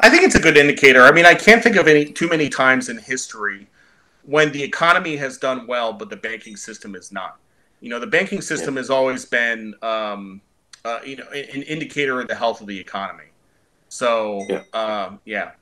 I 0.00 0.08
think 0.08 0.24
it's 0.24 0.34
a 0.34 0.40
good 0.40 0.56
indicator. 0.56 1.02
I 1.02 1.12
mean, 1.12 1.26
I 1.26 1.34
can't 1.34 1.62
think 1.62 1.76
of 1.76 1.86
any 1.86 2.06
too 2.06 2.28
many 2.28 2.48
times 2.48 2.88
in 2.88 2.98
history 2.98 3.68
when 4.24 4.50
the 4.52 4.62
economy 4.62 5.16
has 5.16 5.38
done 5.38 5.66
well, 5.66 5.92
but 5.92 6.08
the 6.08 6.16
banking 6.16 6.56
system 6.56 6.94
is 6.94 7.12
not. 7.12 7.38
You 7.80 7.90
know, 7.90 7.98
the 7.98 8.06
banking 8.06 8.40
system 8.40 8.74
yeah. 8.74 8.80
has 8.80 8.90
always 8.90 9.24
been, 9.24 9.74
um, 9.82 10.40
uh, 10.84 11.00
you 11.04 11.16
know, 11.16 11.28
an 11.32 11.62
indicator 11.62 12.20
of 12.20 12.28
the 12.28 12.34
health 12.34 12.60
of 12.60 12.66
the 12.66 12.78
economy. 12.78 13.24
So, 13.88 14.46
yeah. 14.48 14.62
Um, 14.72 15.20
yeah. 15.24 15.52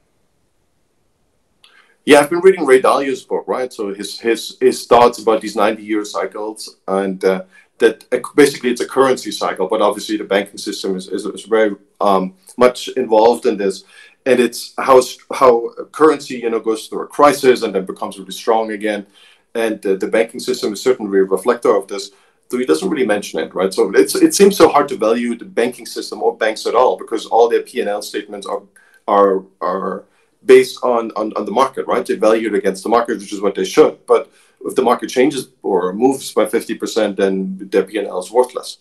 Yeah, 2.04 2.20
I've 2.20 2.30
been 2.30 2.40
reading 2.40 2.64
Ray 2.64 2.80
Dalio's 2.80 3.22
book, 3.22 3.44
right? 3.46 3.70
So 3.70 3.92
his 3.92 4.18
his 4.18 4.56
his 4.60 4.86
thoughts 4.86 5.18
about 5.18 5.42
these 5.42 5.54
ninety 5.54 5.82
year 5.82 6.06
cycles, 6.06 6.78
and 6.86 7.22
uh, 7.22 7.42
that 7.78 8.08
basically 8.34 8.70
it's 8.70 8.80
a 8.80 8.88
currency 8.88 9.30
cycle, 9.30 9.68
but 9.68 9.82
obviously 9.82 10.16
the 10.16 10.24
banking 10.24 10.56
system 10.56 10.96
is 10.96 11.08
is, 11.08 11.26
is 11.26 11.42
very 11.42 11.76
um, 12.00 12.34
much 12.56 12.88
involved 12.88 13.44
in 13.44 13.58
this 13.58 13.84
and 14.28 14.38
it's 14.46 14.60
how 14.88 15.00
how 15.40 15.52
currency 15.98 16.34
you 16.44 16.50
know 16.50 16.60
goes 16.60 16.86
through 16.86 17.02
a 17.02 17.06
crisis 17.06 17.62
and 17.62 17.74
then 17.74 17.84
becomes 17.84 18.18
really 18.18 18.38
strong 18.44 18.72
again 18.78 19.06
and 19.54 19.84
uh, 19.86 19.94
the 20.02 20.10
banking 20.16 20.40
system 20.48 20.72
is 20.74 20.80
certainly 20.88 21.18
a 21.18 21.24
reflector 21.24 21.72
of 21.74 21.88
this 21.88 22.04
though 22.48 22.58
he 22.58 22.64
doesn't 22.64 22.88
really 22.88 23.06
mention 23.06 23.40
it, 23.40 23.54
right? 23.54 23.72
So 23.72 23.90
it's 23.94 24.14
it 24.14 24.34
seems 24.34 24.56
so 24.56 24.68
hard 24.68 24.88
to 24.88 24.96
value 24.96 25.36
the 25.36 25.44
banking 25.44 25.86
system 25.86 26.22
or 26.22 26.36
banks 26.36 26.66
at 26.66 26.74
all 26.74 26.96
because 26.96 27.26
all 27.26 27.48
their 27.48 27.62
P 27.62 27.80
and 27.80 27.88
L 27.88 28.02
statements 28.02 28.46
are 28.46 28.62
are 29.06 29.44
are 29.60 30.04
based 30.44 30.78
on, 30.82 31.10
on 31.16 31.32
on 31.36 31.44
the 31.44 31.52
market, 31.52 31.86
right? 31.86 32.04
They 32.04 32.16
value 32.16 32.48
it 32.48 32.54
against 32.54 32.82
the 32.82 32.88
market, 32.88 33.18
which 33.18 33.32
is 33.32 33.40
what 33.40 33.54
they 33.54 33.64
should. 33.64 34.06
But 34.06 34.30
if 34.64 34.74
the 34.74 34.82
market 34.82 35.08
changes 35.08 35.48
or 35.62 35.92
moves 35.92 36.32
by 36.32 36.46
fifty 36.46 36.74
percent, 36.74 37.16
then 37.16 37.58
their 37.70 37.84
P 37.84 37.98
and 37.98 38.08
L 38.08 38.20
is 38.20 38.30
worthless. 38.30 38.78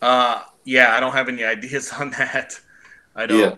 Uh, 0.00 0.42
yeah, 0.64 0.94
I 0.96 1.00
don't 1.00 1.12
have 1.12 1.28
any 1.28 1.44
ideas 1.56 1.92
on 1.92 2.10
that. 2.10 2.60
I 3.14 3.26
don't. 3.26 3.38
Yeah. 3.38 3.54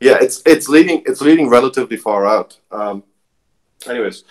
Yeah, 0.00 0.18
it's 0.20 0.42
it's 0.46 0.68
leading 0.68 1.02
it's 1.06 1.20
leading 1.20 1.48
relatively 1.48 1.96
far 1.96 2.26
out. 2.26 2.58
Um, 2.70 3.04
anyways, 3.86 4.24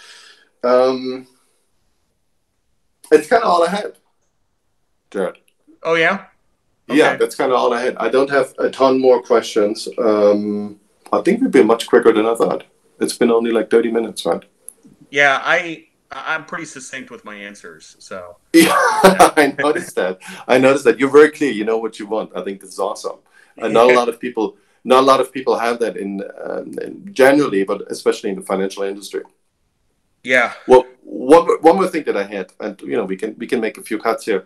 um, 0.64 1.28
it's 3.12 3.28
kind 3.28 3.44
of 3.44 3.50
all 3.50 3.64
I 3.64 3.70
had, 3.70 3.94
Jared. 5.12 5.38
Oh 5.84 5.96
yeah. 5.96 6.26
Okay. 6.90 6.98
Yeah, 6.98 7.16
that's 7.18 7.36
kind 7.36 7.52
of 7.52 7.58
all 7.58 7.72
I 7.72 7.82
had. 7.82 7.96
I 7.98 8.10
don't 8.10 8.30
have 8.32 8.56
a 8.58 8.70
ton 8.70 9.00
more 9.00 9.22
questions. 9.22 9.88
Um, 10.00 10.80
I 11.14 11.22
think 11.22 11.42
we've 11.42 11.52
been 11.52 11.68
much 11.68 11.88
quicker 11.88 12.12
than 12.12 12.26
I 12.26 12.34
thought. 12.34 12.64
It's 13.00 13.16
been 13.16 13.32
only 13.32 13.52
like 13.52 13.70
thirty 13.70 13.92
minutes, 13.92 14.26
right? 14.26 14.44
Yeah, 15.12 15.40
I 15.44 15.86
I'm 16.12 16.46
pretty 16.46 16.66
succinct 16.66 17.12
with 17.12 17.24
my 17.24 17.36
answers. 17.36 17.96
So 18.00 18.38
yeah, 18.54 18.72
I 18.74 19.56
noticed 19.60 19.96
that. 19.96 20.20
I 20.48 20.58
noticed 20.58 20.86
that 20.86 21.00
you're 21.00 21.12
very 21.12 21.30
clear. 21.30 21.52
You 21.52 21.66
know 21.66 21.78
what 21.78 22.00
you 22.00 22.08
want. 22.08 22.32
I 22.36 22.44
think 22.44 22.62
this 22.62 22.72
is 22.72 22.80
awesome. 22.80 23.20
And 23.58 23.74
not 23.74 23.92
a 23.92 23.94
lot 23.94 24.08
of 24.08 24.20
people, 24.20 24.58
not 24.84 25.04
a 25.04 25.06
lot 25.06 25.20
of 25.20 25.32
people 25.32 25.58
have 25.58 25.80
that 25.80 25.98
in, 25.98 26.22
um, 26.44 26.74
in 26.82 27.14
generally, 27.14 27.64
but 27.64 27.90
especially 27.92 28.30
in 28.30 28.36
the 28.38 28.42
financial 28.42 28.84
industry. 28.84 29.24
Yeah. 30.24 30.54
Well, 30.68 30.86
one 31.04 31.46
one 31.62 31.76
more 31.76 31.88
thing 31.88 32.04
that 32.04 32.18
I 32.18 32.24
had, 32.24 32.52
and 32.60 32.80
you 32.82 32.96
know, 32.98 33.06
we 33.06 33.16
can 33.16 33.36
we 33.38 33.48
can 33.48 33.62
make 33.62 33.78
a 33.78 33.82
few 33.82 34.00
cuts 34.00 34.26
here. 34.26 34.46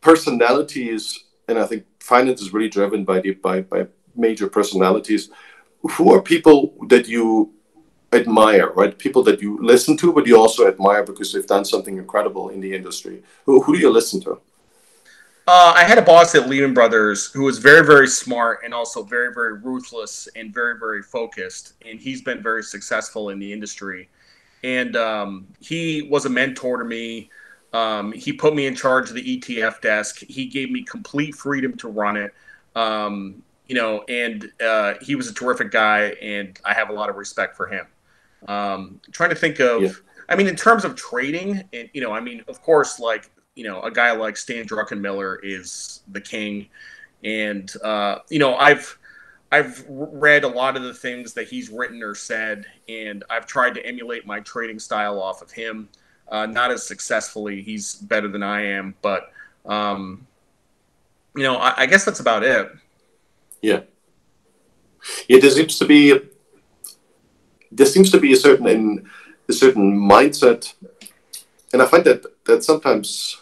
Personalities, 0.00 1.24
and 1.48 1.58
I 1.58 1.66
think 1.66 1.84
finance 2.00 2.40
is 2.42 2.52
really 2.52 2.68
driven 2.68 3.04
by 3.04 3.20
the 3.20 3.32
by 3.32 3.62
by 3.62 3.86
major 4.14 4.48
personalities. 4.48 5.30
Who 5.96 6.12
are 6.12 6.22
people 6.22 6.74
that 6.88 7.08
you 7.08 7.52
admire, 8.12 8.70
right? 8.72 8.96
People 8.96 9.22
that 9.24 9.40
you 9.40 9.58
listen 9.60 9.96
to, 9.96 10.12
but 10.12 10.26
you 10.26 10.38
also 10.38 10.68
admire 10.68 11.02
because 11.02 11.32
they've 11.32 11.46
done 11.46 11.64
something 11.64 11.96
incredible 11.96 12.50
in 12.50 12.60
the 12.60 12.74
industry. 12.74 13.22
Who, 13.46 13.62
who 13.62 13.74
do 13.74 13.80
you 13.80 13.90
listen 13.90 14.20
to? 14.22 14.40
Uh, 15.48 15.72
I 15.74 15.82
had 15.82 15.98
a 15.98 16.02
boss 16.02 16.36
at 16.36 16.48
Lehman 16.48 16.72
Brothers 16.72 17.26
who 17.32 17.42
was 17.42 17.58
very, 17.58 17.84
very 17.84 18.06
smart 18.06 18.60
and 18.64 18.72
also 18.72 19.02
very, 19.02 19.34
very 19.34 19.54
ruthless 19.54 20.28
and 20.36 20.54
very, 20.54 20.78
very 20.78 21.02
focused. 21.02 21.74
And 21.84 21.98
he's 21.98 22.22
been 22.22 22.40
very 22.42 22.62
successful 22.62 23.30
in 23.30 23.40
the 23.40 23.52
industry. 23.52 24.08
And 24.62 24.96
um, 24.96 25.48
he 25.60 26.02
was 26.02 26.26
a 26.26 26.30
mentor 26.30 26.78
to 26.78 26.84
me. 26.84 27.28
Um, 27.72 28.12
he 28.12 28.32
put 28.32 28.54
me 28.54 28.66
in 28.66 28.76
charge 28.76 29.08
of 29.08 29.16
the 29.16 29.38
ETF 29.38 29.80
desk. 29.80 30.20
He 30.20 30.46
gave 30.46 30.70
me 30.70 30.84
complete 30.84 31.34
freedom 31.34 31.76
to 31.78 31.88
run 31.88 32.16
it. 32.16 32.32
Um, 32.76 33.42
you 33.66 33.74
know, 33.74 34.04
and 34.08 34.48
uh, 34.64 34.94
he 35.00 35.16
was 35.16 35.28
a 35.28 35.34
terrific 35.34 35.72
guy, 35.72 36.14
and 36.22 36.58
I 36.64 36.74
have 36.74 36.90
a 36.90 36.92
lot 36.92 37.10
of 37.10 37.16
respect 37.16 37.56
for 37.56 37.66
him. 37.66 37.86
Um, 38.46 39.00
trying 39.10 39.30
to 39.30 39.36
think 39.36 39.58
of, 39.58 39.82
yeah. 39.82 39.90
I 40.28 40.36
mean, 40.36 40.46
in 40.46 40.56
terms 40.56 40.84
of 40.84 40.94
trading, 40.94 41.64
and, 41.72 41.88
you 41.92 42.00
know, 42.00 42.12
I 42.12 42.20
mean, 42.20 42.44
of 42.46 42.62
course, 42.62 43.00
like, 43.00 43.30
you 43.54 43.64
know, 43.64 43.82
a 43.82 43.90
guy 43.90 44.12
like 44.12 44.36
Stan 44.36 44.66
Druckenmiller 44.66 45.38
is 45.42 46.00
the 46.08 46.20
king. 46.20 46.68
And, 47.22 47.72
uh, 47.82 48.18
you 48.28 48.38
know, 48.38 48.56
I've, 48.56 48.98
I've 49.50 49.84
read 49.88 50.44
a 50.44 50.48
lot 50.48 50.76
of 50.76 50.82
the 50.82 50.94
things 50.94 51.34
that 51.34 51.48
he's 51.48 51.68
written 51.68 52.02
or 52.02 52.14
said, 52.14 52.66
and 52.88 53.22
I've 53.28 53.46
tried 53.46 53.74
to 53.74 53.86
emulate 53.86 54.26
my 54.26 54.40
trading 54.40 54.78
style 54.78 55.20
off 55.20 55.42
of 55.42 55.50
him. 55.50 55.88
Uh, 56.28 56.46
not 56.46 56.70
as 56.70 56.86
successfully. 56.86 57.60
He's 57.60 57.96
better 57.96 58.28
than 58.28 58.42
I 58.42 58.62
am, 58.62 58.94
but 59.02 59.30
um, 59.66 60.26
you 61.36 61.42
know, 61.42 61.56
I, 61.56 61.82
I, 61.82 61.86
guess 61.86 62.06
that's 62.06 62.20
about 62.20 62.42
it. 62.42 62.70
Yeah. 63.60 63.80
Yeah, 65.28 65.40
there 65.40 65.50
seems 65.50 65.78
to 65.78 65.84
be 65.84 66.18
there 67.70 67.86
seems 67.86 68.10
to 68.12 68.20
be 68.20 68.32
a 68.32 68.36
certain 68.36 68.66
in, 68.66 69.10
a 69.48 69.52
certain 69.52 69.98
mindset, 69.98 70.72
and 71.72 71.82
I 71.82 71.86
find 71.86 72.04
that 72.04 72.24
that 72.44 72.64
sometimes 72.64 73.41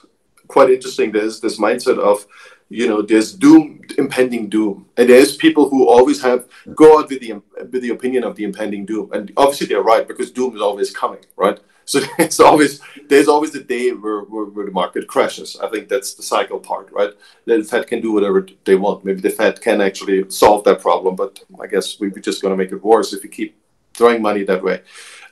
quite 0.50 0.70
interesting. 0.70 1.12
There's 1.12 1.40
this 1.40 1.58
mindset 1.58 1.98
of 1.98 2.26
you 2.68 2.86
know 2.88 3.02
there's 3.02 3.32
doom 3.32 3.80
impending 3.98 4.48
doom. 4.48 4.86
And 4.96 5.08
there's 5.08 5.36
people 5.36 5.68
who 5.68 5.88
always 5.88 6.20
have 6.22 6.46
go 6.74 6.98
out 6.98 7.08
with 7.10 7.20
the 7.20 7.40
with 7.72 7.82
the 7.82 7.90
opinion 7.90 8.24
of 8.24 8.36
the 8.36 8.44
impending 8.44 8.86
doom. 8.86 9.10
And 9.12 9.32
obviously 9.36 9.66
they're 9.66 9.82
right 9.82 10.06
because 10.06 10.30
doom 10.30 10.54
is 10.54 10.62
always 10.62 10.90
coming 10.90 11.24
right? 11.36 11.58
So 11.84 12.00
it's 12.18 12.40
always 12.40 12.80
there's 13.08 13.28
always 13.28 13.52
the 13.52 13.64
day 13.64 13.90
where, 13.90 14.20
where, 14.20 14.44
where, 14.44 14.66
the 14.66 14.72
market 14.72 15.08
crashes. 15.08 15.58
I 15.60 15.68
think 15.68 15.88
that's 15.88 16.14
the 16.14 16.22
cycle 16.22 16.60
part 16.60 16.90
right? 16.92 17.12
The 17.44 17.64
fed 17.64 17.86
can 17.86 18.00
do 18.00 18.12
whatever 18.12 18.46
they 18.64 18.76
want. 18.76 19.04
Maybe 19.04 19.20
the 19.20 19.30
fed 19.30 19.60
can 19.60 19.80
actually 19.80 20.30
solve 20.30 20.64
that 20.64 20.80
problem 20.80 21.16
but 21.16 21.40
i 21.60 21.66
guess 21.66 21.98
we're 21.98 22.10
just 22.10 22.40
going 22.42 22.52
to 22.52 22.62
make 22.62 22.72
it 22.72 22.84
worse 22.84 23.12
if 23.12 23.22
we 23.22 23.28
keep 23.28 23.56
throwing 23.94 24.22
money 24.22 24.44
that 24.44 24.62
way. 24.62 24.82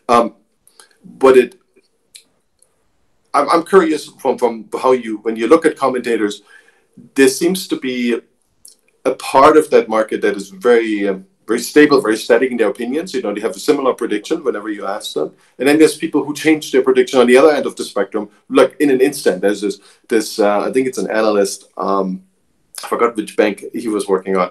Um, 0.08 0.34
but 1.04 1.36
it, 1.36 1.60
I'm, 3.38 3.48
I'm 3.50 3.64
curious 3.64 4.06
from, 4.06 4.36
from 4.36 4.68
how 4.82 4.92
you, 4.92 5.18
when 5.18 5.36
you 5.36 5.46
look 5.46 5.64
at 5.64 5.76
commentators, 5.76 6.42
there 7.14 7.28
seems 7.28 7.68
to 7.68 7.76
be 7.78 8.20
a 9.04 9.14
part 9.14 9.56
of 9.56 9.70
that 9.70 9.88
market 9.88 10.20
that 10.22 10.36
is 10.36 10.50
very, 10.50 11.08
um, 11.08 11.24
very 11.46 11.60
stable, 11.60 12.00
very 12.00 12.16
steady 12.16 12.50
in 12.50 12.56
their 12.56 12.68
opinions. 12.68 13.14
You 13.14 13.22
know, 13.22 13.32
they 13.32 13.40
have 13.40 13.56
a 13.56 13.60
similar 13.60 13.94
prediction 13.94 14.42
whenever 14.42 14.68
you 14.68 14.86
ask 14.86 15.14
them. 15.14 15.34
And 15.58 15.68
then 15.68 15.78
there's 15.78 15.96
people 15.96 16.24
who 16.24 16.34
change 16.34 16.72
their 16.72 16.82
prediction 16.82 17.20
on 17.20 17.26
the 17.28 17.36
other 17.36 17.52
end 17.52 17.64
of 17.64 17.76
the 17.76 17.84
spectrum, 17.84 18.28
like 18.48 18.76
in 18.80 18.90
an 18.90 19.00
instant. 19.00 19.40
There's 19.40 19.60
this, 19.60 19.80
this 20.08 20.38
uh, 20.40 20.60
I 20.60 20.72
think 20.72 20.88
it's 20.88 20.98
an 20.98 21.10
analyst. 21.10 21.70
Um, 21.76 22.24
I 22.82 22.88
forgot 22.88 23.16
which 23.16 23.36
bank 23.36 23.64
he 23.72 23.88
was 23.88 24.08
working 24.08 24.36
on 24.36 24.50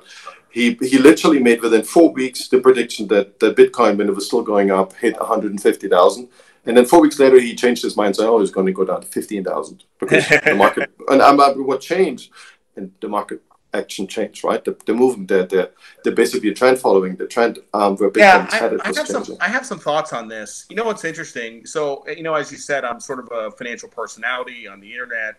he 0.57 0.77
he 0.81 0.97
literally 0.97 1.39
made 1.39 1.61
within 1.61 1.83
four 1.83 2.11
weeks 2.11 2.47
the 2.47 2.59
prediction 2.59 3.07
that 3.09 3.39
that 3.39 3.55
Bitcoin, 3.55 3.97
when 3.97 4.09
it 4.09 4.15
was 4.15 4.25
still 4.25 4.41
going 4.41 4.71
up, 4.71 4.93
hit 4.93 5.17
150,000. 5.19 6.29
And 6.67 6.75
then 6.75 6.85
four 6.85 7.01
weeks 7.01 7.17
later, 7.17 7.39
he 7.39 7.55
changed 7.55 7.83
his 7.83 7.97
mind, 7.97 8.15
saying, 8.15 8.29
"Oh, 8.29 8.41
it's 8.41 8.51
going 8.51 8.67
to 8.67 8.73
go 8.73 8.85
down 8.85 9.01
to 9.01 9.07
15,000 9.07 9.83
because 9.99 10.27
the 10.45 10.55
market." 10.55 10.91
and 11.09 11.21
I'm 11.21 11.37
what 11.37 11.81
changed, 11.81 12.31
and 12.75 12.91
the 13.01 13.07
market 13.07 13.41
action 13.73 14.07
changed, 14.07 14.43
right? 14.43 14.63
The, 14.63 14.77
the 14.85 14.93
movement, 14.93 15.29
the, 15.29 15.45
the 15.45 15.71
the 16.03 16.11
basically 16.11 16.53
trend 16.53 16.79
following 16.79 17.15
the 17.15 17.27
trend 17.27 17.59
um, 17.73 17.95
where 17.97 18.09
Bitcoin 18.09 18.17
yeah, 18.17 18.47
I, 18.51 18.55
headed 18.55 18.81
I 18.81 18.87
have 18.87 18.95
changing. 18.95 19.23
Some, 19.23 19.37
I 19.41 19.49
have 19.49 19.65
some 19.65 19.79
thoughts 19.79 20.13
on 20.13 20.27
this. 20.27 20.65
You 20.69 20.75
know 20.75 20.85
what's 20.85 21.05
interesting? 21.05 21.65
So, 21.65 22.03
you 22.07 22.23
know, 22.23 22.35
as 22.35 22.51
you 22.51 22.57
said, 22.57 22.83
I'm 22.83 22.99
sort 22.99 23.19
of 23.19 23.29
a 23.31 23.51
financial 23.51 23.89
personality 23.89 24.67
on 24.67 24.79
the 24.79 24.91
internet 24.91 25.37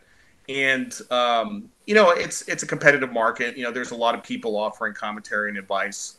and 0.48 0.98
um, 1.10 1.70
you 1.86 1.94
know 1.94 2.10
it's 2.10 2.42
it's 2.48 2.62
a 2.62 2.66
competitive 2.66 3.12
market. 3.12 3.56
You 3.56 3.64
know, 3.64 3.70
there's 3.70 3.90
a 3.90 3.96
lot 3.96 4.14
of 4.14 4.22
people 4.22 4.56
offering 4.56 4.94
commentary 4.94 5.50
and 5.50 5.58
advice, 5.58 6.16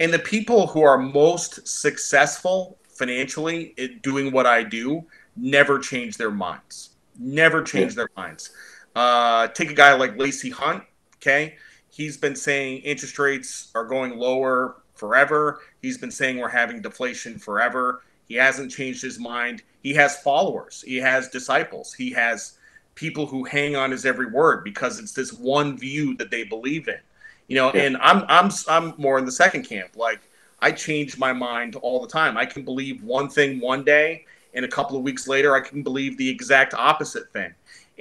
and 0.00 0.12
the 0.12 0.18
people 0.18 0.66
who 0.68 0.82
are 0.82 0.96
most 0.96 1.66
successful 1.66 2.78
financially 2.96 3.74
at 3.78 4.02
doing 4.02 4.32
what 4.32 4.46
I 4.46 4.62
do 4.62 5.04
never 5.36 5.78
change 5.78 6.16
their 6.16 6.30
minds. 6.30 6.90
Never 7.18 7.62
change 7.62 7.92
yeah. 7.92 7.96
their 7.96 8.10
minds. 8.16 8.50
Uh, 8.94 9.48
take 9.48 9.70
a 9.70 9.74
guy 9.74 9.94
like 9.94 10.18
Lacey 10.18 10.50
Hunt. 10.50 10.82
Okay, 11.16 11.56
he's 11.90 12.16
been 12.16 12.36
saying 12.36 12.78
interest 12.78 13.18
rates 13.18 13.70
are 13.74 13.84
going 13.84 14.18
lower 14.18 14.76
forever. 14.94 15.60
He's 15.82 15.98
been 15.98 16.10
saying 16.10 16.38
we're 16.38 16.48
having 16.48 16.82
deflation 16.82 17.38
forever. 17.38 18.02
He 18.26 18.34
hasn't 18.34 18.70
changed 18.70 19.02
his 19.02 19.18
mind. 19.18 19.62
He 19.82 19.94
has 19.94 20.20
followers. 20.22 20.82
He 20.86 20.96
has 20.96 21.28
disciples. 21.28 21.94
He 21.94 22.10
has 22.12 22.54
people 22.94 23.26
who 23.26 23.44
hang 23.44 23.76
on 23.76 23.90
his 23.90 24.04
every 24.04 24.26
word 24.26 24.64
because 24.64 24.98
it's 24.98 25.12
this 25.12 25.32
one 25.32 25.78
view 25.78 26.16
that 26.16 26.30
they 26.30 26.44
believe 26.44 26.88
in. 26.88 26.98
You 27.48 27.56
know, 27.56 27.72
yeah. 27.72 27.82
and 27.82 27.96
I'm 27.98 28.24
I'm 28.28 28.50
I'm 28.68 28.94
more 28.98 29.18
in 29.18 29.24
the 29.24 29.32
second 29.32 29.64
camp. 29.64 29.96
Like 29.96 30.20
I 30.60 30.72
change 30.72 31.18
my 31.18 31.32
mind 31.32 31.76
all 31.76 32.00
the 32.00 32.08
time. 32.08 32.36
I 32.36 32.46
can 32.46 32.64
believe 32.64 33.02
one 33.02 33.28
thing 33.28 33.60
one 33.60 33.84
day 33.84 34.24
and 34.54 34.64
a 34.64 34.68
couple 34.68 34.96
of 34.96 35.02
weeks 35.02 35.28
later 35.28 35.54
I 35.54 35.60
can 35.60 35.82
believe 35.82 36.16
the 36.16 36.28
exact 36.28 36.74
opposite 36.74 37.32
thing. 37.32 37.52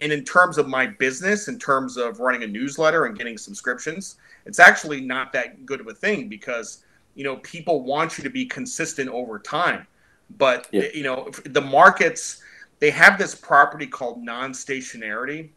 And 0.02 0.12
in 0.12 0.24
terms 0.24 0.58
of 0.58 0.68
my 0.68 0.88
business, 0.88 1.48
in 1.48 1.58
terms 1.60 1.98
of 1.98 2.20
running 2.20 2.44
a 2.44 2.48
newsletter 2.48 3.06
and 3.06 3.18
getting 3.18 3.38
subscriptions, 3.38 4.18
it's 4.46 4.60
actually 4.60 5.02
not 5.02 5.32
that 5.34 5.66
good 5.66 5.80
of 5.80 5.88
a 5.88 5.94
thing 5.94 6.28
because 6.28 6.84
you 7.16 7.24
know 7.24 7.38
people 7.38 7.84
want 7.84 8.18
you 8.18 8.24
to 8.24 8.30
be 8.30 8.46
consistent 8.46 9.10
over 9.10 9.40
time. 9.40 9.88
But 10.38 10.68
yeah. 10.72 10.88
you 10.94 11.04
know 11.04 11.30
the 11.46 11.62
markets 11.62 12.42
they 12.80 12.92
have 12.92 13.18
this 13.18 13.36
property 13.36 13.88
called 13.88 14.22
non-stationarity 14.22 15.50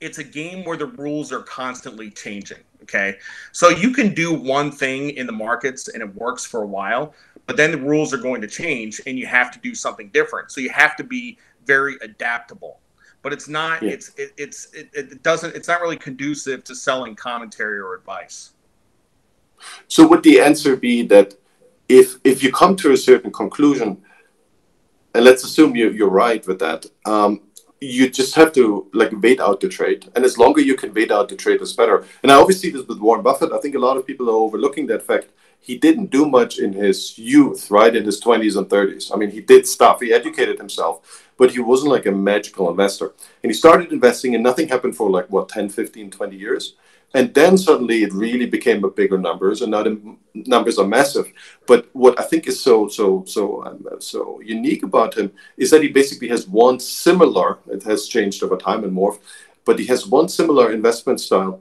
it's 0.00 0.18
a 0.18 0.24
game 0.24 0.64
where 0.64 0.76
the 0.76 0.86
rules 0.86 1.32
are 1.32 1.42
constantly 1.42 2.10
changing 2.10 2.58
okay 2.86 3.18
so 3.52 3.68
you 3.68 3.90
can 3.90 4.14
do 4.14 4.32
one 4.32 4.70
thing 4.70 5.10
in 5.10 5.26
the 5.26 5.32
markets 5.32 5.88
and 5.88 6.02
it 6.02 6.14
works 6.14 6.44
for 6.44 6.62
a 6.62 6.66
while 6.66 7.14
but 7.46 7.56
then 7.56 7.70
the 7.70 7.78
rules 7.78 8.12
are 8.14 8.18
going 8.18 8.40
to 8.40 8.46
change 8.48 9.00
and 9.06 9.18
you 9.18 9.26
have 9.26 9.50
to 9.50 9.58
do 9.58 9.74
something 9.74 10.08
different 10.10 10.50
so 10.50 10.60
you 10.60 10.70
have 10.70 10.96
to 10.96 11.04
be 11.04 11.36
very 11.64 11.96
adaptable 12.02 12.80
but 13.22 13.32
it's 13.32 13.48
not 13.48 13.82
yeah. 13.82 13.90
it's 13.90 14.08
it, 14.16 14.32
it's 14.36 14.72
it, 14.72 14.88
it 14.94 15.22
doesn't 15.22 15.54
it's 15.56 15.68
not 15.68 15.80
really 15.80 15.96
conducive 15.96 16.62
to 16.62 16.74
selling 16.74 17.14
commentary 17.14 17.78
or 17.78 17.94
advice 17.94 18.52
so 19.88 20.06
would 20.06 20.22
the 20.22 20.40
answer 20.40 20.76
be 20.76 21.02
that 21.02 21.34
if 21.88 22.16
if 22.24 22.42
you 22.42 22.52
come 22.52 22.76
to 22.76 22.92
a 22.92 22.96
certain 22.96 23.32
conclusion 23.32 24.00
and 25.16 25.24
let's 25.24 25.44
assume 25.44 25.74
you 25.74 25.90
you're 25.90 26.10
right 26.10 26.46
with 26.46 26.58
that. 26.58 26.86
Um, 27.06 27.40
you 27.80 28.08
just 28.08 28.34
have 28.34 28.52
to 28.52 28.86
like 28.94 29.12
wait 29.20 29.40
out 29.40 29.60
the 29.60 29.68
trade, 29.68 30.10
and 30.14 30.24
as 30.24 30.38
longer 30.38 30.60
you 30.60 30.76
can 30.76 30.94
wait 30.94 31.10
out 31.10 31.28
the 31.28 31.36
trade, 31.36 31.60
is 31.60 31.72
better. 31.72 32.04
And 32.22 32.32
I 32.32 32.36
always 32.36 32.60
see 32.60 32.70
this 32.70 32.86
with 32.86 33.00
Warren 33.00 33.22
Buffett. 33.22 33.52
I 33.52 33.58
think 33.58 33.74
a 33.74 33.78
lot 33.78 33.96
of 33.96 34.06
people 34.06 34.28
are 34.30 34.44
overlooking 34.44 34.86
that 34.86 35.02
fact. 35.02 35.28
He 35.60 35.76
didn't 35.76 36.10
do 36.10 36.26
much 36.26 36.58
in 36.58 36.72
his 36.72 37.18
youth, 37.18 37.70
right? 37.70 37.94
In 37.94 38.04
his 38.04 38.20
twenties 38.20 38.56
and 38.56 38.70
thirties. 38.70 39.10
I 39.12 39.16
mean, 39.16 39.30
he 39.30 39.40
did 39.40 39.66
stuff. 39.66 40.00
He 40.00 40.12
educated 40.12 40.58
himself, 40.58 41.26
but 41.36 41.50
he 41.50 41.58
wasn't 41.58 41.92
like 41.92 42.06
a 42.06 42.12
magical 42.12 42.70
investor. 42.70 43.12
And 43.42 43.50
he 43.50 43.54
started 43.54 43.92
investing, 43.92 44.34
and 44.34 44.44
nothing 44.44 44.68
happened 44.68 44.96
for 44.96 45.10
like 45.10 45.28
what 45.28 45.48
10, 45.48 45.68
15, 45.68 46.10
20 46.10 46.36
years 46.36 46.74
and 47.14 47.32
then 47.34 47.56
suddenly 47.56 48.02
it 48.02 48.12
really 48.12 48.46
became 48.46 48.84
a 48.84 48.90
bigger 48.90 49.18
numbers 49.18 49.62
and 49.62 49.70
now 49.70 49.82
the 49.82 50.16
numbers 50.34 50.78
are 50.78 50.86
massive. 50.86 51.32
But 51.66 51.88
what 51.92 52.18
i 52.20 52.22
think 52.22 52.46
is 52.46 52.60
so 52.60 52.88
so 52.88 53.24
so 53.26 53.64
um, 53.64 53.86
so 54.00 54.40
unique 54.40 54.82
about 54.82 55.16
him 55.16 55.32
is 55.56 55.70
that 55.70 55.82
he 55.82 55.88
basically 55.88 56.28
has 56.28 56.46
one 56.46 56.78
similar 56.80 57.58
it 57.68 57.82
has 57.84 58.08
changed 58.08 58.42
over 58.42 58.56
time 58.56 58.84
and 58.84 58.92
morphed 58.92 59.20
but 59.66 59.78
he 59.78 59.84
has 59.86 60.06
one 60.06 60.28
similar 60.30 60.72
investment 60.72 61.20
style. 61.20 61.60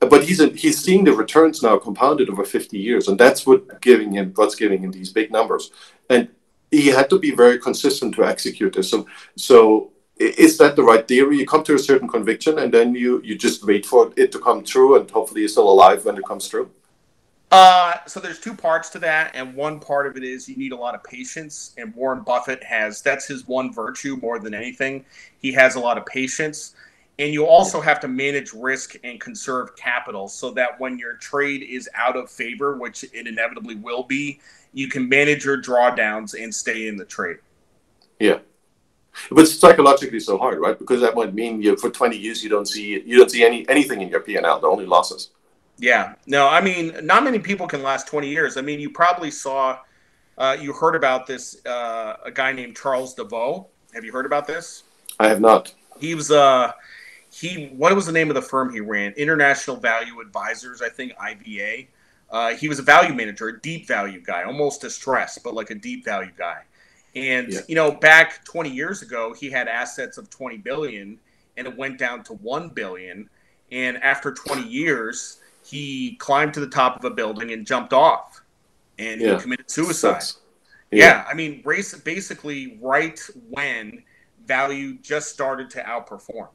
But 0.00 0.24
he's 0.24 0.40
a, 0.40 0.48
he's 0.48 0.82
seeing 0.82 1.04
the 1.04 1.12
returns 1.12 1.62
now 1.62 1.78
compounded 1.78 2.28
over 2.28 2.44
50 2.44 2.76
years 2.76 3.08
and 3.08 3.18
that's 3.18 3.46
what 3.46 3.80
giving 3.80 4.12
him 4.12 4.32
what's 4.34 4.56
giving 4.56 4.82
him 4.82 4.90
these 4.90 5.12
big 5.12 5.30
numbers. 5.30 5.70
And 6.10 6.28
he 6.70 6.88
had 6.88 7.08
to 7.10 7.18
be 7.18 7.30
very 7.30 7.58
consistent 7.58 8.14
to 8.16 8.24
execute 8.24 8.74
this. 8.74 8.90
So 8.90 9.06
so 9.36 9.92
is 10.18 10.56
that 10.58 10.76
the 10.76 10.82
right 10.82 11.06
theory? 11.06 11.38
You 11.38 11.46
come 11.46 11.62
to 11.64 11.74
a 11.74 11.78
certain 11.78 12.08
conviction 12.08 12.58
and 12.58 12.72
then 12.72 12.94
you 12.94 13.20
you 13.22 13.36
just 13.36 13.64
wait 13.64 13.84
for 13.84 14.12
it 14.16 14.32
to 14.32 14.38
come 14.38 14.64
true, 14.64 14.96
and 14.98 15.10
hopefully 15.10 15.40
you're 15.40 15.48
still 15.48 15.70
alive 15.70 16.04
when 16.04 16.16
it 16.16 16.24
comes 16.24 16.48
true. 16.48 16.70
Uh, 17.52 17.94
so 18.06 18.18
there's 18.18 18.40
two 18.40 18.54
parts 18.54 18.88
to 18.90 18.98
that, 18.98 19.30
and 19.34 19.54
one 19.54 19.78
part 19.78 20.06
of 20.06 20.16
it 20.16 20.24
is 20.24 20.48
you 20.48 20.56
need 20.56 20.72
a 20.72 20.76
lot 20.76 20.94
of 20.94 21.04
patience. 21.04 21.74
And 21.78 21.94
Warren 21.94 22.22
Buffett 22.22 22.62
has 22.64 23.02
that's 23.02 23.26
his 23.26 23.46
one 23.46 23.72
virtue 23.72 24.18
more 24.20 24.38
than 24.38 24.54
anything. 24.54 25.04
He 25.38 25.52
has 25.52 25.74
a 25.76 25.80
lot 25.80 25.98
of 25.98 26.06
patience, 26.06 26.74
and 27.18 27.32
you 27.32 27.46
also 27.46 27.80
have 27.80 28.00
to 28.00 28.08
manage 28.08 28.52
risk 28.52 28.96
and 29.04 29.20
conserve 29.20 29.76
capital 29.76 30.28
so 30.28 30.50
that 30.52 30.80
when 30.80 30.98
your 30.98 31.14
trade 31.14 31.62
is 31.62 31.88
out 31.94 32.16
of 32.16 32.30
favor, 32.30 32.76
which 32.76 33.04
it 33.04 33.26
inevitably 33.26 33.76
will 33.76 34.02
be, 34.02 34.40
you 34.72 34.88
can 34.88 35.08
manage 35.08 35.44
your 35.44 35.60
drawdowns 35.60 36.42
and 36.42 36.54
stay 36.54 36.88
in 36.88 36.96
the 36.96 37.04
trade. 37.04 37.36
Yeah, 38.18 38.38
but 39.30 39.40
it's 39.40 39.58
psychologically 39.58 40.20
so 40.20 40.38
hard, 40.38 40.58
right? 40.58 40.78
Because 40.78 41.00
that 41.00 41.14
might 41.14 41.34
mean 41.34 41.62
you 41.62 41.76
for 41.76 41.90
20 41.90 42.16
years 42.16 42.42
you 42.42 42.50
don't 42.50 42.66
see 42.66 43.02
you 43.04 43.18
don't 43.18 43.30
see 43.30 43.44
any 43.44 43.68
anything 43.68 44.00
in 44.00 44.08
your 44.08 44.20
P&L, 44.20 44.60
the 44.60 44.66
only 44.66 44.86
losses. 44.86 45.30
Yeah. 45.78 46.14
No, 46.26 46.48
I 46.48 46.60
mean, 46.60 46.94
not 47.02 47.22
many 47.22 47.38
people 47.38 47.66
can 47.66 47.82
last 47.82 48.08
20 48.08 48.28
years. 48.28 48.56
I 48.56 48.62
mean, 48.62 48.80
you 48.80 48.90
probably 48.90 49.30
saw 49.30 49.78
uh, 50.38 50.56
you 50.60 50.72
heard 50.72 50.94
about 50.94 51.26
this 51.26 51.64
uh, 51.66 52.16
a 52.24 52.30
guy 52.30 52.52
named 52.52 52.76
Charles 52.76 53.14
de 53.14 53.24
Vaulx. 53.24 53.66
Have 53.94 54.04
you 54.04 54.12
heard 54.12 54.26
about 54.26 54.46
this? 54.46 54.84
I 55.18 55.28
have 55.28 55.40
not. 55.40 55.72
He 55.98 56.14
was 56.14 56.30
uh 56.30 56.72
he 57.32 57.66
what 57.76 57.94
was 57.94 58.06
the 58.06 58.12
name 58.12 58.28
of 58.28 58.34
the 58.34 58.42
firm 58.42 58.72
he 58.72 58.80
ran? 58.80 59.12
International 59.12 59.76
Value 59.76 60.20
Advisers, 60.20 60.82
I 60.82 60.88
think 60.88 61.12
IVA. 61.18 61.88
Uh, 62.30 62.54
he 62.56 62.68
was 62.68 62.78
a 62.78 62.82
value 62.82 63.14
manager, 63.14 63.48
a 63.48 63.60
deep 63.60 63.86
value 63.86 64.20
guy, 64.20 64.42
almost 64.42 64.80
distressed, 64.80 65.42
but 65.44 65.54
like 65.54 65.70
a 65.70 65.74
deep 65.74 66.04
value 66.04 66.32
guy. 66.36 66.62
And 67.16 67.50
yeah. 67.50 67.60
you 67.66 67.74
know, 67.74 67.90
back 67.90 68.44
20 68.44 68.70
years 68.70 69.00
ago, 69.00 69.32
he 69.32 69.50
had 69.50 69.68
assets 69.68 70.18
of 70.18 70.28
20 70.28 70.58
billion, 70.58 71.18
and 71.56 71.66
it 71.66 71.76
went 71.76 71.98
down 71.98 72.22
to 72.24 72.34
1 72.34 72.68
billion. 72.68 73.28
And 73.72 73.96
after 74.02 74.32
20 74.32 74.62
years, 74.62 75.38
he 75.64 76.16
climbed 76.16 76.52
to 76.54 76.60
the 76.60 76.68
top 76.68 76.98
of 76.98 77.04
a 77.04 77.10
building 77.10 77.52
and 77.52 77.66
jumped 77.66 77.94
off, 77.94 78.42
and 78.98 79.20
yeah. 79.20 79.34
he 79.34 79.40
committed 79.40 79.70
suicide. 79.70 80.22
Yeah. 80.90 81.04
yeah. 81.04 81.24
I 81.28 81.34
mean, 81.34 81.62
race 81.64 81.94
basically 81.94 82.78
right 82.82 83.18
when 83.48 84.04
value 84.46 84.98
just 84.98 85.30
started 85.30 85.70
to 85.70 85.82
outperform. 85.82 86.48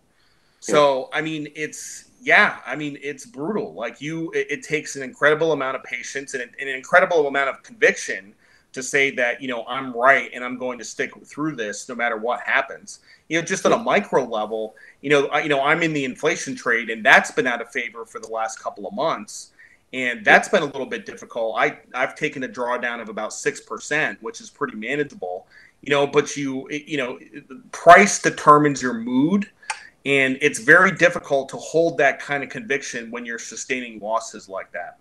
So 0.59 1.09
I 1.11 1.21
mean, 1.21 1.47
it's 1.55 2.11
yeah, 2.21 2.59
I 2.67 2.75
mean, 2.75 2.99
it's 3.01 3.25
brutal. 3.25 3.73
Like 3.73 3.99
you, 3.99 4.31
it, 4.31 4.47
it 4.51 4.63
takes 4.63 4.95
an 4.95 5.01
incredible 5.01 5.53
amount 5.53 5.75
of 5.75 5.83
patience 5.83 6.35
and 6.35 6.43
an, 6.43 6.51
an 6.59 6.67
incredible 6.67 7.27
amount 7.27 7.49
of 7.49 7.63
conviction 7.63 8.35
to 8.73 8.81
say 8.81 9.11
that 9.11 9.41
you 9.41 9.47
know 9.47 9.65
I'm 9.67 9.93
right 9.93 10.29
and 10.33 10.43
I'm 10.43 10.57
going 10.57 10.77
to 10.79 10.85
stick 10.85 11.11
through 11.25 11.55
this 11.55 11.87
no 11.89 11.95
matter 11.95 12.17
what 12.17 12.41
happens. 12.41 12.99
You 13.27 13.39
know, 13.39 13.45
just 13.45 13.65
on 13.65 13.71
a 13.71 13.77
micro 13.77 14.23
level, 14.25 14.75
you 15.01 15.09
know, 15.09 15.27
I, 15.27 15.41
you 15.41 15.49
know, 15.49 15.61
I'm 15.61 15.83
in 15.83 15.93
the 15.93 16.03
inflation 16.03 16.55
trade, 16.55 16.89
and 16.89 17.05
that's 17.05 17.31
been 17.31 17.47
out 17.47 17.61
of 17.61 17.71
favor 17.71 18.05
for 18.05 18.19
the 18.19 18.27
last 18.27 18.61
couple 18.61 18.87
of 18.87 18.93
months, 18.93 19.51
and 19.93 20.23
that's 20.25 20.49
been 20.49 20.63
a 20.63 20.65
little 20.65 20.85
bit 20.85 21.05
difficult. 21.05 21.55
I 21.57 21.79
I've 21.93 22.15
taken 22.15 22.43
a 22.43 22.49
drawdown 22.49 23.01
of 23.01 23.09
about 23.09 23.33
six 23.33 23.59
percent, 23.61 24.21
which 24.21 24.41
is 24.41 24.49
pretty 24.49 24.75
manageable. 24.75 25.47
You 25.81 25.91
know, 25.91 26.07
but 26.07 26.35
you 26.37 26.69
you 26.69 26.97
know, 26.97 27.19
price 27.71 28.21
determines 28.21 28.81
your 28.81 28.93
mood. 28.93 29.49
And 30.03 30.39
it's 30.41 30.57
very 30.57 30.91
difficult 30.91 31.49
to 31.49 31.57
hold 31.57 31.99
that 31.99 32.19
kind 32.19 32.43
of 32.43 32.49
conviction 32.49 33.11
when 33.11 33.23
you're 33.23 33.37
sustaining 33.37 33.99
losses 33.99 34.49
like 34.49 34.71
that. 34.71 34.97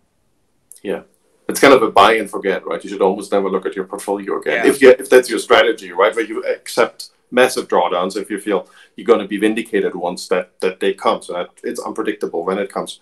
Yeah, 0.82 1.02
it's 1.50 1.60
kind 1.60 1.74
of 1.74 1.82
a 1.82 1.90
buy 1.90 2.14
and 2.14 2.30
forget, 2.30 2.66
right? 2.66 2.82
You 2.82 2.90
should 2.90 3.02
almost 3.02 3.32
never 3.32 3.48
look 3.48 3.66
at 3.66 3.76
your 3.76 3.84
portfolio 3.84 4.40
again. 4.40 4.64
Yeah. 4.64 4.70
If 4.70 4.82
you, 4.82 4.90
if 4.90 5.10
that's 5.10 5.28
your 5.28 5.38
strategy, 5.38 5.92
right, 5.92 6.14
where 6.14 6.24
you 6.24 6.44
accept 6.44 7.10
massive 7.30 7.68
drawdowns 7.68 8.16
if 8.16 8.30
you 8.30 8.40
feel 8.40 8.68
you're 8.96 9.06
going 9.06 9.20
to 9.20 9.28
be 9.28 9.38
vindicated 9.38 9.94
once 9.94 10.28
that 10.28 10.58
that 10.60 10.80
day 10.80 10.94
comes. 10.94 11.28
And 11.30 11.48
it's 11.62 11.80
unpredictable 11.80 12.44
when 12.44 12.58
it 12.58 12.72
comes. 12.72 13.00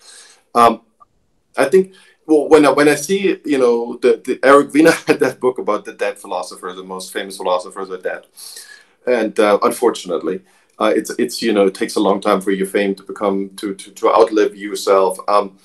Um, 0.54 0.82
I 1.56 1.66
think 1.66 1.94
well 2.26 2.48
when 2.48 2.66
I, 2.66 2.70
when 2.70 2.88
I 2.88 2.94
see 2.94 3.38
you 3.44 3.58
know 3.58 3.96
the, 3.96 4.20
the 4.24 4.38
Eric 4.42 4.74
Weiner 4.74 4.90
had 5.06 5.20
that 5.20 5.40
book 5.40 5.58
about 5.58 5.84
the 5.84 5.92
dead 5.92 6.18
philosophers, 6.18 6.76
the 6.76 6.84
most 6.84 7.12
famous 7.12 7.36
philosophers 7.36 7.90
are 7.90 7.98
dead, 7.98 8.26
and 9.06 9.38
uh, 9.38 9.58
unfortunately. 9.62 10.40
Uh, 10.80 10.92
it's 10.94 11.10
it's 11.18 11.42
you 11.42 11.52
know 11.52 11.66
it 11.66 11.74
takes 11.74 11.96
a 11.96 12.00
long 12.00 12.20
time 12.20 12.40
for 12.40 12.52
your 12.52 12.64
fame 12.64 12.94
to 12.94 13.02
become 13.02 13.50
to 13.56 13.74
to, 13.74 13.90
to 13.90 14.08
outlive 14.14 14.54
yourself. 14.54 15.18
Um, 15.26 15.58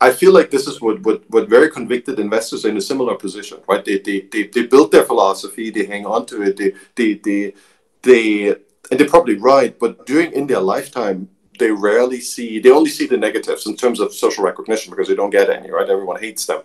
I 0.00 0.12
feel 0.12 0.32
like 0.32 0.50
this 0.50 0.66
is 0.66 0.80
what, 0.80 1.00
what, 1.02 1.28
what 1.30 1.48
very 1.48 1.70
convicted 1.70 2.18
investors 2.18 2.64
are 2.64 2.68
in 2.68 2.76
a 2.76 2.82
similar 2.82 3.14
position, 3.14 3.58
right? 3.66 3.84
They, 3.84 3.98
they, 3.98 4.20
they, 4.30 4.46
they 4.48 4.66
build 4.66 4.92
their 4.92 5.04
philosophy, 5.04 5.70
they 5.70 5.86
hang 5.86 6.04
on 6.04 6.26
to 6.26 6.42
it, 6.42 6.56
they, 6.56 6.72
they, 6.94 7.14
they, 7.14 7.54
they, 8.02 8.48
and 8.90 9.00
they're 9.00 9.08
probably 9.08 9.36
right, 9.36 9.78
but 9.78 10.04
during 10.06 10.32
in 10.32 10.46
their 10.46 10.60
lifetime, 10.60 11.28
they 11.58 11.70
rarely 11.70 12.20
see, 12.20 12.58
they 12.58 12.70
only 12.70 12.90
see 12.90 13.06
the 13.06 13.16
negatives 13.16 13.66
in 13.66 13.76
terms 13.76 13.98
of 13.98 14.12
social 14.12 14.44
recognition 14.44 14.90
because 14.90 15.08
they 15.08 15.14
don't 15.14 15.30
get 15.30 15.48
any, 15.48 15.70
right? 15.70 15.88
Everyone 15.88 16.20
hates 16.20 16.44
them 16.44 16.62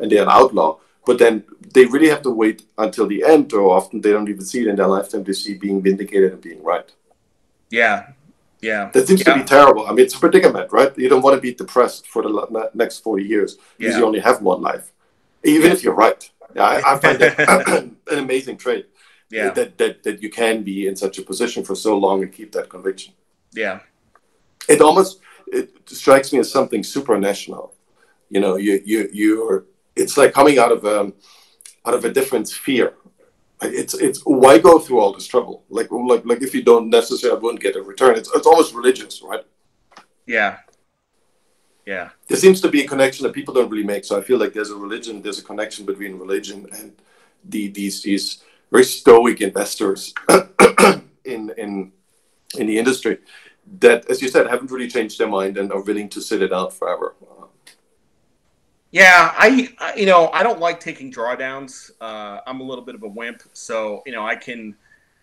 and 0.00 0.10
they're 0.10 0.24
an 0.24 0.28
outlaw. 0.28 0.78
But 1.04 1.18
then 1.18 1.44
they 1.72 1.84
really 1.86 2.08
have 2.08 2.22
to 2.22 2.30
wait 2.30 2.64
until 2.78 3.06
the 3.06 3.24
end, 3.24 3.52
or 3.52 3.76
often 3.76 4.00
they 4.00 4.12
don't 4.12 4.28
even 4.28 4.44
see 4.44 4.60
it 4.60 4.68
in 4.68 4.76
their 4.76 4.86
lifetime 4.86 5.24
to 5.24 5.34
see 5.34 5.54
being 5.54 5.82
vindicated 5.82 6.32
and 6.32 6.40
being 6.40 6.62
right. 6.62 6.90
Yeah, 7.70 8.08
yeah. 8.62 8.90
That 8.92 9.08
seems 9.08 9.20
yeah. 9.20 9.34
to 9.34 9.40
be 9.40 9.44
terrible. 9.44 9.86
I 9.86 9.90
mean, 9.90 10.04
it's 10.06 10.14
a 10.14 10.20
predicament, 10.20 10.72
right? 10.72 10.96
You 10.96 11.08
don't 11.08 11.22
want 11.22 11.34
to 11.34 11.40
be 11.40 11.52
depressed 11.52 12.06
for 12.06 12.22
the 12.22 12.70
next 12.72 13.00
40 13.00 13.24
years 13.24 13.58
because 13.76 13.94
yeah. 13.94 13.98
you 13.98 14.06
only 14.06 14.20
have 14.20 14.40
one 14.40 14.62
life, 14.62 14.92
even 15.42 15.66
yeah. 15.66 15.72
if 15.72 15.82
you're 15.82 15.94
right. 15.94 16.30
Yeah, 16.54 16.64
I, 16.64 16.94
I 16.94 16.98
find 16.98 17.18
that 17.18 17.92
an 18.10 18.18
amazing 18.18 18.56
trait. 18.56 18.88
Yeah. 19.30 19.50
That, 19.50 19.78
that, 19.78 20.02
that 20.02 20.22
you 20.22 20.30
can 20.30 20.62
be 20.62 20.86
in 20.86 20.94
such 20.94 21.18
a 21.18 21.22
position 21.22 21.64
for 21.64 21.74
so 21.74 21.96
long 21.96 22.22
and 22.22 22.30
keep 22.30 22.52
that 22.52 22.68
conviction. 22.68 23.14
Yeah. 23.52 23.80
It 24.68 24.82
almost 24.82 25.20
it 25.46 25.70
strikes 25.88 26.32
me 26.32 26.38
as 26.38 26.50
something 26.50 26.82
supranational. 26.82 27.72
You 28.28 28.40
know, 28.40 28.56
you, 28.56 28.82
you, 28.84 29.08
you're, 29.12 29.64
it's 29.96 30.16
like 30.16 30.32
coming 30.32 30.58
out 30.58 30.70
of, 30.70 30.84
um, 30.84 31.14
out 31.86 31.94
of 31.94 32.04
a 32.04 32.12
different 32.12 32.48
sphere 32.48 32.94
it's 33.64 33.94
it's 33.94 34.20
why 34.24 34.58
go 34.58 34.78
through 34.78 35.00
all 35.00 35.12
this 35.12 35.26
trouble? 35.26 35.64
Like 35.68 35.90
like 35.90 36.24
like 36.24 36.42
if 36.42 36.54
you 36.54 36.62
don't 36.62 36.88
necessarily 36.88 37.40
wouldn't 37.40 37.62
get 37.62 37.76
a 37.76 37.82
return, 37.82 38.16
it's 38.16 38.30
it's 38.34 38.46
almost 38.46 38.74
religious, 38.74 39.22
right? 39.22 39.44
Yeah. 40.26 40.58
Yeah. 41.86 42.10
There 42.28 42.38
seems 42.38 42.60
to 42.60 42.68
be 42.68 42.82
a 42.84 42.88
connection 42.88 43.24
that 43.24 43.32
people 43.32 43.54
don't 43.54 43.68
really 43.68 43.84
make. 43.84 44.04
So 44.04 44.16
I 44.16 44.22
feel 44.22 44.38
like 44.38 44.52
there's 44.52 44.70
a 44.70 44.76
religion, 44.76 45.20
there's 45.20 45.40
a 45.40 45.44
connection 45.44 45.84
between 45.84 46.18
religion 46.18 46.68
and 46.72 46.92
the 47.44 47.68
these 47.68 48.02
these 48.02 48.42
very 48.70 48.84
stoic 48.84 49.40
investors 49.40 50.14
in 51.24 51.52
in 51.56 51.92
in 52.58 52.66
the 52.66 52.78
industry 52.78 53.18
that, 53.80 54.08
as 54.10 54.20
you 54.20 54.28
said, 54.28 54.46
haven't 54.46 54.70
really 54.70 54.88
changed 54.88 55.18
their 55.18 55.28
mind 55.28 55.56
and 55.56 55.72
are 55.72 55.82
willing 55.82 56.08
to 56.10 56.20
sit 56.20 56.42
it 56.42 56.52
out 56.52 56.72
forever. 56.72 57.14
Yeah, 58.92 59.32
I, 59.38 59.70
I, 59.78 59.94
you 59.94 60.04
know 60.04 60.28
I 60.32 60.42
don't 60.42 60.60
like 60.60 60.78
taking 60.78 61.10
drawdowns. 61.10 61.90
Uh, 62.00 62.40
I'm 62.46 62.60
a 62.60 62.62
little 62.62 62.84
bit 62.84 62.94
of 62.94 63.02
a 63.02 63.08
wimp, 63.08 63.42
so 63.54 64.02
you 64.04 64.12
know 64.12 64.24
I 64.26 64.36
can, 64.36 64.76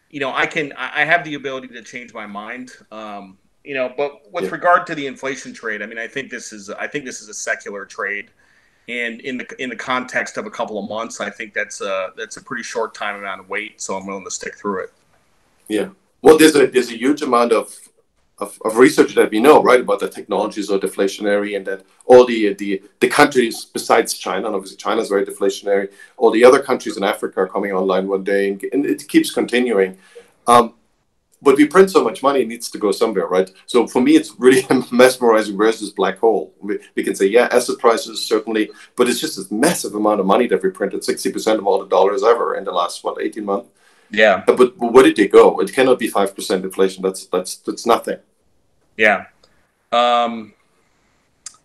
you 0.09 0.19
know 0.19 0.33
I 0.33 0.47
can 0.47 0.73
I 0.73 1.05
have 1.05 1.23
the 1.23 1.35
ability 1.35 1.67
to 1.69 1.83
change 1.83 2.11
my 2.11 2.25
mind. 2.25 2.71
Um, 2.91 3.37
you 3.63 3.75
know, 3.75 3.93
but 3.95 4.31
with 4.33 4.45
yeah. 4.45 4.49
regard 4.49 4.87
to 4.87 4.95
the 4.95 5.05
inflation 5.05 5.53
trade, 5.53 5.83
I 5.83 5.85
mean 5.85 5.99
I 5.99 6.07
think 6.07 6.31
this 6.31 6.51
is 6.51 6.71
I 6.71 6.87
think 6.87 7.05
this 7.05 7.21
is 7.21 7.29
a 7.29 7.33
secular 7.33 7.85
trade, 7.85 8.31
and 8.87 9.21
in 9.21 9.37
the 9.37 9.61
in 9.61 9.69
the 9.69 9.75
context 9.75 10.37
of 10.37 10.47
a 10.47 10.51
couple 10.51 10.83
of 10.83 10.89
months, 10.89 11.21
I 11.21 11.29
think 11.29 11.53
that's 11.53 11.79
a 11.79 12.09
that's 12.17 12.37
a 12.37 12.43
pretty 12.43 12.63
short 12.63 12.95
time 12.95 13.17
amount 13.17 13.39
of 13.39 13.49
wait. 13.49 13.79
So 13.79 13.95
I'm 13.95 14.07
willing 14.07 14.25
to 14.25 14.31
stick 14.31 14.57
through 14.57 14.85
it. 14.85 14.93
Yeah. 15.67 15.89
Well, 16.23 16.39
there's 16.39 16.55
a 16.55 16.65
there's 16.65 16.89
a 16.89 16.97
huge 16.97 17.21
amount 17.21 17.51
of 17.51 17.77
of, 18.39 18.59
of 18.63 18.77
research 18.77 19.15
that 19.15 19.31
we 19.31 19.39
know, 19.39 19.61
right, 19.61 19.81
about 19.81 19.99
the 19.99 20.09
technologies 20.09 20.69
are 20.71 20.79
deflationary 20.79 21.55
and 21.55 21.65
that 21.67 21.83
all 22.05 22.25
the, 22.25 22.53
the, 22.53 22.81
the 22.99 23.07
countries 23.07 23.65
besides 23.65 24.13
China, 24.13 24.47
and 24.47 24.55
obviously 24.55 24.77
China 24.77 25.01
is 25.01 25.09
very 25.09 25.25
deflationary, 25.25 25.91
all 26.17 26.31
the 26.31 26.43
other 26.43 26.61
countries 26.61 26.97
in 26.97 27.03
Africa 27.03 27.41
are 27.41 27.47
coming 27.47 27.71
online 27.71 28.07
one 28.07 28.23
day 28.23 28.49
and, 28.49 28.63
and 28.71 28.85
it 28.85 29.07
keeps 29.07 29.31
continuing. 29.31 29.97
Um, 30.47 30.73
but 31.41 31.55
we 31.55 31.65
print 31.65 31.89
so 31.89 32.03
much 32.03 32.21
money, 32.21 32.41
it 32.41 32.47
needs 32.47 32.69
to 32.71 32.77
go 32.77 32.91
somewhere, 32.91 33.27
right? 33.27 33.49
So 33.65 33.87
for 33.87 34.01
me, 34.01 34.15
it's 34.15 34.33
really 34.37 34.65
mesmerizing. 34.91 35.57
Where's 35.57 35.79
this 35.79 35.91
black 35.91 36.17
hole? 36.19 36.53
We, 36.59 36.79
we, 36.95 37.03
can 37.03 37.15
say, 37.15 37.27
yeah, 37.27 37.47
asset 37.51 37.79
prices 37.79 38.25
certainly, 38.25 38.69
but 38.95 39.07
it's 39.07 39.21
just 39.21 39.37
this 39.37 39.49
massive 39.49 39.95
amount 39.95 40.19
of 40.19 40.25
money 40.25 40.47
that 40.47 40.61
we 40.61 40.69
printed, 40.69 41.01
60% 41.01 41.57
of 41.57 41.65
all 41.65 41.79
the 41.79 41.87
dollars 41.87 42.23
ever 42.23 42.55
in 42.55 42.65
the 42.65 42.71
last, 42.71 43.03
what, 43.03 43.21
18 43.21 43.45
months? 43.45 43.69
Yeah. 44.09 44.43
But, 44.45 44.57
but 44.57 44.91
where 44.91 45.03
did 45.03 45.15
they 45.15 45.27
go? 45.27 45.59
It 45.59 45.73
cannot 45.73 45.99
be 45.99 46.11
5% 46.11 46.63
inflation. 46.63 47.03
That's, 47.03 47.25
that's, 47.27 47.57
that's 47.57 47.85
nothing. 47.85 48.17
Yeah. 48.99 49.25
Um, 49.91 50.53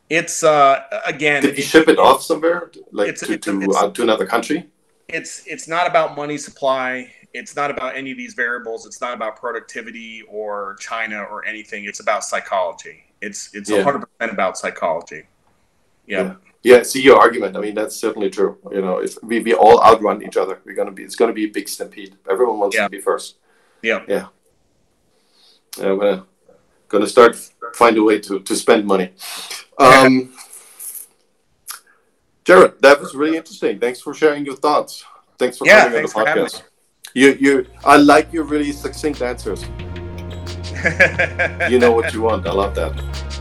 it's, 0.08 0.42
uh, 0.42 0.82
again. 1.04 1.42
Did 1.42 1.56
you 1.56 1.62
ship 1.62 1.88
it 1.88 1.98
off 1.98 2.22
somewhere? 2.22 2.70
Like 2.92 3.08
it's, 3.08 3.26
to, 3.26 3.32
it's, 3.32 3.44
to, 3.46 3.60
it's, 3.60 3.76
uh, 3.76 3.90
to 3.90 4.02
another 4.02 4.26
country? 4.26 4.68
It's, 5.08 5.46
it's 5.46 5.68
not 5.68 5.86
about 5.86 6.16
money 6.16 6.38
supply 6.38 7.10
it's 7.34 7.56
not 7.56 7.70
about 7.70 7.96
any 7.96 8.12
of 8.12 8.16
these 8.16 8.34
variables. 8.34 8.86
It's 8.86 9.00
not 9.00 9.12
about 9.12 9.36
productivity 9.36 10.22
or 10.22 10.76
China 10.78 11.22
or 11.24 11.44
anything. 11.44 11.84
It's 11.84 11.98
about 11.98 12.24
psychology. 12.24 13.04
It's 13.20 13.52
it's 13.54 13.70
a 13.70 13.82
hundred 13.82 14.06
percent 14.06 14.32
about 14.32 14.56
psychology. 14.56 15.24
Yeah. 16.06 16.22
yeah. 16.62 16.76
yeah. 16.76 16.82
See 16.84 17.02
your 17.02 17.18
argument. 17.18 17.56
I 17.56 17.60
mean, 17.60 17.74
that's 17.74 17.96
certainly 17.96 18.30
true. 18.30 18.58
You 18.70 18.82
know, 18.82 18.98
if 18.98 19.20
we, 19.22 19.40
we 19.40 19.52
all 19.52 19.82
outrun 19.82 20.22
each 20.22 20.36
other, 20.36 20.60
we're 20.64 20.76
gonna 20.76 20.92
be. 20.92 21.02
It's 21.02 21.16
gonna 21.16 21.32
be 21.32 21.44
a 21.46 21.50
big 21.50 21.68
stampede. 21.68 22.16
Everyone 22.30 22.60
wants 22.60 22.76
yeah. 22.76 22.84
to 22.84 22.90
be 22.90 23.00
first. 23.00 23.36
Yeah. 23.82 24.04
Yeah. 24.06 24.28
yeah 25.76 25.90
I'm 25.90 26.24
gonna 26.88 27.06
start 27.06 27.36
find 27.74 27.96
a 27.96 28.02
way 28.02 28.18
to 28.20 28.40
to 28.40 28.56
spend 28.56 28.86
money. 28.86 29.12
Um, 29.78 30.32
Jared, 32.44 32.80
that 32.82 33.00
was 33.00 33.14
really 33.14 33.36
interesting. 33.36 33.80
Thanks 33.80 34.00
for 34.00 34.14
sharing 34.14 34.44
your 34.44 34.56
thoughts. 34.56 35.04
Thanks 35.38 35.58
for 35.58 35.66
yeah, 35.66 35.84
coming 35.84 35.98
on 35.98 36.02
the 36.02 36.08
podcast. 36.08 36.62
You, 37.14 37.36
you, 37.40 37.66
I 37.84 37.96
like 37.96 38.32
your 38.32 38.44
really 38.44 38.72
succinct 38.72 39.22
answers. 39.22 39.62
you 41.70 41.78
know 41.78 41.92
what 41.92 42.12
you 42.12 42.22
want. 42.22 42.46
I 42.46 42.52
love 42.52 42.74
that. 42.74 43.33